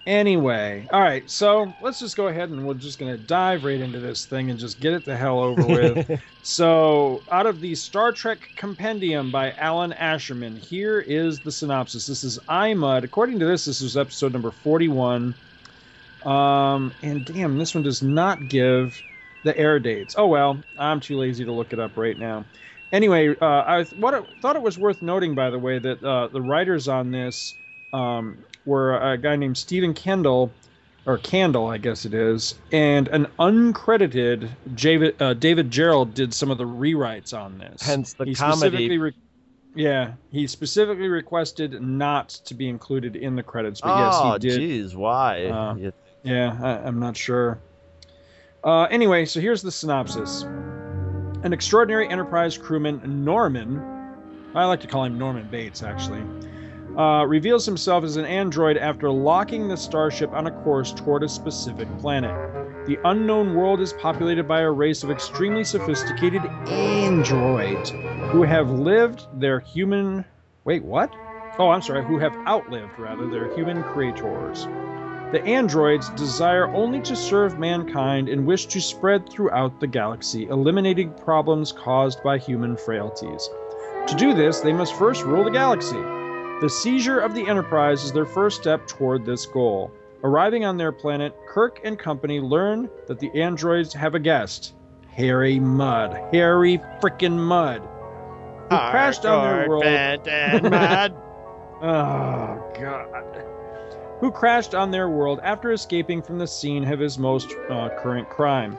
anyway, 0.05 0.87
all 0.91 1.01
right. 1.01 1.29
So 1.29 1.73
let's 1.81 1.99
just 1.99 2.15
go 2.15 2.27
ahead 2.27 2.49
and 2.49 2.65
we're 2.65 2.73
just 2.73 2.99
gonna 2.99 3.17
dive 3.17 3.63
right 3.63 3.79
into 3.79 3.99
this 3.99 4.25
thing 4.25 4.49
and 4.49 4.59
just 4.59 4.79
get 4.79 4.93
it 4.93 5.05
the 5.05 5.15
hell 5.15 5.39
over 5.39 5.65
with. 5.65 6.21
so, 6.43 7.21
out 7.31 7.45
of 7.45 7.61
the 7.61 7.75
Star 7.75 8.11
Trek 8.11 8.49
Compendium 8.55 9.31
by 9.31 9.51
Alan 9.53 9.91
Asherman, 9.93 10.57
here 10.57 10.99
is 10.99 11.39
the 11.39 11.51
synopsis. 11.51 12.07
This 12.07 12.23
is 12.23 12.39
I, 12.47 12.73
Mudd. 12.73 13.03
According 13.03 13.39
to 13.39 13.45
this, 13.45 13.65
this 13.65 13.81
is 13.81 13.97
episode 13.97 14.33
number 14.33 14.51
forty-one. 14.51 15.33
Um, 16.25 16.93
and 17.01 17.25
damn, 17.25 17.57
this 17.57 17.75
one 17.75 17.83
does 17.83 18.01
not 18.01 18.47
give 18.47 19.01
the 19.43 19.57
air 19.57 19.79
dates. 19.79 20.15
Oh 20.17 20.27
well, 20.27 20.61
I'm 20.77 20.99
too 20.99 21.17
lazy 21.17 21.45
to 21.45 21.51
look 21.51 21.73
it 21.73 21.79
up 21.79 21.97
right 21.97 22.17
now. 22.17 22.45
Anyway, 22.91 23.35
uh, 23.41 23.63
I 23.65 23.83
th- 23.83 23.99
what 23.99 24.13
it, 24.13 24.23
thought 24.41 24.55
it 24.55 24.61
was 24.61 24.77
worth 24.77 25.01
noting, 25.01 25.33
by 25.33 25.49
the 25.49 25.57
way, 25.57 25.79
that 25.79 26.03
uh, 26.03 26.27
the 26.27 26.41
writers 26.41 26.87
on 26.87 27.11
this 27.11 27.55
um, 27.93 28.37
were 28.65 28.97
a 28.97 29.17
guy 29.17 29.35
named 29.35 29.57
Stephen 29.57 29.93
Kendall, 29.93 30.51
or 31.05 31.17
Candle, 31.17 31.67
I 31.67 31.77
guess 31.77 32.05
it 32.05 32.13
is, 32.13 32.55
and 32.71 33.07
an 33.09 33.27
uncredited 33.39 34.49
David, 34.75 35.21
uh, 35.21 35.33
David 35.33 35.69
Gerrold 35.69 36.13
did 36.13 36.33
some 36.33 36.49
of 36.49 36.57
the 36.57 36.63
rewrites 36.65 37.37
on 37.37 37.57
this. 37.57 37.81
Hence 37.81 38.13
the 38.13 38.25
He 38.25 38.35
comedy. 38.35 38.97
re- 38.97 39.13
yeah, 39.75 40.13
he 40.31 40.47
specifically 40.47 41.07
requested 41.09 41.81
not 41.81 42.29
to 42.29 42.53
be 42.53 42.69
included 42.69 43.15
in 43.15 43.35
the 43.35 43.43
credits, 43.43 43.81
but 43.81 43.97
yes, 43.97 44.13
oh, 44.15 44.33
he 44.33 44.39
did. 44.39 44.61
jeez, 44.61 44.95
why? 44.95 45.45
Uh, 45.45 45.75
You- 45.75 45.93
Yeah, 46.23 46.57
I, 46.61 46.87
I'm 46.87 46.99
not 46.99 47.17
sure. 47.17 47.59
Uh, 48.63 48.83
anyway, 48.83 49.25
so 49.25 49.41
here's 49.41 49.61
the 49.61 49.71
synopsis. 49.71 50.43
An 51.43 51.51
extraordinary 51.51 52.07
Enterprise 52.07 52.57
crewman, 52.57 53.01
Norman, 53.25 53.81
I 54.55 54.63
like 54.65 54.79
to 54.81 54.87
call 54.87 55.03
him 55.03 55.17
Norman 55.17 55.49
Bates, 55.51 55.83
actually, 55.83 56.21
uh, 56.97 57.25
reveals 57.25 57.65
himself 57.65 58.03
as 58.03 58.17
an 58.17 58.25
android 58.25 58.77
after 58.77 59.09
locking 59.09 59.67
the 59.67 59.77
starship 59.77 60.31
on 60.33 60.47
a 60.47 60.51
course 60.63 60.91
toward 60.93 61.23
a 61.23 61.29
specific 61.29 61.87
planet. 61.99 62.33
The 62.85 62.99
unknown 63.05 63.55
world 63.55 63.81
is 63.81 63.93
populated 63.93 64.47
by 64.47 64.61
a 64.61 64.69
race 64.69 65.03
of 65.03 65.09
extremely 65.09 65.63
sophisticated 65.63 66.45
androids 66.67 67.91
who 68.31 68.43
have 68.43 68.69
lived 68.69 69.25
their 69.39 69.59
human. 69.59 70.25
Wait, 70.65 70.83
what? 70.83 71.13
Oh, 71.57 71.69
I'm 71.69 71.81
sorry, 71.81 72.03
who 72.03 72.19
have 72.19 72.35
outlived, 72.47 72.99
rather, 72.99 73.27
their 73.27 73.53
human 73.55 73.83
creators. 73.83 74.65
The 75.31 75.43
androids 75.45 76.09
desire 76.11 76.67
only 76.75 76.99
to 77.01 77.15
serve 77.15 77.57
mankind 77.57 78.29
and 78.29 78.45
wish 78.45 78.67
to 78.67 78.81
spread 78.81 79.29
throughout 79.29 79.79
the 79.79 79.87
galaxy, 79.87 80.47
eliminating 80.47 81.13
problems 81.13 81.71
caused 81.71 82.21
by 82.21 82.37
human 82.37 82.77
frailties. 82.77 83.49
To 84.07 84.15
do 84.15 84.33
this, 84.33 84.59
they 84.59 84.73
must 84.73 84.93
first 84.93 85.23
rule 85.23 85.43
the 85.43 85.49
galaxy. 85.49 85.97
The 86.63 86.69
seizure 86.69 87.19
of 87.19 87.35
the 87.35 87.45
Enterprise 87.45 88.05
is 88.05 88.13
their 88.13 88.25
first 88.25 88.61
step 88.61 88.87
toward 88.87 89.25
this 89.25 89.45
goal. 89.45 89.91
Arriving 90.23 90.63
on 90.63 90.77
their 90.77 90.93
planet, 90.93 91.35
Kirk 91.45 91.81
and 91.83 91.99
company 91.99 92.39
learn 92.39 92.89
that 93.07 93.19
the 93.19 93.29
androids 93.37 93.93
have 93.93 94.15
a 94.15 94.19
guest, 94.19 94.73
Harry 95.11 95.59
Mudd. 95.59 96.17
Harry 96.31 96.77
frickin' 97.01 97.37
Mudd. 97.37 97.81
Who 97.81 98.77
crashed 98.77 99.25
on 99.25 99.43
their 99.43 99.67
world. 99.67 99.83
oh, 101.83 102.71
God. 102.79 103.45
Who 104.21 104.31
crashed 104.31 104.73
on 104.73 104.89
their 104.89 105.09
world 105.09 105.41
after 105.43 105.73
escaping 105.73 106.21
from 106.21 106.39
the 106.39 106.47
scene 106.47 106.89
of 106.89 106.97
his 106.97 107.19
most 107.19 107.53
uh, 107.69 107.89
current 107.99 108.29
crime. 108.29 108.77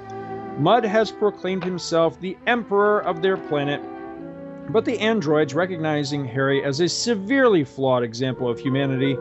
Mudd 0.59 0.87
has 0.87 1.13
proclaimed 1.13 1.65
himself 1.65 2.19
the 2.19 2.39
emperor 2.47 3.03
of 3.03 3.21
their 3.21 3.37
planet, 3.37 3.83
but 4.71 4.85
the 4.85 4.99
androids, 4.99 5.55
recognizing 5.55 6.25
Harry 6.25 6.65
as 6.65 6.81
a 6.81 6.89
severely 6.89 7.65
flawed 7.65 8.03
example 8.03 8.49
of 8.49 8.59
humanity, 8.59 9.17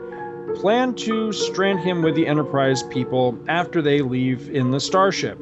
plan 0.56 0.94
to 0.96 1.32
strand 1.32 1.80
him 1.80 2.02
with 2.02 2.16
the 2.16 2.28
Enterprise 2.28 2.84
people 2.84 3.38
after 3.48 3.82
they 3.82 4.02
leave 4.02 4.50
in 4.50 4.72
the 4.72 4.80
starship. 4.80 5.40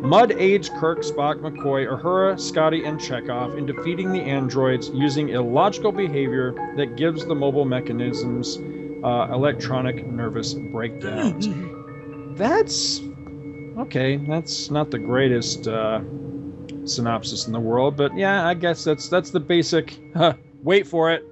Mudd 0.00 0.32
aids 0.32 0.68
Kirk, 0.68 1.00
Spock, 1.00 1.40
McCoy, 1.40 1.86
Uhura, 1.88 2.38
Scotty, 2.38 2.84
and 2.84 3.00
Chekhov 3.00 3.56
in 3.56 3.64
defeating 3.64 4.12
the 4.12 4.20
androids 4.20 4.90
using 4.92 5.30
illogical 5.30 5.92
behavior 5.92 6.54
that 6.76 6.96
gives 6.96 7.24
the 7.24 7.34
mobile 7.34 7.64
mechanisms 7.64 8.58
uh, 9.02 9.28
electronic 9.32 10.06
nervous 10.06 10.54
breakdowns. 10.54 11.48
That's 12.38 13.00
okay. 13.78 14.16
That's 14.16 14.70
not 14.70 14.90
the 14.90 14.98
greatest 14.98 15.68
uh, 15.68 16.00
synopsis 16.84 17.46
in 17.46 17.52
the 17.52 17.60
world, 17.60 17.96
but 17.96 18.16
yeah, 18.16 18.46
I 18.46 18.54
guess 18.54 18.84
that's 18.84 19.08
that's 19.08 19.30
the 19.30 19.40
basic. 19.40 19.98
Huh, 20.14 20.34
wait 20.62 20.86
for 20.86 21.10
it. 21.12 21.24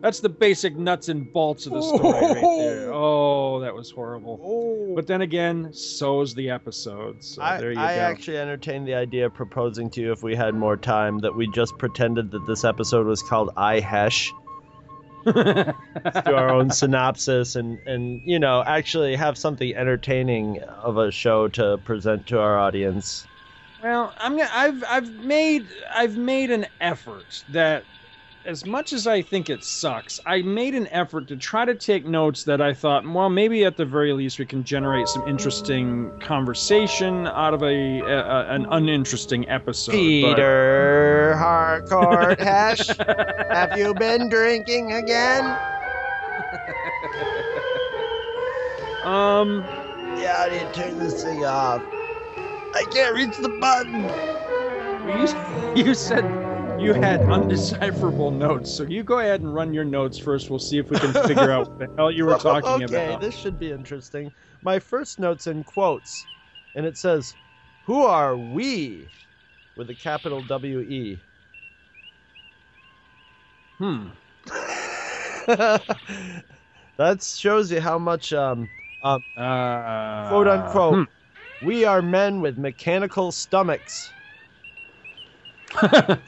That's 0.00 0.20
the 0.20 0.28
basic 0.28 0.76
nuts 0.76 1.08
and 1.08 1.32
bolts 1.32 1.66
of 1.66 1.72
the 1.72 1.82
story 1.82 2.12
right 2.12 2.34
there. 2.34 2.92
Oh, 2.98 3.60
that 3.60 3.74
was 3.74 3.90
horrible. 3.90 4.40
Oh. 4.42 4.94
But 4.94 5.06
then 5.06 5.22
again, 5.22 5.72
so's 5.72 6.34
the 6.34 6.50
episode. 6.50 7.22
So 7.24 7.42
I, 7.42 7.58
there 7.58 7.72
you 7.72 7.80
I 7.80 7.96
go. 7.96 8.00
actually 8.02 8.38
entertained 8.38 8.86
the 8.86 8.94
idea 8.94 9.26
of 9.26 9.34
proposing 9.34 9.90
to 9.90 10.00
you 10.00 10.12
if 10.12 10.22
we 10.22 10.36
had 10.36 10.54
more 10.54 10.76
time 10.76 11.18
that 11.20 11.34
we 11.34 11.48
just 11.50 11.76
pretended 11.78 12.30
that 12.30 12.46
this 12.46 12.64
episode 12.64 13.06
was 13.06 13.22
called 13.22 13.50
I 13.56 13.80
Hesh. 13.80 14.32
do 15.24 15.34
our 15.34 16.50
own 16.50 16.70
synopsis 16.70 17.56
and 17.56 17.78
and 17.86 18.22
you 18.24 18.38
know 18.38 18.62
actually 18.64 19.16
have 19.16 19.36
something 19.36 19.74
entertaining 19.74 20.60
of 20.60 20.96
a 20.96 21.10
show 21.10 21.48
to 21.48 21.78
present 21.84 22.28
to 22.28 22.38
our 22.38 22.56
audience. 22.58 23.26
Well, 23.82 24.12
I'm 24.18 24.36
gonna, 24.36 24.50
I've 24.52 24.84
I've 24.88 25.10
made 25.24 25.66
I've 25.94 26.16
made 26.16 26.50
an 26.50 26.66
effort 26.80 27.44
that 27.50 27.84
as 28.44 28.64
much 28.64 28.92
as 28.92 29.06
I 29.06 29.20
think 29.22 29.50
it 29.50 29.62
sucks, 29.62 30.18
I 30.24 30.40
made 30.42 30.74
an 30.74 30.88
effort 30.88 31.28
to 31.28 31.36
try 31.36 31.64
to 31.66 31.74
take 31.74 32.06
notes 32.06 32.44
that 32.44 32.60
I 32.62 32.72
thought, 32.72 33.06
well, 33.06 33.28
maybe 33.28 33.64
at 33.64 33.76
the 33.76 33.84
very 33.84 34.12
least 34.14 34.38
we 34.38 34.46
can 34.46 34.64
generate 34.64 35.06
some 35.06 35.28
interesting 35.28 36.10
conversation 36.20 37.26
out 37.26 37.52
of 37.52 37.62
a, 37.62 38.00
a 38.00 38.46
an 38.48 38.66
uninteresting 38.70 39.48
episode. 39.48 39.92
but- 39.92 39.98
Peter 39.98 41.36
Harcourt 41.36 42.40
Hesh, 42.40 42.88
have 43.50 43.76
you 43.76 43.92
been 43.94 44.28
drinking 44.28 44.92
again? 44.92 45.44
Um. 49.04 49.64
Yeah, 50.16 50.36
I 50.46 50.48
need 50.50 50.72
to 50.72 50.72
turn 50.72 50.98
this 50.98 51.22
thing 51.22 51.44
off. 51.44 51.82
I 52.74 52.84
can't 52.84 53.14
reach 53.14 53.36
the 53.38 53.48
button. 53.48 54.04
You, 55.76 55.84
you 55.84 55.94
said 55.94 56.24
you 56.80 56.92
had 56.92 57.20
undecipherable 57.20 58.30
notes, 58.30 58.70
so 58.70 58.84
you 58.84 59.02
go 59.02 59.18
ahead 59.18 59.40
and 59.40 59.52
run 59.52 59.74
your 59.74 59.84
notes 59.84 60.18
first. 60.18 60.48
We'll 60.50 60.58
see 60.58 60.78
if 60.78 60.90
we 60.90 60.98
can 60.98 61.12
figure 61.26 61.50
out 61.50 61.68
what 61.68 61.78
the 61.78 61.88
hell 61.96 62.10
you 62.10 62.24
were 62.24 62.38
talking 62.38 62.70
okay, 62.70 62.84
about. 62.84 63.16
Okay, 63.16 63.26
this 63.26 63.36
should 63.36 63.58
be 63.58 63.72
interesting. 63.72 64.32
My 64.62 64.78
first 64.78 65.18
note's 65.18 65.46
in 65.46 65.64
quotes, 65.64 66.26
and 66.74 66.86
it 66.86 66.96
says, 66.96 67.36
"Who 67.82 68.04
are 68.04 68.36
we?" 68.36 69.10
with 69.74 69.88
a 69.90 69.94
capital 69.94 70.42
W 70.42 70.80
E. 70.80 71.22
Hmm. 73.78 74.08
that 75.46 77.22
shows 77.22 77.70
you 77.70 77.80
how 77.80 77.98
much, 77.98 78.32
um, 78.32 78.68
um, 79.02 79.24
uh, 79.36 80.28
quote 80.28 80.48
unquote, 80.48 80.94
hmm. 80.94 81.02
We 81.62 81.84
are 81.84 82.02
men 82.02 82.40
with 82.40 82.58
mechanical 82.58 83.32
stomachs. 83.32 84.12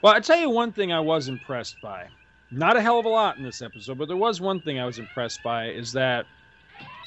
Well, 0.00 0.14
I 0.14 0.20
tell 0.20 0.38
you 0.38 0.50
one 0.50 0.72
thing 0.72 0.92
I 0.92 1.00
was 1.00 1.28
impressed 1.28 1.80
by. 1.80 2.08
Not 2.50 2.76
a 2.76 2.80
hell 2.80 2.98
of 2.98 3.04
a 3.04 3.08
lot 3.08 3.36
in 3.36 3.42
this 3.42 3.60
episode, 3.60 3.98
but 3.98 4.08
there 4.08 4.16
was 4.16 4.40
one 4.40 4.60
thing 4.60 4.78
I 4.78 4.84
was 4.84 4.98
impressed 4.98 5.42
by 5.42 5.66
is 5.66 5.92
that 5.92 6.26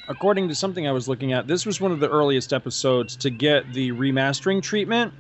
according 0.08 0.50
to 0.50 0.56
something 0.56 0.88
I 0.88 0.92
was 0.92 1.08
looking 1.08 1.32
at, 1.32 1.48
this 1.48 1.66
was 1.66 1.80
one 1.80 1.92
of 1.92 2.00
the 2.00 2.10
earliest 2.10 2.54
episodes 2.54 3.16
to 3.18 3.30
get 3.30 3.72
the 3.74 3.92
remastering 3.92 4.62
treatment. 4.62 5.14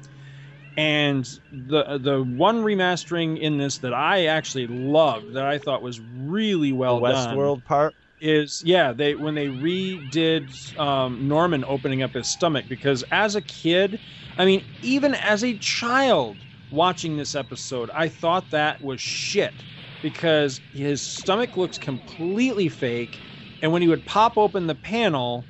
And 0.77 1.25
the 1.67 1.97
the 1.97 2.23
one 2.23 2.63
remastering 2.63 3.39
in 3.39 3.57
this 3.57 3.77
that 3.79 3.93
I 3.93 4.25
actually 4.27 4.67
loved, 4.67 5.33
that 5.33 5.45
I 5.45 5.57
thought 5.57 5.81
was 5.81 5.99
really 5.99 6.71
well 6.71 6.99
the 6.99 7.09
done, 7.09 7.37
Westworld 7.37 7.63
part. 7.65 7.93
Is 8.21 8.61
yeah 8.65 8.93
they 8.93 9.15
when 9.15 9.35
they 9.35 9.47
redid 9.47 10.77
um, 10.79 11.27
Norman 11.27 11.65
opening 11.67 12.03
up 12.03 12.13
his 12.15 12.29
stomach 12.29 12.67
because 12.69 13.03
as 13.11 13.35
a 13.35 13.41
kid, 13.41 13.99
I 14.37 14.45
mean 14.45 14.65
even 14.81 15.15
as 15.15 15.43
a 15.43 15.57
child 15.57 16.45
watching 16.69 17.17
this 17.17 17.35
episode, 17.35 17.89
I 17.93 18.09
thought 18.09 18.51
that 18.51 18.81
was 18.81 19.01
shit 19.01 19.65
because 20.01 20.61
his 20.71 21.03
stomach 21.05 21.57
looks 21.57 21.77
completely 21.77 22.69
fake, 22.69 23.21
and 23.61 23.71
when 23.71 23.81
he 23.81 23.87
would 23.87 24.05
pop 24.05 24.37
open 24.37 24.67
the 24.67 24.75
panel. 24.75 25.47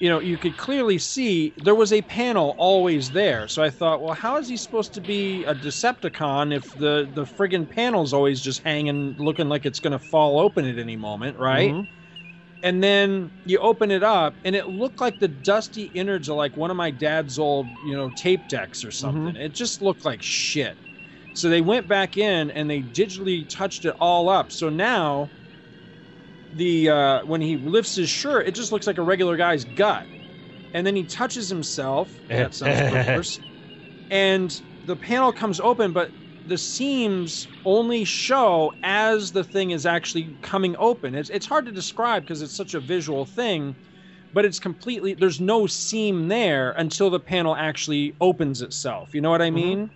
You 0.00 0.08
know, 0.10 0.20
you 0.20 0.38
could 0.38 0.56
clearly 0.56 0.98
see 0.98 1.54
there 1.56 1.74
was 1.74 1.92
a 1.92 2.02
panel 2.02 2.54
always 2.56 3.10
there. 3.10 3.48
So 3.48 3.62
I 3.64 3.70
thought, 3.70 4.00
well, 4.00 4.14
how 4.14 4.36
is 4.36 4.48
he 4.48 4.56
supposed 4.56 4.94
to 4.94 5.00
be 5.00 5.44
a 5.44 5.54
Decepticon 5.56 6.54
if 6.54 6.70
the 6.72 7.08
the 7.12 7.24
friggin' 7.24 7.68
panel's 7.68 8.12
always 8.12 8.40
just 8.40 8.62
hanging, 8.62 9.16
looking 9.18 9.48
like 9.48 9.66
it's 9.66 9.80
going 9.80 9.92
to 9.92 9.98
fall 9.98 10.38
open 10.38 10.66
at 10.66 10.78
any 10.78 10.96
moment, 10.96 11.36
right? 11.36 11.72
Mhm. 11.74 11.88
and 12.62 12.82
then 12.82 13.30
you 13.44 13.58
open 13.58 13.90
it 13.90 14.02
up 14.02 14.38
and 14.44 14.56
it 14.56 14.68
looked 14.68 15.00
like 15.00 15.18
the 15.18 15.28
dusty 15.28 15.84
innards 15.84 16.28
of 16.28 16.36
like 16.36 16.56
one 16.56 16.70
of 16.72 16.76
my 16.76 16.90
dad's 16.90 17.38
old 17.38 17.70
you 17.80 17.96
know 17.96 18.10
tape 18.10 18.48
decks 18.48 18.84
or 18.84 18.90
something 18.90 19.36
it 19.36 19.52
just 19.52 19.80
looked 19.80 20.04
like 20.04 20.22
shit 20.22 20.78
so 21.32 21.48
they 21.48 21.60
went 21.60 21.86
back 21.88 22.16
in 22.16 22.50
and 22.50 22.68
they 22.70 22.82
digitally 22.82 23.48
touched 23.48 23.84
it 23.84 23.94
all 24.00 24.28
up 24.28 24.50
so 24.52 24.68
now 24.70 25.30
the 26.58 26.90
uh, 26.90 27.26
when 27.26 27.42
he 27.42 27.56
lifts 27.58 27.96
his 27.96 28.10
shirt 28.10 28.48
it 28.48 28.54
just 28.56 28.72
looks 28.72 28.86
like 28.88 28.98
a 28.98 29.02
regular 29.04 29.36
guy's 29.38 29.64
gut 29.64 30.08
and 30.74 30.86
then 30.86 30.96
he 30.96 31.04
touches 31.04 31.48
himself 31.48 32.20
that 32.28 32.54
sounds 32.54 32.82
perverse 32.82 33.40
and 34.10 34.62
the 34.84 34.96
panel 34.96 35.32
comes 35.32 35.60
open 35.60 35.92
but 35.92 36.12
the 36.44 36.58
seams 36.58 37.48
only 37.64 38.04
show 38.04 38.72
as 38.82 39.32
the 39.32 39.44
thing 39.44 39.72
is 39.72 39.84
actually 39.86 40.38
coming 40.40 40.76
open. 40.78 41.14
It's, 41.14 41.30
it's 41.30 41.46
hard 41.46 41.66
to 41.66 41.72
describe 41.72 42.24
because 42.24 42.42
it's 42.42 42.56
such 42.56 42.74
a 42.74 42.80
visual 42.80 43.26
thing, 43.26 43.76
but 44.32 44.44
it's 44.44 44.58
completely, 44.60 45.14
there's 45.14 45.40
no 45.40 45.66
seam 45.66 46.28
there 46.28 46.72
until 46.72 47.10
the 47.10 47.20
panel 47.20 47.56
actually 47.56 48.16
opens 48.20 48.62
itself. 48.62 49.14
You 49.14 49.20
know 49.20 49.30
what 49.30 49.42
I 49.42 49.50
mean? 49.50 49.90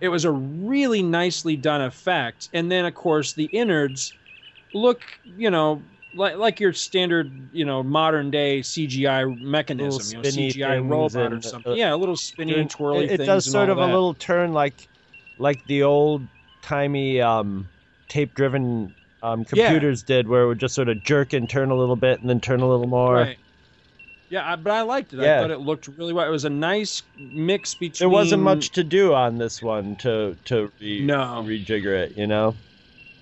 It 0.00 0.08
was 0.08 0.24
a 0.24 0.32
really 0.32 1.02
nicely 1.02 1.56
done 1.56 1.82
effect. 1.82 2.48
And 2.52 2.70
then, 2.70 2.86
of 2.86 2.94
course, 2.94 3.34
the 3.34 3.46
innards 3.46 4.14
look, 4.72 5.04
you 5.24 5.50
know, 5.50 5.86
like, 6.14 6.36
like 6.36 6.60
your 6.60 6.72
standard, 6.72 7.30
you 7.52 7.64
know, 7.64 7.82
modern 7.82 8.30
day 8.30 8.60
CGI 8.60 9.38
mechanism, 9.40 10.22
you 10.22 10.22
know, 10.22 10.28
CGI 10.48 10.88
robot 10.88 11.32
or 11.32 11.40
something. 11.42 11.72
uh, 11.72 11.74
yeah, 11.74 11.94
a 11.94 11.96
little 11.96 12.16
spinny, 12.16 12.54
Doing- 12.54 12.68
twirly 12.68 13.04
it, 13.06 13.20
it 13.20 13.26
does 13.26 13.50
sort 13.50 13.68
of 13.68 13.78
a 13.78 13.86
little 13.86 14.14
turn 14.14 14.52
like 14.52 14.88
like 15.38 15.64
the 15.66 15.82
old 15.84 16.26
timey 16.62 17.20
um, 17.20 17.68
tape 18.08 18.34
driven 18.34 18.94
um, 19.22 19.44
Yeah. 19.52 19.66
computers 19.68 20.02
did 20.02 20.28
where 20.28 20.42
it 20.42 20.46
would 20.48 20.58
just 20.60 20.74
sort 20.74 20.88
of 20.88 21.02
jerk 21.02 21.32
and 21.32 21.48
turn 21.48 21.70
a 21.70 21.74
little 21.76 21.96
bit 21.96 22.20
and 22.20 22.28
then 22.30 22.40
turn 22.40 22.60
a 22.60 22.68
little 22.68 22.86
more 22.88 23.14
Right. 23.14 23.38
Yeah, 24.30 24.52
I, 24.52 24.56
but 24.56 24.72
I 24.72 24.82
liked 24.82 25.14
it. 25.14 25.20
I 25.20 25.24
Yeah. 25.24 25.40
thought 25.40 25.50
it 25.50 25.60
looked 25.60 25.88
really 25.88 26.12
well. 26.12 26.26
It 26.26 26.30
was 26.30 26.44
a 26.44 26.50
nice 26.50 27.02
mix 27.18 27.74
between. 27.74 27.98
there 27.98 28.08
wasn't 28.10 28.42
much 28.42 28.72
to 28.72 28.84
do 28.84 29.14
on 29.14 29.38
this 29.38 29.62
one 29.62 29.96
to 29.96 30.36
to 30.46 30.70
re- 30.80 31.00
No. 31.04 31.42
rejigger 31.46 31.98
it 32.04 32.16
you 32.16 32.26
know 32.26 32.54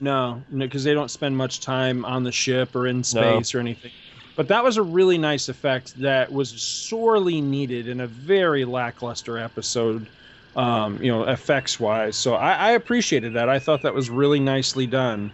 No, 0.01 0.43
because 0.57 0.85
they 0.85 0.95
don't 0.95 1.11
spend 1.11 1.37
much 1.37 1.61
time 1.61 2.05
on 2.05 2.23
the 2.23 2.33
ship 2.33 2.75
or 2.77 2.87
in 2.87 3.03
space 3.03 3.55
or 3.55 3.61
anything. 3.61 3.91
But 4.37 4.49
that 4.49 4.63
was 4.63 4.77
a 4.77 4.83
really 4.83 5.17
nice 5.17 5.49
effect 5.49 5.99
that 6.01 6.31
was 6.31 6.51
sorely 6.61 7.41
needed 7.41 7.89
in 7.89 8.01
a 8.01 8.07
very 8.07 8.67
lackluster 8.67 9.39
episode, 9.39 10.07
um, 10.55 11.03
you 11.03 11.11
know, 11.11 11.25
effects 11.25 11.81
wise. 11.81 12.17
So 12.17 12.35
I, 12.35 12.53
I 12.53 12.71
appreciated 12.73 13.33
that. 13.35 13.49
I 13.49 13.59
thought 13.59 13.81
that 13.83 13.95
was 13.95 14.11
really 14.11 14.41
nicely 14.41 14.87
done. 14.87 15.33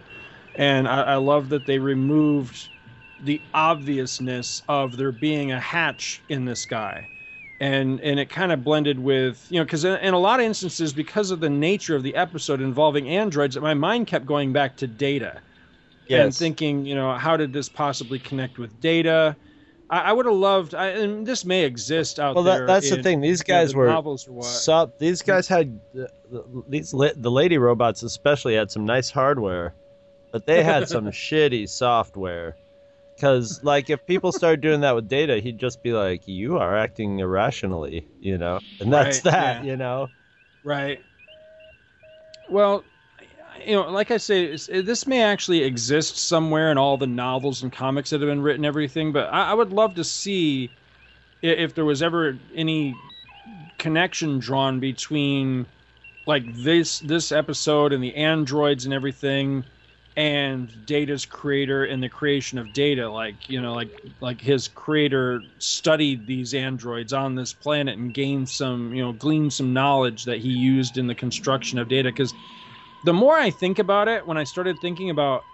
And 0.55 0.87
I, 0.87 1.01
I 1.01 1.15
love 1.15 1.49
that 1.49 1.65
they 1.65 1.79
removed 1.79 2.69
the 3.25 3.41
obviousness 3.53 4.63
of 4.69 4.95
there 4.95 5.11
being 5.11 5.51
a 5.51 5.59
hatch 5.59 6.21
in 6.29 6.45
this 6.45 6.65
guy. 6.65 7.09
And 7.63 8.01
and 8.01 8.19
it 8.19 8.29
kind 8.29 8.51
of 8.51 8.61
blended 8.63 8.99
with 8.99 9.47
you 9.49 9.57
know 9.57 9.63
because 9.63 9.85
in, 9.85 9.95
in 9.99 10.13
a 10.13 10.19
lot 10.19 10.39
of 10.39 10.45
instances 10.45 10.91
because 10.91 11.31
of 11.31 11.39
the 11.39 11.49
nature 11.49 11.95
of 11.95 12.03
the 12.03 12.13
episode 12.15 12.59
involving 12.59 13.07
androids 13.07 13.57
my 13.57 13.73
mind 13.73 14.05
kept 14.05 14.25
going 14.25 14.51
back 14.51 14.75
to 14.75 14.85
data 14.85 15.41
and 16.09 16.35
thinking 16.35 16.85
you 16.85 16.93
know 16.93 17.13
how 17.13 17.37
did 17.37 17.53
this 17.53 17.69
possibly 17.69 18.19
connect 18.19 18.57
with 18.57 18.77
data 18.81 19.33
i, 19.89 20.01
I 20.01 20.11
would 20.11 20.25
have 20.25 20.35
loved 20.35 20.75
I, 20.75 20.87
and 20.89 21.25
this 21.25 21.45
may 21.45 21.63
exist 21.63 22.19
out 22.19 22.35
Well, 22.35 22.43
there 22.43 22.59
that, 22.59 22.67
that's 22.67 22.89
the 22.89 23.01
thing. 23.01 23.21
These 23.21 23.43
you 23.47 23.53
know, 23.53 23.59
guys 23.59 23.71
the 23.71 23.77
were 23.77 23.87
novels 23.87 24.27
or 24.27 24.33
what 24.33 24.45
sub. 24.45 24.99
These 24.99 25.21
guys 25.21 25.47
had 25.47 25.79
uh, 25.97 26.07
these 26.67 26.91
the 26.91 27.31
lady 27.31 27.57
robots 27.57 28.03
especially 28.03 28.55
had 28.55 28.71
some 28.71 28.85
nice 28.85 29.09
hardware, 29.09 29.73
but 30.33 30.45
they 30.45 30.63
had 30.63 30.89
some 30.89 31.05
shitty 31.23 31.69
software. 31.69 32.57
Because 33.15 33.63
like 33.63 33.89
if 33.89 34.05
people 34.05 34.31
started 34.31 34.61
doing 34.61 34.81
that 34.81 34.95
with 34.95 35.07
data, 35.07 35.39
he'd 35.39 35.59
just 35.59 35.81
be 35.83 35.93
like, 35.93 36.27
"You 36.27 36.57
are 36.57 36.77
acting 36.77 37.19
irrationally," 37.19 38.07
you 38.19 38.37
know, 38.37 38.59
and 38.79 38.91
that's 38.91 39.19
Right, 39.19 39.21
that, 39.21 39.59
yeah. 39.59 39.63
you 39.63 39.77
know. 39.77 40.11
Right. 40.63 41.03
Well, 42.47 42.85
you 43.65 43.73
know, 43.75 43.89
like 43.89 44.11
I 44.11 44.17
say, 44.17 44.55
this 44.55 45.07
may 45.07 45.21
actually 45.21 45.63
exist 45.63 46.17
somewhere 46.17 46.71
in 46.71 46.77
all 46.77 46.97
the 46.97 47.07
novels 47.07 47.63
and 47.63 47.71
comics 47.71 48.09
that 48.09 48.21
have 48.21 48.29
been 48.29 48.41
written, 48.41 48.65
everything. 48.65 49.11
But 49.11 49.33
I, 49.33 49.51
I 49.51 49.53
would 49.53 49.71
love 49.71 49.95
to 49.95 50.03
see 50.03 50.69
if 51.41 51.73
there 51.75 51.85
was 51.85 52.01
ever 52.01 52.37
any 52.55 52.95
connection 53.77 54.39
drawn 54.39 54.79
between 54.79 55.65
like 56.25 56.43
this 56.53 56.99
this 56.99 57.31
episode 57.31 57.93
and 57.93 58.03
the 58.03 58.15
androids 58.15 58.85
and 58.85 58.93
everything 58.93 59.63
and 60.15 60.85
data's 60.85 61.25
creator 61.25 61.85
and 61.85 62.03
the 62.03 62.09
creation 62.09 62.57
of 62.59 62.71
data. 62.73 63.09
Like 63.09 63.49
you 63.49 63.61
know 63.61 63.73
like 63.73 63.89
like 64.19 64.41
his 64.41 64.67
creator 64.67 65.43
studied 65.57 66.27
these 66.27 66.53
androids 66.53 67.13
on 67.13 67.35
this 67.35 67.53
planet 67.53 67.97
and 67.97 68.13
gained 68.13 68.49
some 68.49 68.93
you 68.93 69.03
know 69.03 69.13
gleaned 69.13 69.53
some 69.53 69.73
knowledge 69.73 70.25
that 70.25 70.39
he 70.39 70.49
used 70.49 70.97
in 70.97 71.07
the 71.07 71.15
construction 71.15 71.79
of 71.79 71.87
data. 71.87 72.09
Because 72.09 72.33
the 73.03 73.13
more 73.13 73.35
i 73.35 73.49
think 73.49 73.79
about 73.79 74.07
it 74.07 74.25
when 74.25 74.37
i 74.37 74.43
started 74.43 74.79
thinking 74.79 75.09
about 75.09 75.45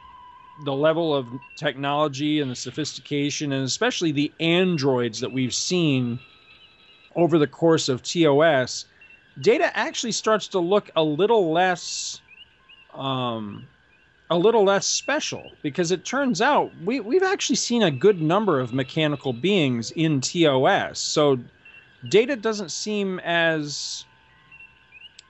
the 0.59 0.73
level 0.73 1.15
of 1.15 1.27
technology 1.55 2.39
and 2.41 2.51
the 2.51 2.55
sophistication 2.55 3.51
and 3.51 3.63
especially 3.65 4.11
the 4.11 4.33
androids 4.39 5.19
that 5.21 5.31
we've 5.31 5.53
seen 5.53 6.19
over 7.15 7.37
the 7.39 7.47
course 7.47 7.89
of 7.89 8.03
tos 8.03 8.85
data 9.39 9.75
actually 9.75 10.11
starts 10.11 10.49
to 10.49 10.59
look 10.59 10.89
a 10.95 11.03
little 11.03 11.51
less 11.51 12.21
um, 12.93 13.67
a 14.29 14.37
little 14.37 14.63
less 14.63 14.85
special 14.87 15.57
because 15.61 15.91
it 15.91 16.05
turns 16.05 16.41
out 16.41 16.75
we, 16.77 16.99
we've 16.99 17.23
actually 17.23 17.55
seen 17.55 17.83
a 17.83 17.91
good 17.91 18.21
number 18.21 18.59
of 18.59 18.73
mechanical 18.73 19.33
beings 19.33 19.91
in 19.91 20.21
TOS. 20.21 20.99
So 20.99 21.39
data 22.07 22.35
doesn't 22.35 22.71
seem 22.71 23.19
as 23.19 24.05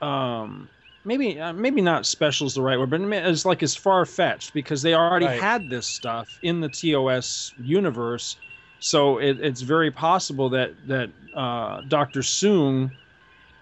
um, 0.02 0.70
maybe 1.04 1.40
uh, 1.40 1.54
maybe 1.54 1.82
not 1.82 2.06
special 2.06 2.48
is 2.48 2.54
the 2.54 2.62
right 2.62 2.78
word, 2.80 2.90
but 2.90 3.02
as 3.14 3.46
like 3.46 3.64
as 3.64 3.76
far 3.76 4.06
fetched 4.06 4.54
because 4.54 4.82
they 4.82 4.94
already 4.94 5.26
Right. 5.26 5.40
had 5.40 5.70
this 5.70 5.88
stuff 5.88 6.38
in 6.42 6.60
the 6.62 6.70
TOS 6.70 7.54
universe. 7.58 8.38
So 8.80 9.18
it, 9.18 9.40
it's 9.42 9.62
very 9.62 9.92
possible 9.92 10.50
that 10.52 10.72
that 10.88 11.12
uh, 11.34 11.82
Dr. 11.88 12.22
Soong, 12.22 12.92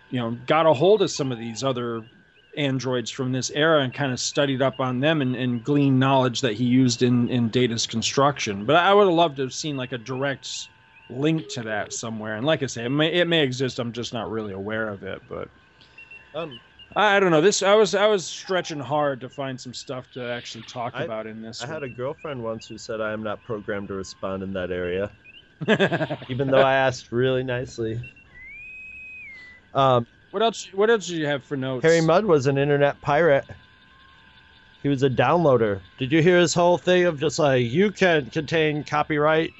you 0.10 0.19
know, 0.19 0.32
got 0.32 0.65
a 0.65 0.73
hold 0.73 1.02
of 1.02 1.12
some 1.12 1.32
of 1.32 1.38
these 1.38 1.63
other 1.63 2.04
androids 2.58 3.12
from 3.12 3.32
this 3.32 3.52
era 3.52 3.82
and 3.84 3.93
kind 3.93 4.12
of 4.12 4.20
studied 4.20 4.62
up 4.62 4.82
on 4.82 5.00
them 5.00 5.22
and, 5.22 5.36
and 5.36 5.63
gleaned 5.63 6.00
knowledge 6.00 6.41
that 6.41 6.54
he 6.54 6.65
used 6.65 7.04
in, 7.04 7.30
in 7.30 7.50
Data's 7.50 7.86
construction. 7.88 8.65
But 8.65 8.78
I 8.78 8.93
would 8.93 9.06
have 9.06 9.13
loved 9.13 9.38
to 9.38 9.43
have 9.43 9.54
seen 9.54 9.78
like 9.78 9.91
a 9.91 9.98
direct 9.98 10.50
link 11.10 11.48
to 11.50 11.63
that 11.63 11.93
somewhere. 11.93 12.36
And 12.36 12.46
like 12.46 12.63
I 12.63 12.65
say, 12.65 12.86
it 12.86 12.89
may, 12.89 13.13
it 13.13 13.28
may 13.28 13.43
exist. 13.43 13.80
I'm 13.80 13.91
just 13.93 14.13
not 14.13 14.30
really 14.30 14.54
aware 14.54 14.89
of 14.89 15.04
it. 15.04 15.22
But 15.30 15.50
Um, 16.34 16.60
I, 16.96 17.20
don't 17.20 17.32
know. 17.32 17.41
This 17.41 17.63
I 17.63 17.76
was 17.76 17.93
I 17.96 18.08
was 18.08 18.26
stretching 18.26 18.80
hard 18.80 19.22
to 19.22 19.30
find 19.30 19.60
some 19.60 19.74
stuff 19.74 20.10
to 20.12 20.24
actually 20.24 20.63
talk 20.63 20.93
I- 20.96 21.04
about 21.04 21.28
in 21.28 21.41
this. 21.41 21.62
I 21.62 21.67
had 21.67 21.84
a 21.84 21.89
girlfriend 21.89 22.41
once 22.41 22.67
who 22.67 22.78
said 22.78 23.02
I 23.02 23.13
am 23.13 23.24
not 23.24 23.43
programmed 23.43 23.89
to 23.89 23.93
respond 23.93 24.41
in 24.43 24.54
that 24.54 24.72
area, 24.72 25.12
even 26.30 26.48
though 26.48 26.62
I 26.62 26.74
asked 26.74 27.12
really 27.12 27.43
nicely. 27.43 28.02
Um, 29.74 30.08
what 30.31 30.43
else? 30.43 30.67
What 30.73 30.89
else 30.89 31.07
did 31.07 31.17
you 31.17 31.25
have 31.27 31.43
for 31.43 31.57
notes? 31.57 31.83
Harry 31.83 32.01
Mudd 32.01 32.25
was 32.25 32.47
an 32.47 32.57
internet 32.57 32.99
pirate. 33.01 33.45
He 34.83 34.89
was 34.89 35.03
a 35.03 35.09
downloader. 35.09 35.81
Did 35.97 36.11
you 36.11 36.21
hear 36.21 36.39
his 36.39 36.53
whole 36.53 36.77
thing 36.77 37.05
of 37.05 37.19
just 37.19 37.39
like 37.39 37.65
you 37.65 37.91
can't 37.91 38.31
contain 38.31 38.83
copyright? 38.83 39.53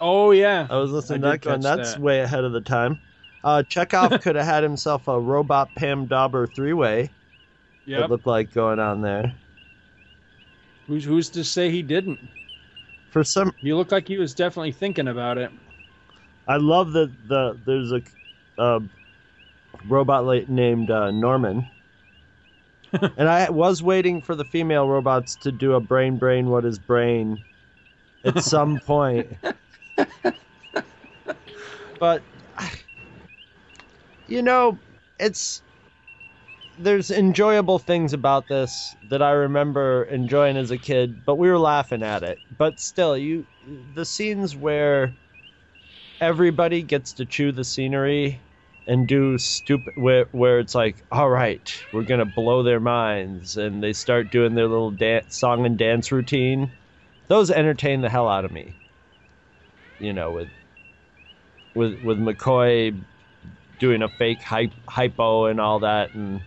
Oh 0.00 0.30
yeah. 0.30 0.66
I 0.70 0.76
was 0.76 0.90
listening 0.90 1.24
I 1.24 1.36
to 1.36 1.38
that 1.38 1.42
catch 1.42 1.62
That's 1.62 1.94
that. 1.94 2.00
way 2.00 2.20
ahead 2.20 2.44
of 2.44 2.52
the 2.52 2.60
time. 2.60 3.00
Uh, 3.44 3.62
Chekhov 3.62 4.20
could 4.22 4.36
have 4.36 4.46
had 4.46 4.62
himself 4.62 5.06
a 5.08 5.20
robot 5.20 5.74
Pam 5.74 6.06
Dawber 6.06 6.46
three 6.46 6.72
way. 6.72 7.10
Yep. 7.84 8.04
It 8.04 8.10
looked 8.10 8.26
like 8.26 8.52
going 8.52 8.78
on 8.78 9.00
there. 9.00 9.34
Who's 10.86 11.04
who's 11.04 11.28
to 11.30 11.44
say 11.44 11.70
he 11.70 11.82
didn't? 11.82 12.18
For 13.10 13.24
some, 13.24 13.54
he 13.62 13.72
looked 13.72 13.92
like 13.92 14.06
he 14.08 14.18
was 14.18 14.34
definitely 14.34 14.72
thinking 14.72 15.08
about 15.08 15.38
it. 15.38 15.50
I 16.46 16.56
love 16.56 16.92
that 16.92 17.12
the 17.28 17.58
there's 17.64 17.92
a 17.92 18.02
uh, 18.60 18.80
robot 19.84 20.48
named 20.48 20.90
uh, 20.90 21.10
Norman, 21.10 21.66
and 22.92 23.28
I 23.28 23.50
was 23.50 23.82
waiting 23.82 24.20
for 24.22 24.34
the 24.34 24.44
female 24.44 24.86
robots 24.86 25.36
to 25.36 25.52
do 25.52 25.74
a 25.74 25.80
brain 25.80 26.18
brain 26.18 26.48
what 26.48 26.64
is 26.64 26.78
brain 26.78 27.44
at 28.24 28.38
some 28.42 28.80
point, 28.80 29.38
but 31.98 32.22
you 34.26 34.42
know 34.42 34.78
it's 35.18 35.62
there's 36.78 37.10
enjoyable 37.10 37.78
things 37.78 38.12
about 38.12 38.48
this 38.48 38.96
that 39.08 39.20
I 39.20 39.32
remember 39.32 40.04
enjoying 40.04 40.56
as 40.56 40.70
a 40.70 40.78
kid, 40.78 41.24
but 41.24 41.36
we 41.36 41.48
were 41.48 41.58
laughing 41.58 42.02
at 42.02 42.22
it. 42.22 42.40
But 42.56 42.78
still, 42.78 43.16
you 43.16 43.46
the 43.94 44.04
scenes 44.04 44.56
where 44.56 45.12
everybody 46.20 46.82
gets 46.82 47.12
to 47.14 47.26
chew 47.26 47.52
the 47.52 47.64
scenery 47.64 48.40
and 48.88 49.06
do 49.06 49.38
stupid 49.38 49.94
where, 49.96 50.26
where 50.32 50.58
it's 50.58 50.74
like 50.74 51.04
all 51.12 51.30
right 51.30 51.86
we're 51.92 52.02
gonna 52.02 52.26
blow 52.26 52.64
their 52.64 52.80
minds 52.80 53.56
and 53.56 53.82
they 53.82 53.92
start 53.92 54.30
doing 54.30 54.54
their 54.54 54.68
little 54.68 54.90
dance, 54.90 55.36
song 55.38 55.66
and 55.66 55.78
dance 55.78 56.10
routine 56.10 56.72
those 57.28 57.50
entertain 57.50 58.00
the 58.00 58.08
hell 58.10 58.28
out 58.28 58.44
of 58.46 58.52
me 58.52 58.76
you 60.00 60.12
know 60.12 60.32
with 60.32 60.50
with 61.74 62.00
with 62.00 62.18
mccoy 62.18 62.98
doing 63.78 64.02
a 64.02 64.08
fake 64.08 64.42
hype, 64.42 64.74
hypo 64.88 65.46
and 65.46 65.60
all 65.60 65.80
that 65.80 66.14
and 66.14 66.40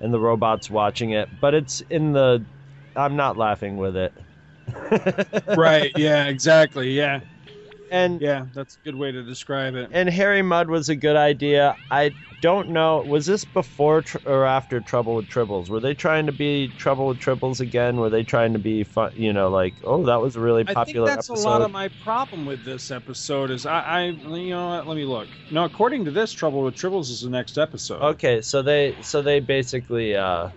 and 0.00 0.14
the 0.14 0.20
robots 0.20 0.70
watching 0.70 1.10
it 1.10 1.28
but 1.40 1.54
it's 1.54 1.80
in 1.90 2.12
the 2.12 2.46
i'm 2.96 3.16
not 3.16 3.36
laughing 3.36 3.76
with 3.76 3.96
it 3.96 4.16
right. 5.56 5.92
Yeah. 5.96 6.26
Exactly. 6.26 6.92
Yeah. 6.92 7.20
And 7.90 8.20
yeah, 8.20 8.46
that's 8.54 8.76
a 8.76 8.80
good 8.84 8.94
way 8.94 9.12
to 9.12 9.22
describe 9.22 9.74
it. 9.74 9.90
and 9.92 10.08
Harry 10.08 10.42
Mudd 10.42 10.70
was 10.70 10.88
a 10.88 10.96
good 10.96 11.16
idea. 11.16 11.76
I 11.90 12.14
don't 12.40 12.70
know. 12.70 13.02
Was 13.02 13.26
this 13.26 13.44
before 13.44 14.02
tr- 14.02 14.18
or 14.24 14.46
after 14.46 14.80
Trouble 14.80 15.14
with 15.16 15.28
Tribbles? 15.28 15.68
Were 15.68 15.80
they 15.80 15.94
trying 15.94 16.26
to 16.26 16.32
be 16.32 16.72
Trouble 16.78 17.08
with 17.08 17.18
Tribbles 17.18 17.60
again? 17.60 17.96
Were 17.96 18.08
they 18.10 18.22
trying 18.22 18.52
to 18.52 18.58
be 18.58 18.84
fun? 18.84 19.12
You 19.14 19.32
know, 19.32 19.50
like 19.50 19.76
oh, 19.84 20.04
that 20.06 20.20
was 20.20 20.36
a 20.36 20.40
really 20.40 20.64
popular. 20.64 20.80
I 20.80 20.84
think 20.84 21.18
that's 21.18 21.30
episode. 21.30 21.48
a 21.48 21.50
lot 21.50 21.62
of 21.62 21.70
my 21.70 21.88
problem 21.88 22.46
with 22.46 22.64
this 22.64 22.90
episode. 22.90 23.50
Is 23.50 23.66
I, 23.66 23.80
I, 23.80 24.04
you 24.06 24.50
know 24.50 24.68
what? 24.68 24.86
Let 24.86 24.96
me 24.96 25.04
look. 25.04 25.36
No, 25.50 25.64
according 25.64 26.04
to 26.06 26.10
this, 26.10 26.32
Trouble 26.32 26.62
with 26.62 26.74
Tribbles 26.74 27.10
is 27.10 27.20
the 27.20 27.30
next 27.30 27.58
episode. 27.58 28.02
Okay, 28.02 28.40
so 28.40 28.62
they 28.62 28.96
so 29.02 29.20
they 29.20 29.40
basically 29.40 30.16
uh, 30.16 30.50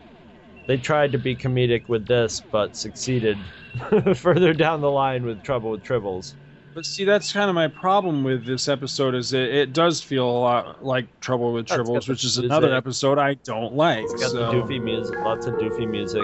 they 0.67 0.77
tried 0.77 1.11
to 1.11 1.17
be 1.17 1.35
comedic 1.35 1.89
with 1.89 2.05
this, 2.07 2.41
but 2.51 2.75
succeeded 2.75 3.37
further 4.15 4.53
down 4.53 4.81
the 4.81 4.91
line 4.91 5.25
with 5.25 5.43
Trouble 5.43 5.71
with 5.71 5.83
Tribbles. 5.83 6.35
But 6.73 6.85
see, 6.85 7.03
that's 7.03 7.31
kind 7.31 7.49
of 7.49 7.55
my 7.55 7.67
problem 7.67 8.23
with 8.23 8.45
this 8.45 8.67
episode. 8.67 9.15
Is 9.15 9.33
it, 9.33 9.53
it 9.53 9.73
does 9.73 10.01
feel 10.01 10.27
a 10.27 10.39
lot 10.39 10.83
like 10.83 11.19
Trouble 11.19 11.53
with 11.53 11.69
Yeah, 11.69 11.75
it's 11.81 11.89
got 11.89 11.93
Tribbles, 11.95 12.09
which 12.09 12.23
is 12.23 12.37
music. 12.37 12.45
another 12.45 12.73
episode 12.75 13.19
I 13.19 13.35
don't 13.35 13.75
like. 13.75 14.03
It's 14.05 14.13
got 14.13 14.31
so- 14.31 14.37
the 14.51 14.57
doofy 14.57 14.81
music, 14.83 15.15
lots 15.19 15.45
of 15.45 15.55
doofy 15.55 15.87
music. 15.89 16.23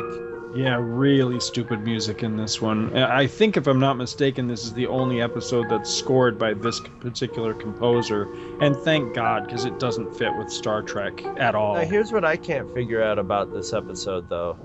Yeah, 0.56 0.80
really 0.82 1.40
stupid 1.40 1.82
music 1.84 2.24
in 2.24 2.36
this 2.36 2.60
one. 2.60 2.98
I 2.98 3.28
think, 3.28 3.56
if 3.56 3.68
I'm 3.68 3.80
not 3.80 3.98
mistaken, 3.98 4.48
this 4.48 4.64
is 4.64 4.74
the 4.74 4.88
only 4.88 5.22
episode 5.22 5.70
that's 5.70 5.94
scored 5.94 6.40
by 6.40 6.56
this 6.56 6.80
particular 7.02 7.54
composer, 7.54 8.24
and 8.60 8.76
thank 8.78 9.14
God, 9.14 9.46
because 9.46 9.66
it 9.66 9.78
doesn't 9.78 10.12
fit 10.18 10.36
with 10.40 10.52
Star 10.52 10.82
Trek 10.82 11.24
at 11.38 11.54
all. 11.54 11.76
Now, 11.76 11.82
here's 11.82 12.12
what 12.12 12.26
I 12.26 12.36
can't 12.36 12.74
figure 12.74 13.04
out 13.04 13.20
about 13.20 13.54
this 13.54 13.74
episode, 13.74 14.28
though. 14.28 14.58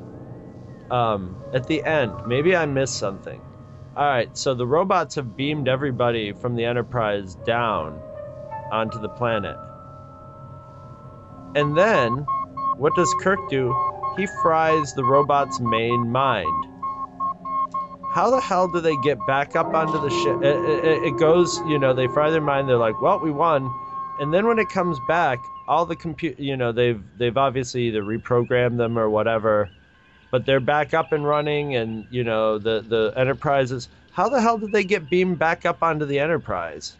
Um, 0.90 1.36
at 1.52 1.66
the 1.66 1.84
end, 1.84 2.12
maybe 2.26 2.56
I 2.56 2.64
missed 2.64 2.96
something. 2.96 3.42
All 3.96 4.04
right, 4.04 4.36
so 4.36 4.54
the 4.54 4.66
robots 4.66 5.14
have 5.14 5.36
beamed 5.36 5.68
everybody 5.68 6.32
from 6.32 6.56
the 6.56 6.64
Enterprise 6.64 7.36
down 7.46 8.00
onto 8.72 8.98
the 8.98 9.08
planet. 9.08 9.56
And 11.54 11.78
then, 11.78 12.26
what 12.76 12.92
does 12.96 13.14
Kirk 13.20 13.38
do? 13.48 13.72
He 14.16 14.26
fries 14.42 14.94
the 14.94 15.04
robot's 15.04 15.60
main 15.60 16.10
mind. 16.10 16.66
How 18.10 18.30
the 18.30 18.40
hell 18.40 18.66
do 18.66 18.80
they 18.80 18.96
get 19.04 19.18
back 19.28 19.54
up 19.54 19.72
onto 19.72 20.00
the 20.00 20.10
ship? 20.10 20.42
It, 20.42 20.84
it, 20.84 21.02
it 21.04 21.16
goes, 21.18 21.58
you 21.68 21.78
know, 21.78 21.94
they 21.94 22.08
fry 22.08 22.30
their 22.30 22.40
mind. 22.40 22.68
They're 22.68 22.76
like, 22.76 23.00
well, 23.00 23.20
we 23.20 23.30
won. 23.30 23.72
and 24.18 24.34
then 24.34 24.48
when 24.48 24.58
it 24.58 24.68
comes 24.68 24.98
back, 25.06 25.38
all 25.68 25.86
the 25.86 25.96
compute, 25.96 26.38
you 26.38 26.56
know, 26.56 26.72
they've 26.72 27.02
they've 27.16 27.36
obviously 27.36 27.82
either 27.82 28.02
reprogrammed 28.02 28.76
them 28.76 28.98
or 28.98 29.08
whatever, 29.08 29.70
but 30.34 30.44
they're 30.46 30.58
back 30.58 30.94
up 30.94 31.12
and 31.12 31.24
running, 31.24 31.76
and 31.76 32.04
you 32.10 32.24
know 32.24 32.58
the 32.58 32.84
the 32.88 33.12
Enterprises. 33.16 33.88
How 34.10 34.28
the 34.28 34.40
hell 34.40 34.58
did 34.58 34.72
they 34.72 34.82
get 34.82 35.08
beamed 35.08 35.38
back 35.38 35.64
up 35.64 35.80
onto 35.80 36.06
the 36.06 36.18
Enterprise? 36.18 36.96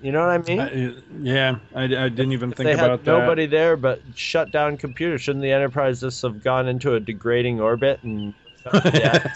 You 0.00 0.10
know 0.12 0.20
what 0.20 0.30
I 0.30 0.38
mean? 0.38 0.60
I, 0.60 0.94
yeah, 1.20 1.56
I, 1.74 1.82
I 1.82 2.08
didn't 2.08 2.32
even 2.32 2.52
think 2.52 2.70
they 2.70 2.74
about 2.74 3.00
had 3.00 3.04
that. 3.04 3.20
nobody 3.20 3.44
there 3.44 3.76
but 3.76 4.00
shut 4.14 4.50
down 4.50 4.78
computers. 4.78 5.20
Shouldn't 5.20 5.42
the 5.42 5.52
Enterprise 5.52 6.00
just 6.00 6.22
have 6.22 6.42
gone 6.42 6.68
into 6.68 6.94
a 6.94 7.00
degrading 7.00 7.60
orbit 7.60 8.00
and 8.02 8.32
yeah, 8.94 9.28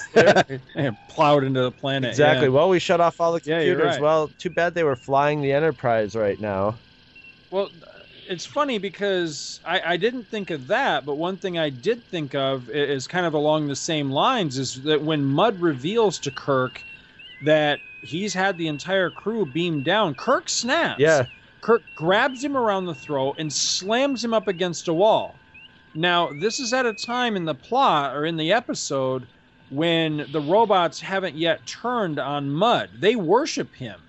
plowed 1.08 1.44
into 1.44 1.60
the 1.60 1.70
planet. 1.70 2.12
exactly? 2.12 2.48
yeah. 2.48 2.54
Well, 2.54 2.70
we 2.70 2.78
shut 2.78 3.02
off 3.02 3.20
all 3.20 3.32
the 3.34 3.42
Yeah, 3.44 3.56
computers. 3.56 3.84
right. 3.84 4.00
Well, 4.00 4.28
too 4.38 4.48
bad 4.48 4.74
they 4.74 4.84
were 4.84 4.96
flying 4.96 5.42
the 5.42 5.52
Enterprise 5.52 6.16
right 6.16 6.40
now. 6.40 6.78
Well, 7.50 7.70
it's 8.32 8.46
funny 8.46 8.78
because 8.78 9.60
I, 9.62 9.80
I 9.84 9.96
didn't 9.98 10.26
think 10.30 10.50
of 10.50 10.66
that, 10.68 11.04
but 11.04 11.16
one 11.16 11.36
thing 11.36 11.58
I 11.58 11.68
did 11.68 12.02
think 12.06 12.34
of 12.34 12.70
is 12.70 13.06
kind 13.06 13.26
of 13.26 13.34
along 13.34 13.66
the 13.68 13.76
same 13.76 14.10
lines 14.10 14.56
is 14.56 14.82
that 14.82 15.02
when 15.02 15.22
Mudd 15.22 15.60
reveals 15.60 16.18
to 16.20 16.30
Kirk 16.30 16.82
that 17.42 17.80
he's 18.00 18.32
had 18.32 18.56
the 18.56 18.68
entire 18.68 19.10
crew 19.10 19.44
beamed 19.44 19.84
down, 19.84 20.14
Kirk 20.14 20.48
snaps. 20.48 21.00
Yeah. 21.00 21.26
Kirk 21.60 21.84
grabs 21.94 22.42
him 22.42 22.56
around 22.56 22.86
the 22.86 22.94
throat 22.94 23.36
and 23.38 23.52
slams 23.52 24.24
him 24.24 24.32
up 24.32 24.48
against 24.48 24.88
a 24.88 24.94
wall. 24.94 25.38
Now, 25.94 26.32
this 26.32 26.58
is 26.58 26.72
at 26.72 26.86
a 26.86 26.94
time 26.94 27.36
in 27.36 27.44
the 27.44 27.54
plot 27.54 28.16
or 28.16 28.24
in 28.24 28.38
the 28.38 28.52
episode 28.52 29.26
when 29.68 30.26
the 30.32 30.40
robots 30.40 31.00
haven't 31.00 31.36
yet 31.36 31.66
turned 31.66 32.18
on 32.18 32.50
Mudd. 32.50 32.88
They 32.98 33.14
worship 33.14 33.74
him. 33.74 34.00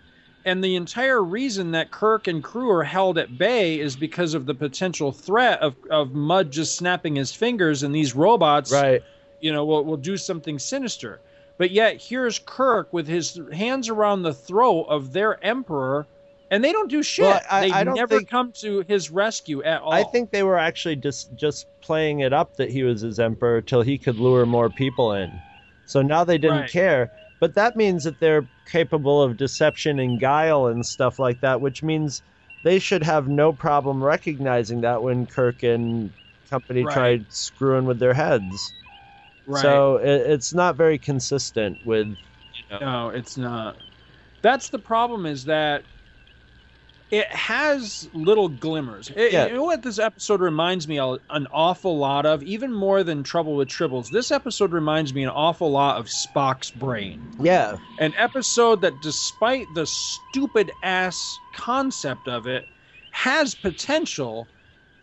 And 0.46 0.64
the 0.64 0.76
entire 0.76 1.24
reason 1.24 1.72
that 1.72 1.90
Kirk 1.92 2.28
and 2.28 2.44
crew 2.44 2.70
are 2.70 2.84
held 2.84 3.18
at 3.18 3.38
bay 3.38 3.80
is 3.80 3.96
because 3.96 4.34
of 4.34 4.46
the 4.46 4.54
potential 4.54 5.12
threat 5.12 5.60
of, 5.62 5.76
of 5.90 6.14
Mudd 6.14 6.52
just 6.52 6.76
snapping 6.76 7.16
his 7.16 7.32
fingers 7.34 7.84
and 7.84 7.96
these 7.96 8.14
robots, 8.14 8.72
right. 8.72 9.02
you 9.40 9.54
know, 9.54 9.64
will, 9.64 9.86
will 9.86 9.98
do 9.98 10.18
something 10.18 10.60
sinister. 10.60 11.22
But 11.58 11.72
yet 11.72 12.02
here's 12.02 12.40
Kirk 12.40 12.92
with 12.92 13.08
his 13.08 13.40
hands 13.54 13.88
around 13.88 14.24
the 14.24 14.34
throat 14.34 14.88
of 14.90 15.14
their 15.14 15.42
emperor, 15.46 16.08
and 16.52 16.62
they 16.62 16.74
don't 16.74 16.90
do 16.90 17.04
shit. 17.04 17.26
Well, 17.26 17.40
I- 17.50 17.62
they 17.70 17.72
I 17.74 17.84
never 17.86 18.18
think- 18.18 18.30
come 18.30 18.52
to 18.54 18.84
his 18.88 19.10
rescue 19.10 19.64
at 19.64 19.82
all. 19.82 19.94
I 19.94 20.04
think 20.04 20.32
they 20.32 20.44
were 20.44 20.58
actually 20.58 20.98
just 20.98 21.34
just 21.36 21.68
playing 21.80 22.20
it 22.20 22.34
up 22.34 22.58
that 22.58 22.70
he 22.70 22.84
was 22.84 23.02
his 23.02 23.18
emperor 23.20 23.62
till 23.62 23.82
he 23.82 23.98
could 23.98 24.18
lure 24.18 24.46
more 24.46 24.70
people 24.70 25.14
in. 25.14 25.32
So 25.86 26.02
now 26.02 26.24
they 26.26 26.38
didn't 26.38 26.62
Right. 26.62 26.70
care. 26.72 27.12
But 27.44 27.56
that 27.56 27.76
means 27.76 28.06
that 28.06 28.22
they're 28.22 28.48
capable 28.66 29.22
of 29.22 29.36
deception 29.36 30.00
and 30.00 30.18
guile 30.18 30.68
and 30.68 30.86
stuff 30.86 31.20
like 31.20 31.42
that, 31.42 31.60
which 31.60 31.84
means 31.84 32.22
they 32.64 32.80
should 32.80 33.04
have 33.04 33.28
no 33.28 33.52
problem 33.52 34.02
recognizing 34.02 34.80
that 34.80 35.04
when 35.04 35.26
Kirk 35.26 35.62
and 35.62 36.14
company 36.50 36.84
Right. 36.84 36.94
tried 36.94 37.34
screwing 37.34 37.84
with 37.84 38.00
their 38.00 38.14
heads. 38.14 38.74
Right. 39.46 39.62
So 39.62 39.98
it, 39.98 40.22
it's 40.32 40.54
not 40.54 40.78
very 40.78 40.98
consistent 40.98 41.86
with. 41.86 42.08
You 42.08 42.64
know, 42.72 42.80
No, 42.80 43.10
it's 43.10 43.36
not. 43.36 43.78
That's 44.42 44.70
the 44.70 44.80
problem 44.80 45.26
is 45.26 45.44
that 45.44 45.84
it 47.14 47.32
has 47.32 48.10
little 48.12 48.50
glimmers. 48.50 49.12
It- 49.16 49.32
Yeah. 49.34 49.46
You 49.46 49.54
know 49.54 49.64
what 49.66 49.84
this 49.84 50.00
episode 50.00 50.42
reminds 50.42 50.88
me 50.88 50.98
a- 50.98 51.20
an 51.30 51.46
awful 51.52 51.96
lot 52.00 52.26
of, 52.26 52.42
even 52.42 52.74
more 52.74 53.04
than 53.04 53.22
Trouble 53.22 53.56
with 53.56 53.68
Tribbles. 53.70 54.10
This 54.10 54.32
episode 54.32 54.74
reminds 54.74 55.14
me 55.14 55.22
an 55.22 55.30
awful 55.30 55.70
lot 55.70 55.98
of 55.98 56.08
Spock's 56.08 56.72
brain. 56.72 57.32
yeah, 57.40 57.78
An 58.00 58.16
episode 58.18 58.82
that, 58.82 59.00
despite 59.00 59.72
the 59.76 59.86
stupid 59.86 60.72
ass 60.82 61.40
concept 61.52 62.28
of 62.28 62.48
it, 62.48 62.68
has 63.12 63.54
potential, 63.54 64.50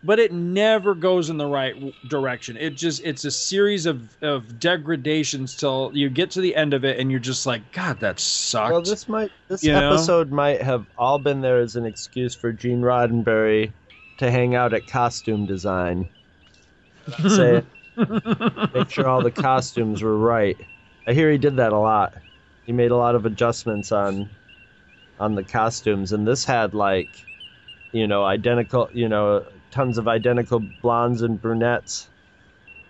but 0.03 0.19
it 0.19 0.31
never 0.31 0.95
goes 0.95 1.29
in 1.29 1.37
the 1.37 1.45
right 1.45 1.75
direction. 2.07 2.57
It 2.57 2.71
just 2.71 3.03
it's 3.03 3.25
a 3.25 3.31
series 3.31 3.85
of 3.85 4.01
of 4.21 4.59
degradations 4.59 5.55
till 5.55 5.91
you 5.93 6.09
get 6.09 6.31
to 6.31 6.41
the 6.41 6.55
end 6.55 6.73
of 6.73 6.83
it, 6.83 6.99
and 6.99 7.11
you're 7.11 7.19
just 7.19 7.45
like, 7.45 7.71
God, 7.71 7.99
that 7.99 8.19
sucked. 8.19 8.71
Well, 8.71 8.81
this 8.81 9.07
might 9.07 9.31
this 9.47 9.63
You 9.63 9.73
know? 9.73 9.93
episode 9.93 10.31
might 10.31 10.61
have 10.61 10.85
all 10.97 11.19
been 11.19 11.41
there 11.41 11.59
as 11.59 11.75
an 11.75 11.85
excuse 11.85 12.33
for 12.33 12.51
Gene 12.51 12.81
Roddenberry 12.81 13.71
to 14.17 14.31
hang 14.31 14.55
out 14.55 14.73
at 14.73 14.87
costume 14.87 15.45
design. 15.45 16.07
Say, 17.27 17.63
make 18.73 18.89
sure 18.89 19.07
all 19.07 19.21
the 19.21 19.31
costumes 19.31 20.01
were 20.01 20.17
right. 20.17 20.57
I 21.07 21.13
hear 21.13 21.31
he 21.31 21.37
did 21.37 21.57
that 21.57 21.73
a 21.73 21.77
lot. 21.79 22.15
He 22.65 22.71
made 22.71 22.91
a 22.91 22.97
lot 22.97 23.15
of 23.15 23.25
adjustments 23.25 23.91
on 23.91 24.29
on 25.19 25.35
the 25.35 25.43
costumes, 25.43 26.11
and 26.11 26.27
this 26.27 26.43
had 26.45 26.73
like, 26.73 27.09
you 27.91 28.07
know, 28.07 28.23
identical, 28.23 28.89
you 28.93 29.07
know, 29.07 29.45
tons 29.71 29.97
of 29.97 30.07
identical 30.07 30.59
blondes 30.59 31.21
and 31.21 31.41
brunettes. 31.41 32.09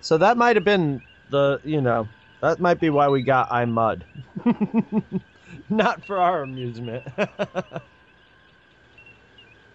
So 0.02 0.18
that 0.18 0.38
might 0.38 0.56
have 0.56 0.66
been 0.66 1.02
the, 1.30 1.60
you 1.64 1.82
know, 1.82 2.10
that 2.42 2.60
might 2.60 2.80
be 2.80 2.90
why 2.90 3.10
we 3.10 3.24
got 3.24 3.52
I 3.52 3.66
Mudd. 3.66 4.06
Not 5.70 6.06
for 6.06 6.20
our 6.20 6.44
amusement. 6.44 7.06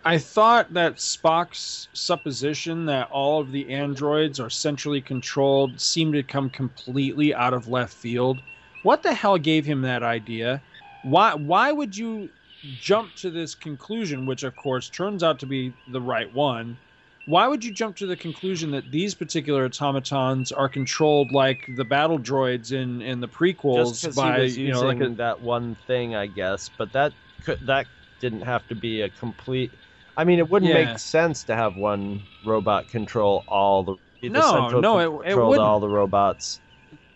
I 0.05 0.19
thought 0.19 0.73
that 0.75 0.97
Spock's 0.97 1.89
supposition 1.93 2.87
that 2.87 3.09
all 3.11 3.41
of 3.41 3.51
the 3.51 3.69
androids 3.71 4.41
are 4.41 4.49
centrally 4.49 5.03
controlled 5.03 5.81
seemed 5.81 6.15
to 6.15 6.23
come 6.23 6.49
completely 6.49 7.35
out 7.35 7.53
of 7.53 7.69
left 7.69 7.93
field. 7.95 8.43
What 8.83 9.03
the 9.03 9.13
hell 9.15 9.37
gave 9.37 9.67
him 9.67 9.83
that 9.83 10.03
idea? 10.03 10.63
Why 11.03 11.35
why 11.35 11.73
would 11.73 11.97
you 11.97 12.33
jump 12.77 13.15
to 13.17 13.31
this 13.31 13.55
conclusion 13.55 14.25
which 14.27 14.45
of 14.45 14.57
course 14.57 14.89
turns 14.89 15.23
out 15.23 15.41
to 15.41 15.47
be 15.47 15.75
the 15.87 16.01
right 16.01 16.33
one? 16.33 16.79
Why 17.27 17.49
would 17.49 17.65
you 17.65 17.73
jump 17.73 17.97
to 17.97 18.07
the 18.07 18.17
conclusion 18.17 18.71
that 18.71 18.91
these 18.91 19.15
particular 19.15 19.65
automatons 19.65 20.53
are 20.53 20.69
controlled 20.69 21.33
like 21.33 21.69
the 21.75 21.85
battle 21.85 22.19
droids 22.21 22.73
in 22.73 23.03
in 23.03 23.21
the 23.21 23.29
prequels 23.29 24.01
Just 24.01 24.17
by 24.17 24.37
he 24.37 24.43
was 24.43 24.57
you 24.57 24.67
using 24.69 24.83
know 24.83 24.89
like 24.89 25.01
a, 25.13 25.15
that 25.17 25.41
one 25.41 25.75
thing, 25.75 26.15
I 26.15 26.29
guess. 26.29 26.69
But 26.69 26.93
that 26.93 27.15
could 27.43 27.67
that 27.67 27.89
didn't 28.21 28.43
have 28.43 28.67
to 28.69 28.77
be 28.77 29.03
a 29.03 29.11
complete. 29.11 29.75
I 30.17 30.25
mean, 30.25 30.39
it 30.39 30.49
wouldn't 30.49 30.71
Yeah. 30.71 30.85
make 30.85 30.99
sense 31.01 31.45
to 31.45 31.57
have 31.57 31.77
one 31.77 32.23
robot 32.43 32.89
control 32.89 33.45
all 33.49 33.83
the. 33.83 33.97
the 34.23 34.29
No, 34.31 34.41
central 34.53 34.81
no, 34.81 34.99
it- 34.99 35.05
it 35.07 35.27
control 35.31 35.49
wouldn't. 35.51 35.67
all 35.67 35.81
the 35.81 35.89
robots. 35.89 36.61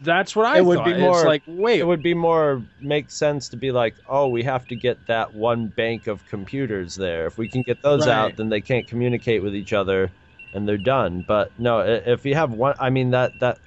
That's 0.00 0.34
what 0.34 0.46
I 0.46 0.60
it 0.60 0.64
would 0.64 0.82
thought. 0.82 0.84
be 0.84 0.94
more 0.94 1.22
it's 1.22 1.24
like 1.24 1.42
wait 1.46 1.80
It 1.80 1.86
would 1.86 2.02
be 2.02 2.14
more 2.14 2.66
make 2.80 3.10
sense 3.10 3.48
to 3.50 3.56
be 3.56 3.72
like, 3.72 3.98
oh, 4.06 4.28
we 4.28 4.42
have 4.44 4.66
to 4.68 4.76
get 4.76 5.06
that 5.06 5.32
one 5.34 5.68
bank 5.68 6.06
of 6.08 6.26
computers 6.26 6.96
there. 6.96 7.26
If 7.26 7.38
we 7.38 7.48
can 7.48 7.62
get 7.62 7.82
those 7.82 8.06
Right. 8.06 8.08
out, 8.08 8.36
then 8.36 8.48
they 8.50 8.60
can't 8.60 8.86
communicate 8.86 9.42
with 9.42 9.54
each 9.54 9.72
other, 9.72 10.12
and 10.52 10.68
they're 10.68 10.78
done. 10.78 11.22
But 11.22 11.52
no, 11.58 11.80
if 11.80 12.26
you 12.26 12.34
have 12.34 12.52
one, 12.52 12.74
I 12.78 12.90
mean 12.90 13.10
that 13.12 13.38
that 13.40 13.60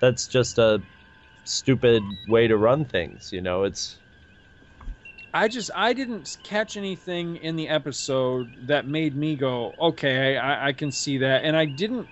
that's 0.00 0.28
just 0.28 0.58
a 0.58 0.82
stupid 1.44 2.18
way 2.26 2.48
to 2.48 2.56
run 2.58 2.84
things. 2.86 3.32
You 3.32 3.42
know, 3.42 3.64
it's 3.64 4.00
I 5.32 5.48
just 5.48 5.70
I 5.74 5.92
didn't 5.92 6.36
catch 6.42 6.76
anything 6.76 7.36
in 7.36 7.56
the 7.56 7.68
episode 7.68 8.68
that 8.68 8.86
made 8.86 9.16
me 9.16 9.36
go, 9.36 9.74
okay, 9.78 10.36
I, 10.36 10.68
I 10.68 10.72
can 10.72 10.90
see 10.92 11.18
that, 11.18 11.44
and 11.44 11.56
I 11.56 11.64
didn't 11.66 12.08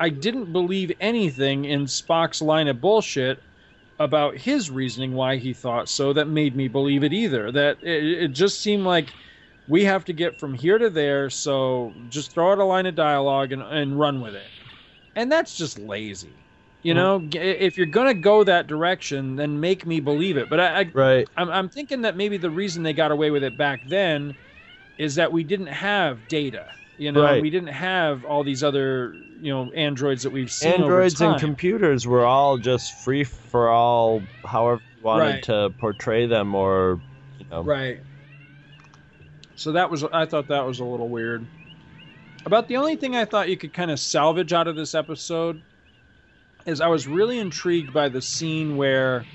I 0.00 0.08
didn't 0.08 0.52
believe 0.52 0.92
anything 1.00 1.64
in 1.64 1.84
Spock's 1.84 2.40
line 2.40 2.68
of 2.68 2.80
bullshit 2.80 3.42
about 3.98 4.36
his 4.36 4.70
reasoning 4.70 5.14
why 5.14 5.36
he 5.36 5.52
thought 5.52 5.88
so 5.88 6.12
that 6.12 6.26
made 6.26 6.54
me 6.54 6.68
believe 6.68 7.02
it 7.02 7.12
either. 7.12 7.50
That 7.50 7.78
it, 7.82 8.22
it 8.22 8.28
just 8.28 8.60
seemed 8.60 8.84
like 8.84 9.08
we 9.66 9.84
have 9.84 10.04
to 10.06 10.12
get 10.12 10.38
from 10.38 10.54
here 10.54 10.78
to 10.78 10.88
there, 10.88 11.30
so 11.30 11.92
just 12.08 12.32
throw 12.32 12.52
out 12.52 12.58
a 12.58 12.64
line 12.64 12.86
of 12.86 12.94
dialogue 12.94 13.52
and, 13.52 13.62
and 13.62 13.98
run 13.98 14.20
with 14.20 14.34
it. 14.34 14.46
And 15.16 15.30
that's 15.30 15.56
just 15.56 15.78
lazy. 15.78 16.32
You 16.82 16.94
mm-hmm. 16.94 17.28
know, 17.28 17.40
if 17.42 17.76
you're 17.76 17.86
gonna 17.86 18.14
go 18.14 18.44
that 18.44 18.66
direction, 18.66 19.36
then 19.36 19.58
make 19.58 19.84
me 19.84 20.00
believe 20.00 20.36
it. 20.36 20.48
But 20.48 20.60
I, 20.60 20.80
I 20.80 20.90
right. 20.94 21.28
I'm, 21.36 21.50
I'm 21.50 21.68
thinking 21.68 22.02
that 22.02 22.16
maybe 22.16 22.36
the 22.36 22.50
reason 22.50 22.82
they 22.82 22.92
got 22.92 23.10
away 23.10 23.30
with 23.30 23.42
it 23.42 23.58
back 23.58 23.80
then 23.88 24.34
is 24.96 25.16
that 25.16 25.32
we 25.32 25.42
didn't 25.42 25.66
have 25.66 26.18
data. 26.28 26.66
You 26.98 27.12
know, 27.12 27.22
Right. 27.22 27.40
we 27.40 27.48
didn't 27.48 27.68
have 27.68 28.24
all 28.24 28.42
these 28.42 28.64
other 28.64 29.14
you 29.40 29.52
know 29.52 29.70
androids 29.70 30.24
that 30.24 30.30
we've 30.30 30.50
seen 30.50 30.72
androids 30.72 31.20
and 31.20 31.38
computers 31.38 32.06
were 32.08 32.26
all 32.26 32.58
just 32.58 32.92
free 32.92 33.22
for 33.22 33.68
all, 33.68 34.26
however 34.44 34.82
you 34.96 35.04
wanted 35.04 35.22
Right. 35.22 35.42
to 35.44 35.70
portray 35.78 36.26
them, 36.26 36.56
or 36.56 37.00
you 37.38 37.46
know, 37.50 37.62
Right. 37.62 38.00
So 39.54 39.72
that 39.72 39.90
was 39.90 40.02
I 40.12 40.26
thought 40.26 40.48
that 40.48 40.66
was 40.66 40.80
a 40.80 40.84
little 40.84 41.08
weird. 41.08 41.46
About 42.44 42.66
the 42.66 42.76
only 42.76 42.96
thing 42.96 43.14
I 43.14 43.24
thought 43.24 43.48
you 43.48 43.56
could 43.56 43.72
kind 43.72 43.90
of 43.92 44.00
salvage 44.00 44.52
out 44.52 44.66
of 44.66 44.74
this 44.74 44.94
episode 44.94 45.62
is 46.66 46.80
I 46.80 46.88
was 46.88 47.06
really 47.06 47.38
intrigued 47.38 47.92
by 47.92 48.08
the 48.08 48.22
scene 48.22 48.76
where 48.76 49.26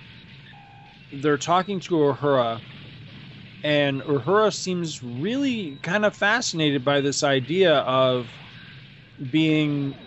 they're 1.11 1.37
talking 1.37 1.79
to 1.81 1.95
Uhura 1.95 2.61
and 3.63 4.01
Uhura 4.01 4.53
seems 4.53 5.01
really 5.01 5.79
kind 5.83 6.05
of 6.05 6.15
fascinated 6.15 6.83
by 6.83 7.01
this 7.01 7.23
idea 7.23 7.77
of 7.79 8.33
being, 9.29 9.97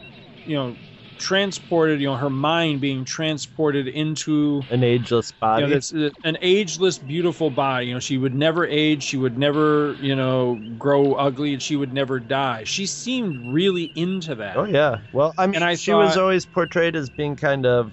you 0.44 0.56
know, 0.56 0.78
transported, 1.18 2.00
you 2.00 2.06
know, 2.08 2.16
her 2.16 2.30
mind 2.30 2.80
being 2.80 3.04
transported 3.04 3.88
into 3.88 4.66
an 4.70 4.82
ageless 4.82 5.32
body. 5.32 5.62
You 5.62 5.68
know, 5.68 5.74
this, 5.76 5.92
uh, 5.94 6.10
an 6.24 6.36
ageless, 6.42 6.98
beautiful 6.98 7.50
body. 7.50 7.86
You 7.86 7.94
know, 7.94 8.00
she 8.00 8.18
would 8.18 8.34
never 8.34 8.66
age. 8.66 9.02
She 9.02 9.16
would 9.16 9.38
never, 9.38 9.96
you 10.00 10.14
know, 10.14 10.56
grow 10.78 11.14
ugly, 11.14 11.54
and 11.54 11.62
she 11.62 11.76
would 11.76 11.92
never 11.94 12.20
die. 12.20 12.64
She 12.64 12.86
seemed 12.86 13.38
really 13.38 13.84
into 13.94 14.34
that. 14.36 14.56
Oh 14.58 14.64
yeah. 14.64 14.98
Well, 15.12 15.34
I 15.38 15.46
mean, 15.46 15.62
I 15.62 15.74
she 15.76 15.92
was 15.94 16.16
always 16.16 16.46
portrayed 16.46 16.96
as 16.96 17.10
being 17.10 17.36
kind 17.36 17.66
of, 17.66 17.92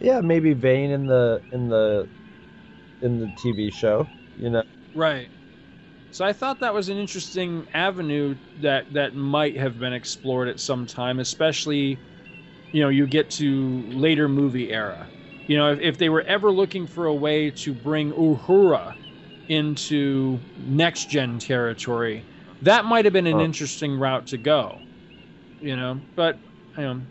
yeah, 0.00 0.20
maybe 0.20 0.54
vain 0.54 0.90
in 0.90 1.06
the 1.06 1.42
in 1.52 1.68
the 1.68 2.08
in 3.00 3.18
the 3.18 3.32
TV 3.38 3.70
show. 3.70 4.10
You 4.38 4.50
know. 4.50 4.62
Right. 4.94 5.28
So 6.10 6.24
I 6.24 6.32
thought 6.32 6.60
that 6.60 6.72
was 6.74 6.88
an 6.88 6.98
interesting 6.98 7.66
avenue 7.74 8.36
that 8.60 8.92
that 8.92 9.14
might 9.14 9.56
have 9.56 9.78
been 9.78 9.92
explored 9.92 10.48
at 10.48 10.58
some 10.58 10.86
time, 10.86 11.20
especially, 11.20 11.98
you 12.72 12.82
know, 12.82 12.88
you 12.88 13.06
get 13.06 13.30
to 13.32 13.82
later 13.88 14.28
movie 14.28 14.70
era. 14.70 15.08
You 15.46 15.58
know, 15.58 15.72
if, 15.72 15.80
if 15.80 15.98
they 15.98 16.08
were 16.08 16.22
ever 16.22 16.50
looking 16.50 16.86
for 16.86 17.06
a 17.06 17.14
way 17.14 17.50
to 17.50 17.74
bring 17.74 18.12
Uhura 18.12 18.94
into 19.48 20.38
next 20.56 21.10
gen 21.10 21.38
territory, 21.38 22.24
that 22.62 22.84
might 22.84 23.04
have 23.04 23.12
been 23.12 23.26
an 23.26 23.40
interesting 23.40 23.96
route 23.96 24.26
to 24.28 24.38
go. 24.38 24.80
You 25.60 25.76
know, 25.76 26.00
but 26.16 26.40
you 26.76 26.82
know, 26.84 27.02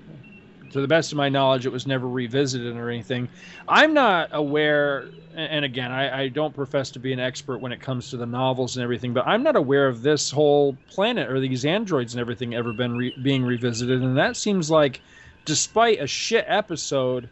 to 0.71 0.81
the 0.81 0.87
best 0.87 1.11
of 1.11 1.17
my 1.17 1.29
knowledge, 1.29 1.65
it 1.65 1.71
was 1.71 1.87
never 1.87 2.07
revisited 2.07 2.75
or 2.75 2.89
anything. 2.89 3.29
I'm 3.67 3.93
not 3.93 4.29
aware, 4.31 5.09
and 5.35 5.63
again, 5.63 5.91
I, 5.91 6.23
I 6.23 6.27
don't 6.29 6.53
profess 6.53 6.91
to 6.91 6.99
be 6.99 7.13
an 7.13 7.19
expert 7.19 7.59
when 7.59 7.71
it 7.71 7.79
comes 7.79 8.09
to 8.09 8.17
the 8.17 8.25
novels 8.25 8.75
and 8.75 8.83
everything, 8.83 9.13
but 9.13 9.27
I'm 9.27 9.43
not 9.43 9.55
aware 9.55 9.87
of 9.87 10.01
this 10.01 10.31
whole 10.31 10.77
planet 10.87 11.29
or 11.29 11.39
these 11.39 11.65
androids 11.65 12.13
and 12.13 12.21
everything 12.21 12.53
ever 12.55 12.73
been 12.73 12.95
re- 12.95 13.13
being 13.21 13.43
revisited. 13.43 14.01
And 14.01 14.17
that 14.17 14.35
seems 14.35 14.69
like, 14.69 15.01
despite 15.45 16.01
a 16.01 16.07
shit 16.07 16.45
episode, 16.47 17.29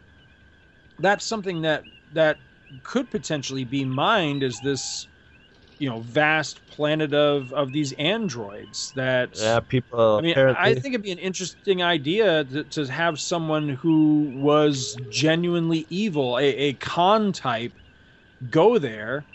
that's 0.98 1.24
something 1.24 1.62
that 1.62 1.84
that 2.12 2.38
could 2.82 3.10
potentially 3.10 3.64
be 3.64 3.84
mined 3.84 4.42
as 4.42 4.60
this, 4.60 5.06
you 5.78 5.88
know, 5.88 6.00
vast 6.00 6.66
planet 6.66 7.14
of 7.14 7.52
of 7.52 7.72
these 7.72 7.92
androids 7.94 8.92
that 8.94 9.34
Yeah, 9.34 9.60
people. 9.60 10.18
I 10.18 10.22
mean, 10.22 10.36
apparently, 10.36 10.58
I 10.58 10.74
think 10.74 10.94
it'd 10.94 11.02
be 11.02 11.12
an 11.12 11.18
interesting 11.18 11.82
idea 11.82 12.44
to, 12.44 12.64
to 12.64 12.86
have 12.86 13.20
someone 13.20 13.68
who 13.68 14.30
was 14.34 14.98
genuinely 15.08 15.86
evil, 15.90 16.38
a, 16.38 16.44
a 16.44 16.74
con 16.74 17.32
type, 17.32 17.78
go 18.50 18.78
there 18.78 19.28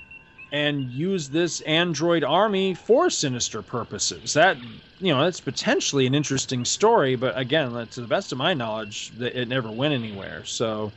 and 0.51 0.91
use 0.91 1.29
this 1.29 1.61
android 1.61 2.23
army 2.23 2.73
for 2.75 3.09
sinister 3.09 3.63
purposes. 3.63 4.33
That 4.33 4.57
you 4.99 5.13
know, 5.13 5.23
that's 5.23 5.41
potentially 5.41 6.07
an 6.07 6.15
interesting 6.15 6.65
story, 6.65 7.15
but 7.15 7.37
again, 7.37 7.73
to 7.89 8.01
the 8.01 8.07
best 8.07 8.31
of 8.31 8.37
my 8.37 8.53
knowledge, 8.53 9.13
it 9.19 9.47
never 9.47 9.71
went 9.71 9.93
anywhere. 9.93 10.43
So, 10.45 10.95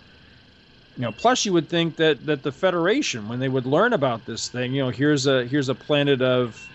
you 0.97 1.03
know, 1.03 1.13
plus 1.13 1.45
you 1.45 1.53
would 1.53 1.69
think 1.69 1.97
that 1.97 2.27
that 2.27 2.43
the 2.43 2.53
Federation, 2.53 3.29
when 3.29 3.41
they 3.41 3.49
would 3.49 3.67
learn 3.67 3.93
about 3.93 4.27
this 4.27 4.49
thing, 4.49 4.75
you 4.75 4.83
know, 4.85 4.91
here's 4.91 5.27
a 5.27 5.47
here's 5.47 5.69
a 5.69 5.75
planet 5.75 6.23
of 6.23 6.71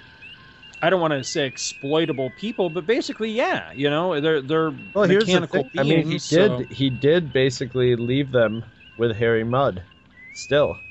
I 0.82 0.90
don't 0.90 1.02
want 1.02 1.14
to 1.14 1.24
say 1.24 1.46
exploitable 1.48 2.32
people, 2.32 2.70
but 2.70 2.86
basically, 2.86 3.32
yeah, 3.32 3.72
you 3.74 3.90
know, 3.90 4.20
they're 4.22 4.42
they're 4.42 4.74
well, 4.94 5.06
here's 5.06 5.32
the 5.32 5.42
mechanical 5.42 5.64
thing. 5.64 5.72
I 5.78 5.84
mean, 5.84 6.04
he 6.04 6.20
beings, 6.20 6.30
did 6.30 6.72
he 6.72 6.90
did 6.92 7.34
basically 7.34 7.96
leave 7.96 8.32
them 8.32 8.66
with 8.98 9.16
Harry 9.18 9.44
Mudd. 9.44 9.84
Still, 10.32 10.84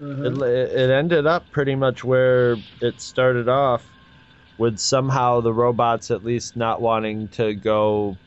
Mm-hmm. 0.00 0.32
it, 0.32 0.42
it 0.42 0.90
ended 0.90 1.26
up 1.26 1.50
pretty 1.50 1.74
much 1.74 2.04
where 2.04 2.62
it 2.80 3.00
started 3.00 3.48
off, 3.48 3.92
with 4.58 4.78
somehow 4.78 5.40
the 5.40 5.54
robots 5.54 6.10
at 6.10 6.24
least 6.24 6.56
not 6.56 6.80
wanting 6.82 7.28
to 7.28 7.54
go 7.54 8.18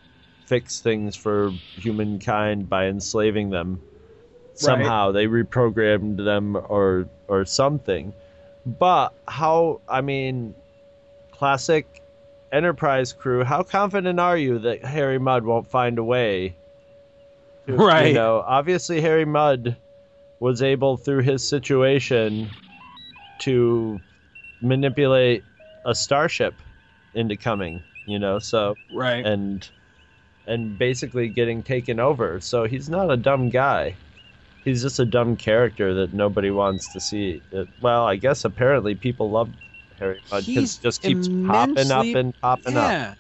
fix 0.48 0.82
things 0.82 1.16
for 1.16 1.60
humankind 1.76 2.70
by 2.70 2.88
enslaving 2.88 3.50
them. 3.52 3.82
Somehow 4.56 5.12
they 5.12 5.26
reprogrammed 5.28 6.24
them 6.24 6.56
or 6.56 7.08
or 7.28 7.46
something. 7.46 8.14
But 8.66 9.14
how? 9.28 9.82
I 9.90 10.02
mean, 10.02 10.56
classic 11.32 12.02
Enterprise 12.52 13.14
crew. 13.14 13.44
How 13.44 13.64
confident 13.64 14.20
are 14.20 14.38
you 14.38 14.60
that 14.60 14.86
Harry 14.86 15.18
Mudd 15.20 15.44
won't 15.44 15.68
find 15.70 15.98
a 15.98 16.04
way? 16.04 16.56
to- 17.68 17.74
Right. 17.76 18.08
You 18.10 18.14
know, 18.14 18.44
obviously 18.46 19.02
Harry 19.02 19.26
Mudd 19.26 19.76
was 20.40 20.62
able 20.62 20.98
through 20.98 21.22
his 21.22 21.48
situation 21.48 22.50
to 23.40 24.00
manipulate 24.62 25.44
a 25.86 25.96
starship 25.96 26.54
into 27.16 27.36
coming. 27.38 27.82
You 28.06 28.20
know, 28.20 28.38
so 28.40 28.76
right 28.92 29.26
and 29.26 29.68
and 30.46 30.78
basically 30.78 31.30
getting 31.30 31.64
taken 31.64 32.00
over. 32.00 32.40
So 32.42 32.66
he's 32.66 32.90
not 32.90 33.10
a 33.10 33.18
dumb 33.18 33.50
guy. 33.50 33.96
He's 34.64 34.82
just 34.82 35.00
a 35.00 35.06
dumb 35.06 35.36
character 35.36 35.94
that 35.96 36.14
nobody 36.14 36.50
wants 36.52 36.92
to 36.94 37.00
see. 37.00 37.42
It, 37.52 37.68
well, 37.82 38.06
I 38.06 38.16
guess 38.16 38.46
apparently 38.46 38.96
people 38.96 39.30
love 39.30 39.50
Harry 40.00 40.22
Mudd 40.32 40.46
because 40.46 40.46
He's 40.46 40.78
just 40.78 41.02
keeps 41.02 41.28
popping 41.28 41.52
up 41.52 41.68
immensely- 41.78 42.14
and 42.14 42.42
popping 42.42 42.78
up. 42.78 42.84
yeah. 42.92 43.14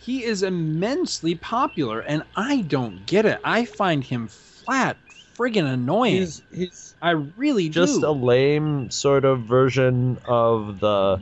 He 0.00 0.24
is 0.24 0.42
immensely 0.42 1.36
popular, 1.36 2.00
and 2.00 2.24
I 2.34 2.62
don't 2.62 3.06
get 3.06 3.24
it. 3.24 3.38
I 3.44 3.64
find 3.64 4.02
him 4.02 4.26
flat 4.26 4.96
friggin' 5.36 5.64
annoying. 5.72 6.14
He's, 6.16 6.42
he's 6.52 6.94
I 7.00 7.10
really 7.12 7.68
just 7.68 8.00
do. 8.00 8.08
a 8.08 8.10
lame 8.10 8.90
sort 8.90 9.24
of 9.24 9.42
version 9.42 10.18
of 10.26 10.80
the 10.80 11.20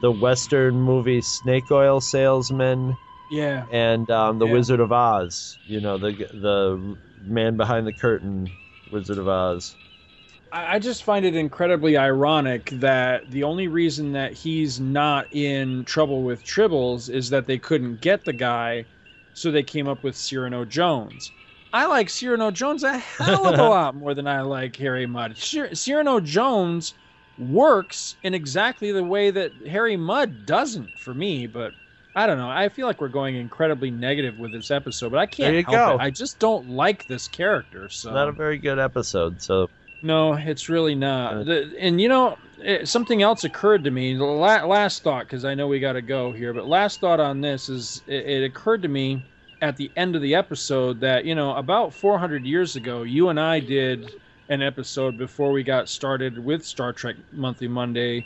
the 0.00 0.10
Western 0.10 0.80
movie 0.80 1.20
Snake 1.20 1.70
Oil 1.70 2.00
Salesman 2.00 2.96
yeah. 3.30 3.66
and 3.70 4.10
um, 4.10 4.40
the 4.40 4.46
Yeah. 4.48 4.52
Wizard 4.52 4.80
of 4.80 4.90
Oz. 4.90 5.56
You 5.68 5.80
know, 5.80 5.96
the 5.96 6.10
the 6.10 6.96
man 7.24 7.56
behind 7.56 7.86
the 7.86 7.92
curtain, 7.92 8.50
Wizard 8.92 9.18
of 9.18 9.28
Oz. 9.28 9.76
I 10.54 10.78
just 10.80 11.04
find 11.04 11.24
it 11.24 11.34
incredibly 11.34 11.96
ironic 11.96 12.68
that 12.72 13.30
the 13.30 13.42
only 13.44 13.68
reason 13.68 14.12
that 14.12 14.34
he's 14.34 14.78
not 14.78 15.26
in 15.32 15.84
trouble 15.86 16.24
with 16.24 16.44
Tribbles 16.44 17.08
is 17.08 17.30
that 17.30 17.46
they 17.46 17.58
couldn't 17.58 17.96
get 18.02 18.24
the 18.26 18.34
guy, 18.34 18.86
so 19.32 19.50
they 19.50 19.62
came 19.62 19.88
up 19.88 20.02
with 20.04 20.14
Cyrano 20.16 20.66
Jones. 20.66 21.32
I 21.72 21.86
like 21.86 22.10
Cyrano 22.10 22.50
Jones 22.50 22.82
a 22.82 22.98
hell 22.98 23.46
of 23.46 23.58
a 23.58 23.62
lot 23.68 23.94
more 23.94 24.12
than 24.12 24.26
I 24.26 24.42
like 24.42 24.76
Harry 24.76 25.06
Mudd. 25.06 25.38
Cyr- 25.38 25.74
Cyrano 25.74 26.20
Jones 26.20 26.94
works 27.38 28.16
in 28.22 28.34
exactly 28.34 28.92
the 28.92 29.04
way 29.04 29.30
that 29.30 29.54
Harry 29.66 29.96
Mudd 29.96 30.44
doesn't 30.44 30.98
for 30.98 31.14
me, 31.14 31.46
but 31.46 31.74
I 32.14 32.26
don't 32.26 32.38
know. 32.38 32.50
I 32.50 32.68
feel 32.68 32.86
like 32.86 33.00
we're 33.00 33.08
going 33.08 33.36
incredibly 33.36 33.90
negative 33.90 34.38
with 34.38 34.52
this 34.52 34.70
episode, 34.70 35.10
but 35.10 35.18
I 35.18 35.26
can't 35.26 35.54
help 35.66 35.76
go. 35.76 35.94
it. 35.94 36.00
I 36.00 36.10
just 36.10 36.38
don't 36.38 36.68
like 36.68 37.06
this 37.06 37.26
character. 37.26 37.88
So 37.88 38.12
Not 38.12 38.28
a 38.28 38.32
very 38.32 38.58
good 38.58 38.78
episode. 38.78 39.40
So 39.40 39.70
no, 40.02 40.34
it's 40.34 40.68
really 40.68 40.94
not. 40.94 41.46
The, 41.46 41.72
and 41.78 42.00
you 42.00 42.08
know, 42.08 42.36
it, 42.58 42.88
something 42.88 43.22
else 43.22 43.44
occurred 43.44 43.84
to 43.84 43.90
me. 43.90 44.14
The 44.14 44.24
la- 44.24 44.64
last 44.64 45.02
thought, 45.02 45.24
because 45.24 45.44
I 45.44 45.54
know 45.54 45.68
we 45.68 45.80
got 45.80 45.94
to 45.94 46.02
go 46.02 46.32
here, 46.32 46.52
but 46.52 46.66
last 46.66 47.00
thought 47.00 47.20
on 47.20 47.40
this 47.40 47.68
is 47.68 48.02
it, 48.06 48.26
it 48.26 48.44
occurred 48.44 48.82
to 48.82 48.88
me 48.88 49.22
at 49.62 49.76
the 49.76 49.90
end 49.96 50.16
of 50.16 50.22
the 50.22 50.34
episode 50.34 51.00
that 51.00 51.24
you 51.24 51.34
know 51.34 51.54
about 51.54 51.94
400 51.94 52.44
years 52.44 52.76
ago, 52.76 53.04
you 53.04 53.28
and 53.28 53.40
I 53.40 53.60
did 53.60 54.10
an 54.48 54.60
episode 54.60 55.16
before 55.16 55.52
we 55.52 55.62
got 55.62 55.88
started 55.88 56.38
with 56.38 56.66
Star 56.66 56.92
Trek 56.92 57.16
Monthly 57.32 57.68
Monday 57.68 58.24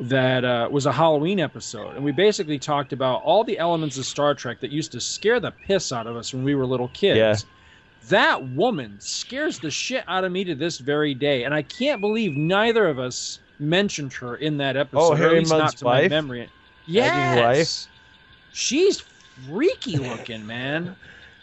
that 0.00 0.44
uh, 0.44 0.68
was 0.70 0.86
a 0.86 0.92
Halloween 0.92 1.40
episode, 1.40 1.94
and 1.94 2.04
we 2.04 2.12
basically 2.12 2.58
talked 2.58 2.92
about 2.92 3.22
all 3.22 3.44
the 3.44 3.58
elements 3.58 3.98
of 3.98 4.06
Star 4.06 4.34
Trek 4.34 4.60
that 4.60 4.70
used 4.70 4.92
to 4.92 5.00
scare 5.00 5.40
the 5.40 5.50
piss 5.50 5.92
out 5.92 6.06
of 6.06 6.16
us 6.16 6.32
when 6.32 6.42
we 6.42 6.54
were 6.54 6.66
little 6.66 6.88
kids. 6.88 7.18
Yeah. 7.18 7.36
That 8.08 8.48
woman 8.50 8.96
scares 8.98 9.58
the 9.58 9.70
shit 9.70 10.04
out 10.08 10.24
of 10.24 10.32
me 10.32 10.42
to 10.44 10.54
this 10.54 10.78
very 10.78 11.12
day, 11.14 11.44
and 11.44 11.52
I 11.52 11.62
can't 11.62 12.00
believe 12.00 12.34
neither 12.36 12.88
of 12.88 12.98
us 12.98 13.40
mentioned 13.58 14.12
her 14.14 14.36
in 14.36 14.56
that 14.56 14.76
episode. 14.76 15.00
Oh, 15.12 15.14
Harry 15.14 15.40
least 15.40 15.50
not 15.50 15.58
Mudd's 15.60 15.74
to 15.74 15.84
my 15.84 16.00
wife? 16.02 16.10
memory. 16.10 16.42
Aggie 16.88 17.40
wife? 17.42 17.56
Yes, 17.58 17.88
she's 18.52 19.02
freaky 19.46 19.98
looking, 19.98 20.46
man. 20.46 20.96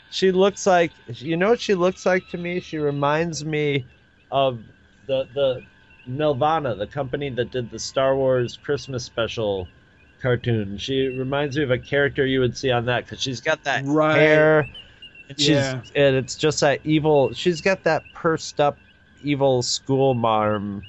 she 0.10 0.32
looks 0.32 0.66
like 0.66 0.92
you 1.08 1.38
know 1.38 1.50
what 1.50 1.62
she 1.62 1.76
looks 1.76 2.06
like 2.06 2.28
to 2.30 2.38
me. 2.38 2.60
She 2.60 2.80
reminds 2.80 3.46
me 3.46 3.86
of 4.32 4.60
the 5.06 5.28
the 5.36 5.62
Nelvana, 6.10 6.78
the 6.78 6.88
company 6.88 7.30
that 7.32 7.52
did 7.52 7.70
the 7.70 7.80
Star 7.80 8.16
Wars 8.16 8.58
Christmas 8.58 9.04
special 9.04 9.68
cartoon. 10.22 10.78
She 10.78 11.08
reminds 11.08 11.58
me 11.58 11.64
of 11.64 11.72
a 11.72 11.78
character 11.78 12.26
you 12.26 12.40
would 12.40 12.58
see 12.58 12.72
on 12.72 12.86
that 12.86 13.06
because 13.06 13.22
she's 13.22 13.42
got 13.42 13.64
that 13.64 13.86
Right. 13.86 14.20
hair. 14.20 14.68
And 15.30 15.40
she's 15.40 15.50
Yeah. 15.50 15.82
and 15.96 16.16
it's 16.16 16.36
just 16.36 16.62
that 16.62 16.82
evil. 16.84 17.34
She's 17.34 17.62
got 17.62 17.84
that 17.84 18.12
pursed 18.14 18.60
up 18.60 18.78
evil 19.22 19.62
school 19.62 20.14
marm 20.14 20.84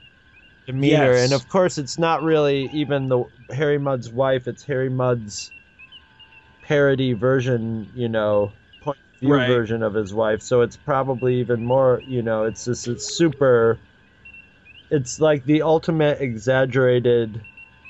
demeanor, 0.67 1.13
Yes. 1.13 1.25
and 1.25 1.33
of 1.33 1.49
course, 1.49 1.79
it's 1.79 1.99
not 1.99 2.23
really 2.23 2.69
even 2.73 3.09
the 3.09 3.25
Harry 3.51 3.79
Mudd's 3.79 4.11
wife. 4.11 4.47
It's 4.47 4.65
Harry 4.65 4.91
Mudd's 4.91 5.51
parody 6.63 7.15
version, 7.15 7.89
you 7.95 8.09
know, 8.09 8.53
point 8.81 8.99
of 9.15 9.21
view 9.21 9.31
Right. 9.31 9.49
version 9.49 9.83
of 9.83 9.95
his 9.95 10.13
wife. 10.15 10.43
So 10.43 10.61
it's 10.61 10.77
probably 10.77 11.41
even 11.41 11.65
more, 11.65 12.03
you 12.07 12.23
know, 12.23 12.45
it's 12.45 12.65
just 12.67 12.87
it's 12.87 13.05
super. 13.17 13.79
It's 14.91 15.21
like 15.21 15.45
the 15.45 15.63
ultimate 15.63 16.21
exaggerated 16.21 17.41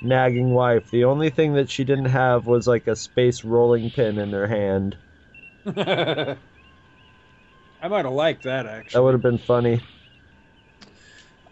nagging 0.02 0.50
wife. 0.50 0.90
The 0.90 1.04
only 1.04 1.30
thing 1.30 1.54
that 1.54 1.70
she 1.70 1.84
didn't 1.84 2.06
have 2.06 2.46
was 2.46 2.66
like 2.66 2.86
a 2.86 2.96
space 2.96 3.44
rolling 3.44 3.90
pin 3.90 4.18
in 4.18 4.32
her 4.32 4.46
hand. 4.46 4.96
I 7.80 7.88
might 7.88 8.04
have 8.04 8.14
liked 8.14 8.44
that 8.44 8.66
actually. 8.66 8.98
That 8.98 9.04
would 9.04 9.14
have 9.14 9.22
been 9.22 9.38
funny. 9.38 9.80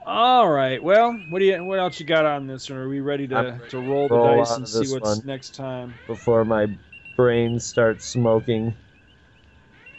All 0.07 0.49
right. 0.49 0.83
Well, 0.83 1.15
what 1.29 1.41
do 1.41 1.45
you? 1.45 1.65
What 1.65 1.81
else 1.81 1.99
you 1.99 2.07
got 2.07 2.25
on 2.25 2.47
this? 2.47 2.71
Or 2.71 2.83
are 2.83 2.89
we 2.89 3.01
ready 3.01 3.27
to, 3.29 3.37
I'm 3.37 3.63
to 3.71 3.79
roll 3.79 4.09
the 4.09 4.15
roll 4.15 4.45
dice 4.45 4.57
and 4.57 4.69
see 4.69 4.95
what's 4.95 5.25
next 5.25 5.57
time? 5.57 5.95
Before 6.07 6.45
my 6.45 6.69
brain 7.17 7.59
starts 7.59 8.07
smoking. 8.07 8.75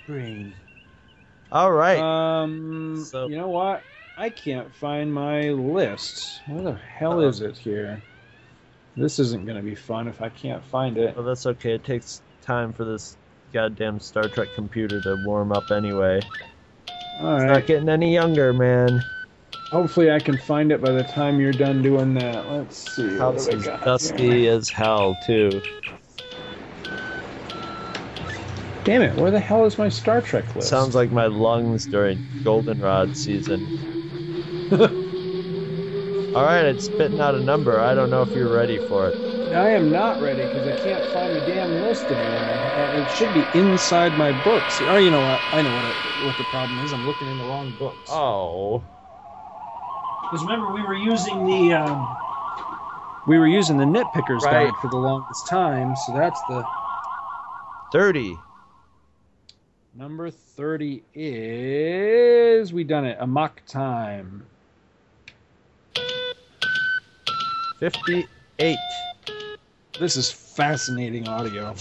Brain. 0.05 0.53
All 1.51 1.71
right. 1.71 1.99
Um. 1.99 3.05
So. 3.11 3.27
you 3.27 3.35
know 3.35 3.49
what? 3.49 3.83
I 4.19 4.31
can't 4.31 4.73
find 4.73 5.13
my 5.13 5.49
list. 5.51 6.41
Where 6.47 6.63
the 6.63 6.73
hell 6.73 7.21
is 7.21 7.41
it 7.41 7.55
here? 7.55 8.01
This 8.95 9.19
isn't 9.19 9.45
going 9.45 9.57
to 9.57 9.63
be 9.63 9.75
fun 9.75 10.07
if 10.07 10.23
I 10.23 10.29
can't 10.29 10.65
find 10.65 10.97
it. 10.97 11.15
Well, 11.15 11.23
that's 11.23 11.45
okay. 11.45 11.73
It 11.73 11.83
takes 11.83 12.23
time 12.41 12.73
for 12.73 12.83
this 12.83 13.15
goddamn 13.53 13.99
Star 13.99 14.27
Trek 14.27 14.47
computer 14.55 14.99
to 15.01 15.23
warm 15.23 15.51
up 15.51 15.69
anyway. 15.69 16.19
All 17.19 17.35
it's 17.35 17.43
right. 17.43 17.47
not 17.47 17.67
getting 17.67 17.89
any 17.89 18.11
younger, 18.11 18.53
man. 18.53 19.03
Hopefully, 19.69 20.09
I 20.09 20.17
can 20.17 20.35
find 20.35 20.71
it 20.71 20.81
by 20.81 20.93
the 20.93 21.03
time 21.03 21.39
you're 21.39 21.51
done 21.51 21.83
doing 21.83 22.15
that. 22.15 22.49
Let's 22.49 22.95
see. 22.95 23.19
House 23.19 23.47
is 23.47 23.65
dusty 23.65 24.41
here? 24.41 24.53
as 24.53 24.67
hell 24.67 25.15
too. 25.27 25.61
Damn 28.83 29.01
it! 29.01 29.15
Where 29.15 29.31
the 29.31 29.39
hell 29.39 29.65
is 29.65 29.77
my 29.77 29.89
Star 29.89 30.21
Trek 30.21 30.55
list? 30.55 30.69
Sounds 30.69 30.95
like 30.95 31.11
my 31.11 31.27
lungs 31.27 31.85
during 31.85 32.25
Goldenrod 32.43 33.15
season. 33.17 33.96
All 36.33 36.43
right, 36.43 36.65
it's 36.65 36.85
spitting 36.85 37.19
out 37.19 37.35
a 37.35 37.41
number. 37.41 37.79
I 37.79 37.95
don't 37.95 38.09
know 38.09 38.21
if 38.21 38.33
you're 38.35 38.49
ready 38.49 38.79
for 38.79 39.09
it. 39.09 39.15
I 39.53 39.69
am 39.71 39.91
not 39.91 40.19
ready 40.19 40.45
because 40.45 40.67
I 40.67 40.73
can't 40.73 41.07
find 41.07 41.35
the 41.35 41.41
damn 41.41 41.79
list 41.79 42.11
anymore. 42.11 42.71
Uh, 42.75 42.91
It 42.99 43.09
should 43.09 43.33
be 43.33 43.49
inside 43.53 44.17
my 44.17 44.33
books. 44.33 44.81
Oh, 44.81 44.97
you 44.97 45.11
know 45.11 45.21
what? 45.23 45.45
I 45.51 45.61
know 45.61 45.73
what 45.73 45.85
it, 45.85 45.97
what 46.17 46.37
the 46.37 46.43
problem 46.43 46.79
is. 46.79 46.91
I'm 46.93 47.05
looking 47.05 47.27
in 47.27 47.37
the 47.37 47.45
wrong 47.45 47.71
books. 47.71 48.09
Oh. 48.09 48.83
Because 50.29 50.43
remember, 50.43 50.71
we 50.73 50.83
were 50.83 50.95
using 50.95 51.45
the 51.45 51.73
um, 51.73 52.17
we 53.27 53.37
were 53.39 53.47
using 53.47 53.77
the 53.77 53.85
nitpickers 53.85 54.41
Right. 54.41 54.51
guide 54.51 54.77
for 54.77 54.89
the 54.89 54.97
longest 54.97 55.47
time. 55.47 55.95
So 55.95 56.13
that's 56.13 56.43
the 56.43 56.65
Thirty. 57.91 58.37
number 59.93 60.29
thirty 60.31 61.03
is 61.13 62.73
we 62.73 62.83
done 62.83 63.05
it. 63.05 63.17
Amok 63.19 63.63
time. 63.65 64.47
Fifty-eight. 67.79 68.77
This 69.99 70.15
is 70.15 70.31
fascinating 70.31 71.27
audio. 71.27 71.73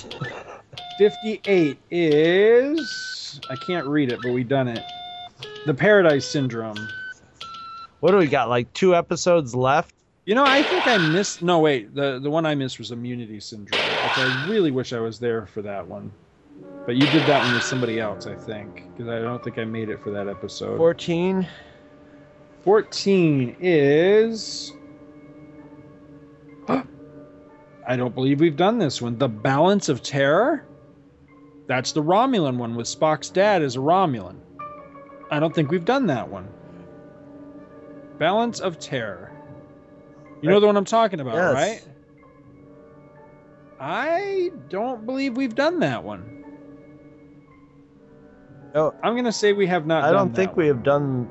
58 0.99 1.79
is. 1.91 3.41
I 3.51 3.57
can't 3.57 3.87
read 3.87 4.11
it, 4.11 4.21
but 4.23 4.33
we 4.33 4.43
done 4.43 4.69
it. 4.69 4.83
The 5.67 5.75
Paradise 5.75 6.27
Syndrome. 6.27 6.89
What 8.01 8.13
do 8.13 8.17
we 8.17 8.27
got? 8.27 8.49
Like 8.49 8.73
two 8.73 8.95
episodes 8.95 9.55
left. 9.55 9.95
You 10.25 10.35
know, 10.35 10.45
I 10.47 10.63
think 10.63 10.87
I 10.87 10.99
missed. 10.99 11.43
No, 11.43 11.59
wait. 11.59 11.95
The 11.95 12.19
the 12.19 12.31
one 12.31 12.47
I 12.47 12.55
missed 12.55 12.79
was 12.79 12.91
Immunity 12.91 13.41
Syndrome. 13.41 13.81
Which 13.81 14.19
I 14.19 14.47
really 14.49 14.71
wish 14.71 14.93
I 14.93 15.01
was 15.01 15.19
there 15.19 15.47
for 15.47 15.63
that 15.63 15.87
one. 15.87 16.11
But 16.87 16.97
you 16.97 17.07
did 17.07 17.23
that 17.23 17.45
one 17.45 17.55
with 17.55 17.65
somebody 17.65 18.01
else, 18.01 18.27
I 18.27 18.35
think, 18.35 18.85
because 18.93 19.09
I 19.09 19.19
don't 19.19 19.43
think 19.43 19.59
I 19.59 19.65
made 19.65 19.89
it 19.89 20.03
for 20.03 20.11
that 20.13 20.29
episode. 20.29 20.77
Fourteen. 20.77 21.47
14 22.65 23.57
is. 23.61 24.73
I 27.87 27.97
don't 27.97 28.15
believe 28.15 28.41
we've 28.41 28.57
done 28.57 28.79
this 28.79 29.01
one. 29.01 29.17
The 29.19 29.29
Balance 29.29 29.89
of 29.89 30.03
Terror? 30.03 30.67
That's 31.67 31.93
the 31.93 32.03
Romulan 32.03 32.57
one 32.57 32.75
with 32.75 32.87
Spock's 32.87 33.31
dad 33.31 33.63
as 33.63 33.77
a 33.77 33.81
Romulan. 33.81 34.37
I 35.31 35.41
don't 35.41 35.55
think 35.55 35.71
we've 35.71 35.85
done 35.85 36.07
that 36.07 36.29
one. 36.29 36.49
Balance 38.19 38.61
of 38.61 38.79
Terror. 38.79 39.33
You 40.43 40.51
know 40.51 40.61
the 40.61 40.67
one 40.67 40.77
I'm 40.77 40.85
talking 40.85 41.21
about, 41.21 41.35
Yes. 41.35 41.55
right? 41.55 41.89
I 43.81 44.51
don't 44.69 45.05
believe 45.05 45.37
we've 45.37 45.55
done 45.55 45.81
that 45.81 46.03
one. 46.03 46.45
Oh, 48.75 48.95
I'm 49.03 49.15
going 49.15 49.25
to 49.25 49.33
say 49.33 49.53
we 49.53 49.67
have 49.67 49.87
not 49.87 50.05
I 50.05 50.13
don't 50.13 50.35
think 50.35 50.57
we 50.57 50.67
have 50.67 50.83
done. 50.83 51.29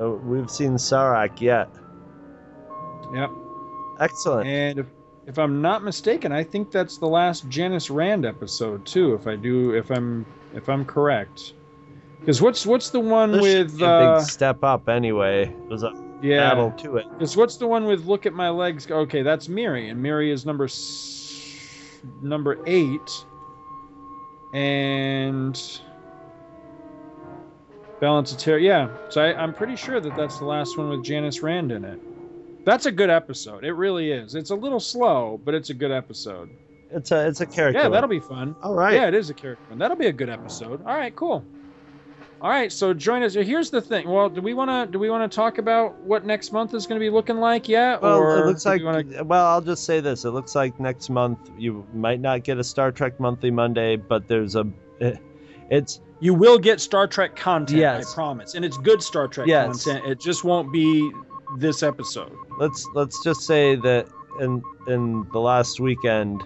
Uh, 0.00 0.10
we've 0.10 0.50
seen 0.50 0.72
Sarek 0.72 1.40
yet. 1.40 1.68
Yep. 3.14 3.30
Excellent. 4.00 4.48
And 4.48 4.78
if, 4.80 4.86
if 5.26 5.38
I'm 5.38 5.60
not 5.60 5.82
mistaken, 5.82 6.32
I 6.32 6.44
think 6.44 6.70
that's 6.70 6.98
the 6.98 7.06
last 7.06 7.48
Janice 7.48 7.90
Rand 7.90 8.24
episode 8.24 8.84
too. 8.86 9.14
If 9.14 9.26
I 9.26 9.36
do, 9.36 9.74
if 9.74 9.90
I'm 9.90 10.24
if 10.54 10.68
I'm 10.68 10.84
correct, 10.84 11.54
because 12.20 12.40
what's 12.40 12.64
what's 12.64 12.90
the 12.90 13.00
one 13.00 13.32
This 13.32 13.42
with 13.42 13.78
be 13.78 13.84
a 13.84 13.88
uh, 13.88 14.18
big 14.18 14.26
step 14.26 14.62
up 14.62 14.88
anyway. 14.88 15.52
There's 15.68 15.82
a 15.82 15.92
yeah? 16.22 16.50
battle 16.50 16.72
to 16.78 16.96
it. 16.96 17.06
Because 17.10 17.36
what's 17.36 17.56
the 17.56 17.66
one 17.66 17.86
with 17.86 18.06
look 18.06 18.24
at 18.24 18.32
my 18.34 18.50
legs? 18.50 18.88
Okay, 18.88 19.22
that's 19.22 19.48
Miri, 19.48 19.88
and 19.88 20.00
Miri 20.00 20.30
is 20.30 20.46
number 20.46 20.64
s- 20.64 21.98
number 22.22 22.58
eight, 22.66 23.24
and 24.54 25.60
Balance 28.00 28.30
of 28.30 28.38
Terror. 28.38 28.58
Yeah, 28.58 28.88
so 29.10 29.22
I, 29.22 29.34
I'm 29.34 29.52
pretty 29.52 29.74
sure 29.74 30.00
that 30.00 30.16
that's 30.16 30.38
the 30.38 30.44
last 30.44 30.78
one 30.78 30.88
with 30.88 31.02
Janice 31.02 31.42
Rand 31.42 31.72
in 31.72 31.84
it. 31.84 32.00
That's 32.66 32.84
a 32.86 32.92
good 32.92 33.10
episode. 33.10 33.64
It 33.64 33.72
really 33.72 34.10
is. 34.10 34.34
It's 34.34 34.50
a 34.50 34.54
little 34.54 34.80
slow, 34.80 35.40
but 35.44 35.54
it's 35.54 35.70
a 35.70 35.74
good 35.74 35.92
episode. 35.92 36.50
It's 36.90 37.12
a 37.12 37.26
it's 37.28 37.40
a 37.40 37.46
character. 37.46 37.80
Yeah, 37.80 37.88
that'll 37.88 38.08
be 38.10 38.20
fun. 38.20 38.56
All 38.62 38.74
right. 38.74 38.94
Yeah, 38.94 39.06
it 39.06 39.14
is 39.14 39.30
a 39.30 39.34
character 39.34 39.64
one. 39.68 39.78
That'll 39.78 39.96
be 39.96 40.08
a 40.08 40.12
good 40.12 40.28
episode. 40.28 40.80
All 40.84 40.94
right, 40.96 41.14
cool. 41.14 41.44
All 42.40 42.50
right, 42.50 42.70
so 42.70 42.92
join 42.92 43.22
us. 43.22 43.34
Here's 43.34 43.70
the 43.70 43.80
thing. 43.80 44.08
Well, 44.10 44.28
do 44.28 44.42
we 44.42 44.52
want 44.52 44.68
to 44.70 44.92
do 44.92 44.98
we 44.98 45.08
want 45.10 45.30
to 45.30 45.34
talk 45.34 45.58
about 45.58 45.96
what 46.00 46.26
next 46.26 46.52
month 46.52 46.74
is 46.74 46.86
going 46.86 47.00
to 47.00 47.04
be 47.04 47.08
looking 47.08 47.38
like 47.38 47.68
yet? 47.68 48.02
Well, 48.02 48.18
or 48.18 48.40
it 48.42 48.46
looks 48.46 48.66
like. 48.66 48.82
wanna- 48.82 49.24
Well, 49.24 49.46
I'll 49.46 49.62
just 49.62 49.84
say 49.84 50.00
this: 50.00 50.24
it 50.24 50.30
looks 50.30 50.54
like 50.56 50.78
next 50.80 51.08
month 51.08 51.38
you 51.56 51.86
might 51.94 52.20
not 52.20 52.42
get 52.42 52.58
a 52.58 52.64
Star 52.64 52.90
Trek 52.92 53.18
Monthly 53.20 53.50
Monday, 53.52 53.94
but 53.96 54.26
there's 54.28 54.56
a. 54.56 54.66
It, 55.70 55.76
it's 55.76 56.00
you 56.20 56.34
will 56.34 56.58
get 56.58 56.80
Star 56.80 57.06
Trek 57.06 57.36
content. 57.36 57.78
Yes. 57.78 58.12
I 58.12 58.14
promise, 58.14 58.54
and 58.54 58.64
it's 58.64 58.78
good 58.78 59.02
Star 59.02 59.28
Trek 59.28 59.46
Yes. 59.46 59.84
content. 59.84 60.06
It 60.06 60.20
just 60.20 60.44
won't 60.44 60.72
be 60.72 61.10
this 61.58 61.82
episode. 61.82 62.32
let's 62.58 62.86
let's 62.94 63.22
just 63.22 63.42
say 63.42 63.76
that 63.76 64.06
in 64.40 64.62
in 64.88 65.26
the 65.32 65.38
last 65.40 65.78
weekend, 65.80 66.42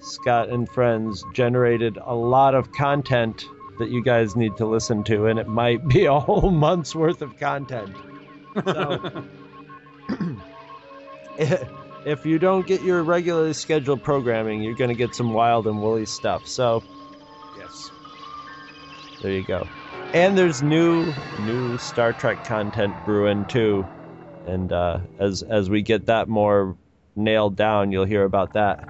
Scott 0.00 0.48
and 0.50 0.68
friends 0.68 1.24
generated 1.32 1.98
a 2.02 2.14
lot 2.14 2.54
of 2.54 2.70
content 2.72 3.44
that 3.78 3.90
you 3.90 4.02
guys 4.02 4.36
need 4.36 4.56
to 4.56 4.66
listen 4.66 5.04
to, 5.04 5.26
and 5.26 5.38
it 5.38 5.48
might 5.48 5.86
be 5.88 6.04
a 6.06 6.18
whole 6.18 6.50
month's 6.66 6.94
worth 6.94 7.22
of 7.22 7.36
content. 7.38 7.94
So, 8.64 9.24
if 11.38 12.24
you 12.24 12.38
don't 12.38 12.66
get 12.66 12.82
your 12.82 13.02
regularly 13.02 13.52
scheduled 13.52 14.02
programming, 14.02 14.62
you're 14.62 14.74
going 14.74 14.88
to 14.90 14.94
get 14.96 15.14
some 15.14 15.32
wild 15.32 15.66
and 15.66 15.80
woolly 15.82 16.06
stuff. 16.06 16.46
So, 16.46 16.82
there 19.20 19.32
you 19.32 19.42
go. 19.42 19.68
And 20.14 20.36
there's 20.38 20.62
new 20.62 21.14
new 21.38 21.78
Star 21.78 22.12
Trek 22.12 22.44
content 22.44 23.04
brewing 23.04 23.44
too, 23.46 23.88
and 24.46 24.72
uh, 24.72 25.00
as 25.18 25.42
as 25.42 25.68
we 25.70 25.82
get 25.82 26.06
that 26.06 26.28
more 26.28 26.76
nailed 27.16 27.56
down, 27.56 27.92
you'll 27.92 28.04
hear 28.04 28.24
about 28.24 28.52
that, 28.54 28.88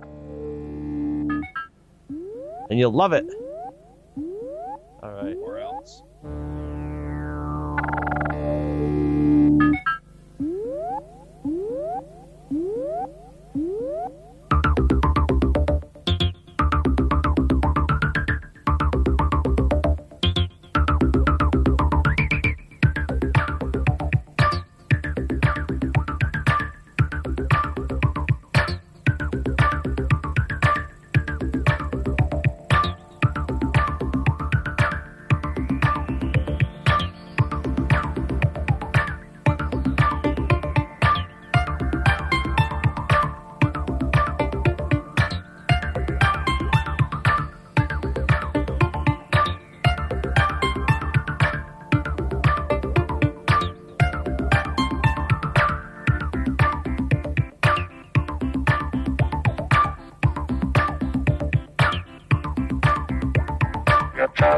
and 2.71 2.79
you'll 2.79 2.93
love 2.93 3.13
it. 3.13 3.27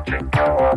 Charging 0.09 0.31
our 0.33 0.77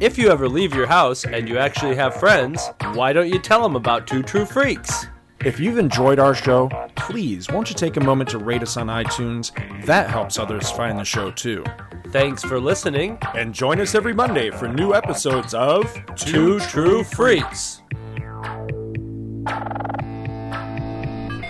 If 0.00 0.18
you 0.18 0.30
ever 0.30 0.48
leave 0.48 0.74
your 0.74 0.86
house 0.86 1.24
and 1.24 1.48
you 1.48 1.58
actually 1.58 1.96
have 1.96 2.14
friends, 2.14 2.70
why 2.92 3.12
don't 3.12 3.28
you 3.28 3.38
tell 3.38 3.62
them 3.62 3.76
about 3.76 4.06
Two 4.06 4.22
True 4.22 4.44
Freaks? 4.44 5.06
If 5.44 5.58
you've 5.58 5.78
enjoyed 5.78 6.18
our 6.20 6.34
show, 6.34 6.68
please 6.94 7.48
won't 7.50 7.68
you 7.68 7.74
take 7.74 7.96
a 7.96 8.00
moment 8.00 8.30
to 8.30 8.38
rate 8.38 8.62
us 8.62 8.76
on 8.76 8.86
iTunes? 8.86 9.50
That 9.84 10.08
helps 10.08 10.38
others 10.38 10.70
find 10.70 10.98
the 10.98 11.04
show 11.04 11.32
too. 11.32 11.64
Thanks 12.10 12.42
for 12.44 12.60
listening. 12.60 13.18
And 13.34 13.52
join 13.52 13.80
us 13.80 13.94
every 13.94 14.14
Monday 14.14 14.50
for 14.50 14.68
new 14.68 14.94
episodes 14.94 15.52
of 15.54 15.92
Two 16.14 16.60
True 16.60 17.02
Freaks. 17.02 17.82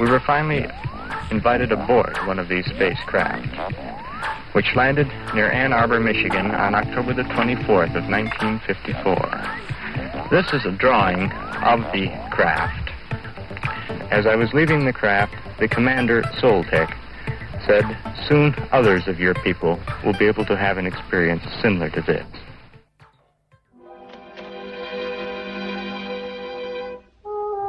We 0.01 0.11
were 0.11 0.23
finally 0.27 0.67
invited 1.31 1.71
aboard 1.71 2.17
one 2.27 2.39
of 2.39 2.49
these 2.49 2.65
spacecraft, 2.67 3.47
which 4.53 4.77
landed 4.77 5.09
near 5.35 5.51
Ann 5.51 5.73
Arbor, 5.73 5.99
Michigan 6.01 6.51
on 6.51 6.75
October 6.75 7.15
the 7.15 7.23
24th 7.23 7.97
of 7.97 8.09
1954. 8.09 10.29
This 10.31 10.53
is 10.53 10.67
a 10.67 10.73
drawing 10.73 11.33
of 11.63 11.81
the 11.93 12.09
craft. 12.31 12.91
As 14.11 14.27
I 14.27 14.37
was 14.37 14.53
leaving 14.53 14.85
the 14.85 14.93
craft, 14.93 15.35
the 15.59 15.69
commander, 15.69 16.23
Soltec, 16.41 16.95
said, 17.67 17.85
Soon 18.29 18.55
others 18.73 19.09
of 19.09 19.19
your 19.19 19.35
people 19.35 19.81
will 20.05 20.17
be 20.19 20.27
able 20.27 20.45
to 20.47 20.57
have 20.57 20.79
an 20.79 20.87
experience 20.87 21.43
similar 21.61 21.91
to 21.91 22.01
this. 22.03 22.27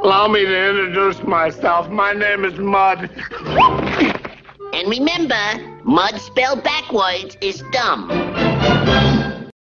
Allow 0.02 0.28
me 0.28 0.44
to 0.44 0.68
introduce 0.68 1.22
myself. 1.22 1.88
My 1.88 2.12
name 2.12 2.44
is 2.44 2.58
Mudd. 2.58 3.10
And 4.74 4.88
remember, 4.88 5.36
mud 5.84 6.20
spelled 6.20 6.64
backwards 6.64 7.36
is 7.40 7.62
dumb. 7.70 8.10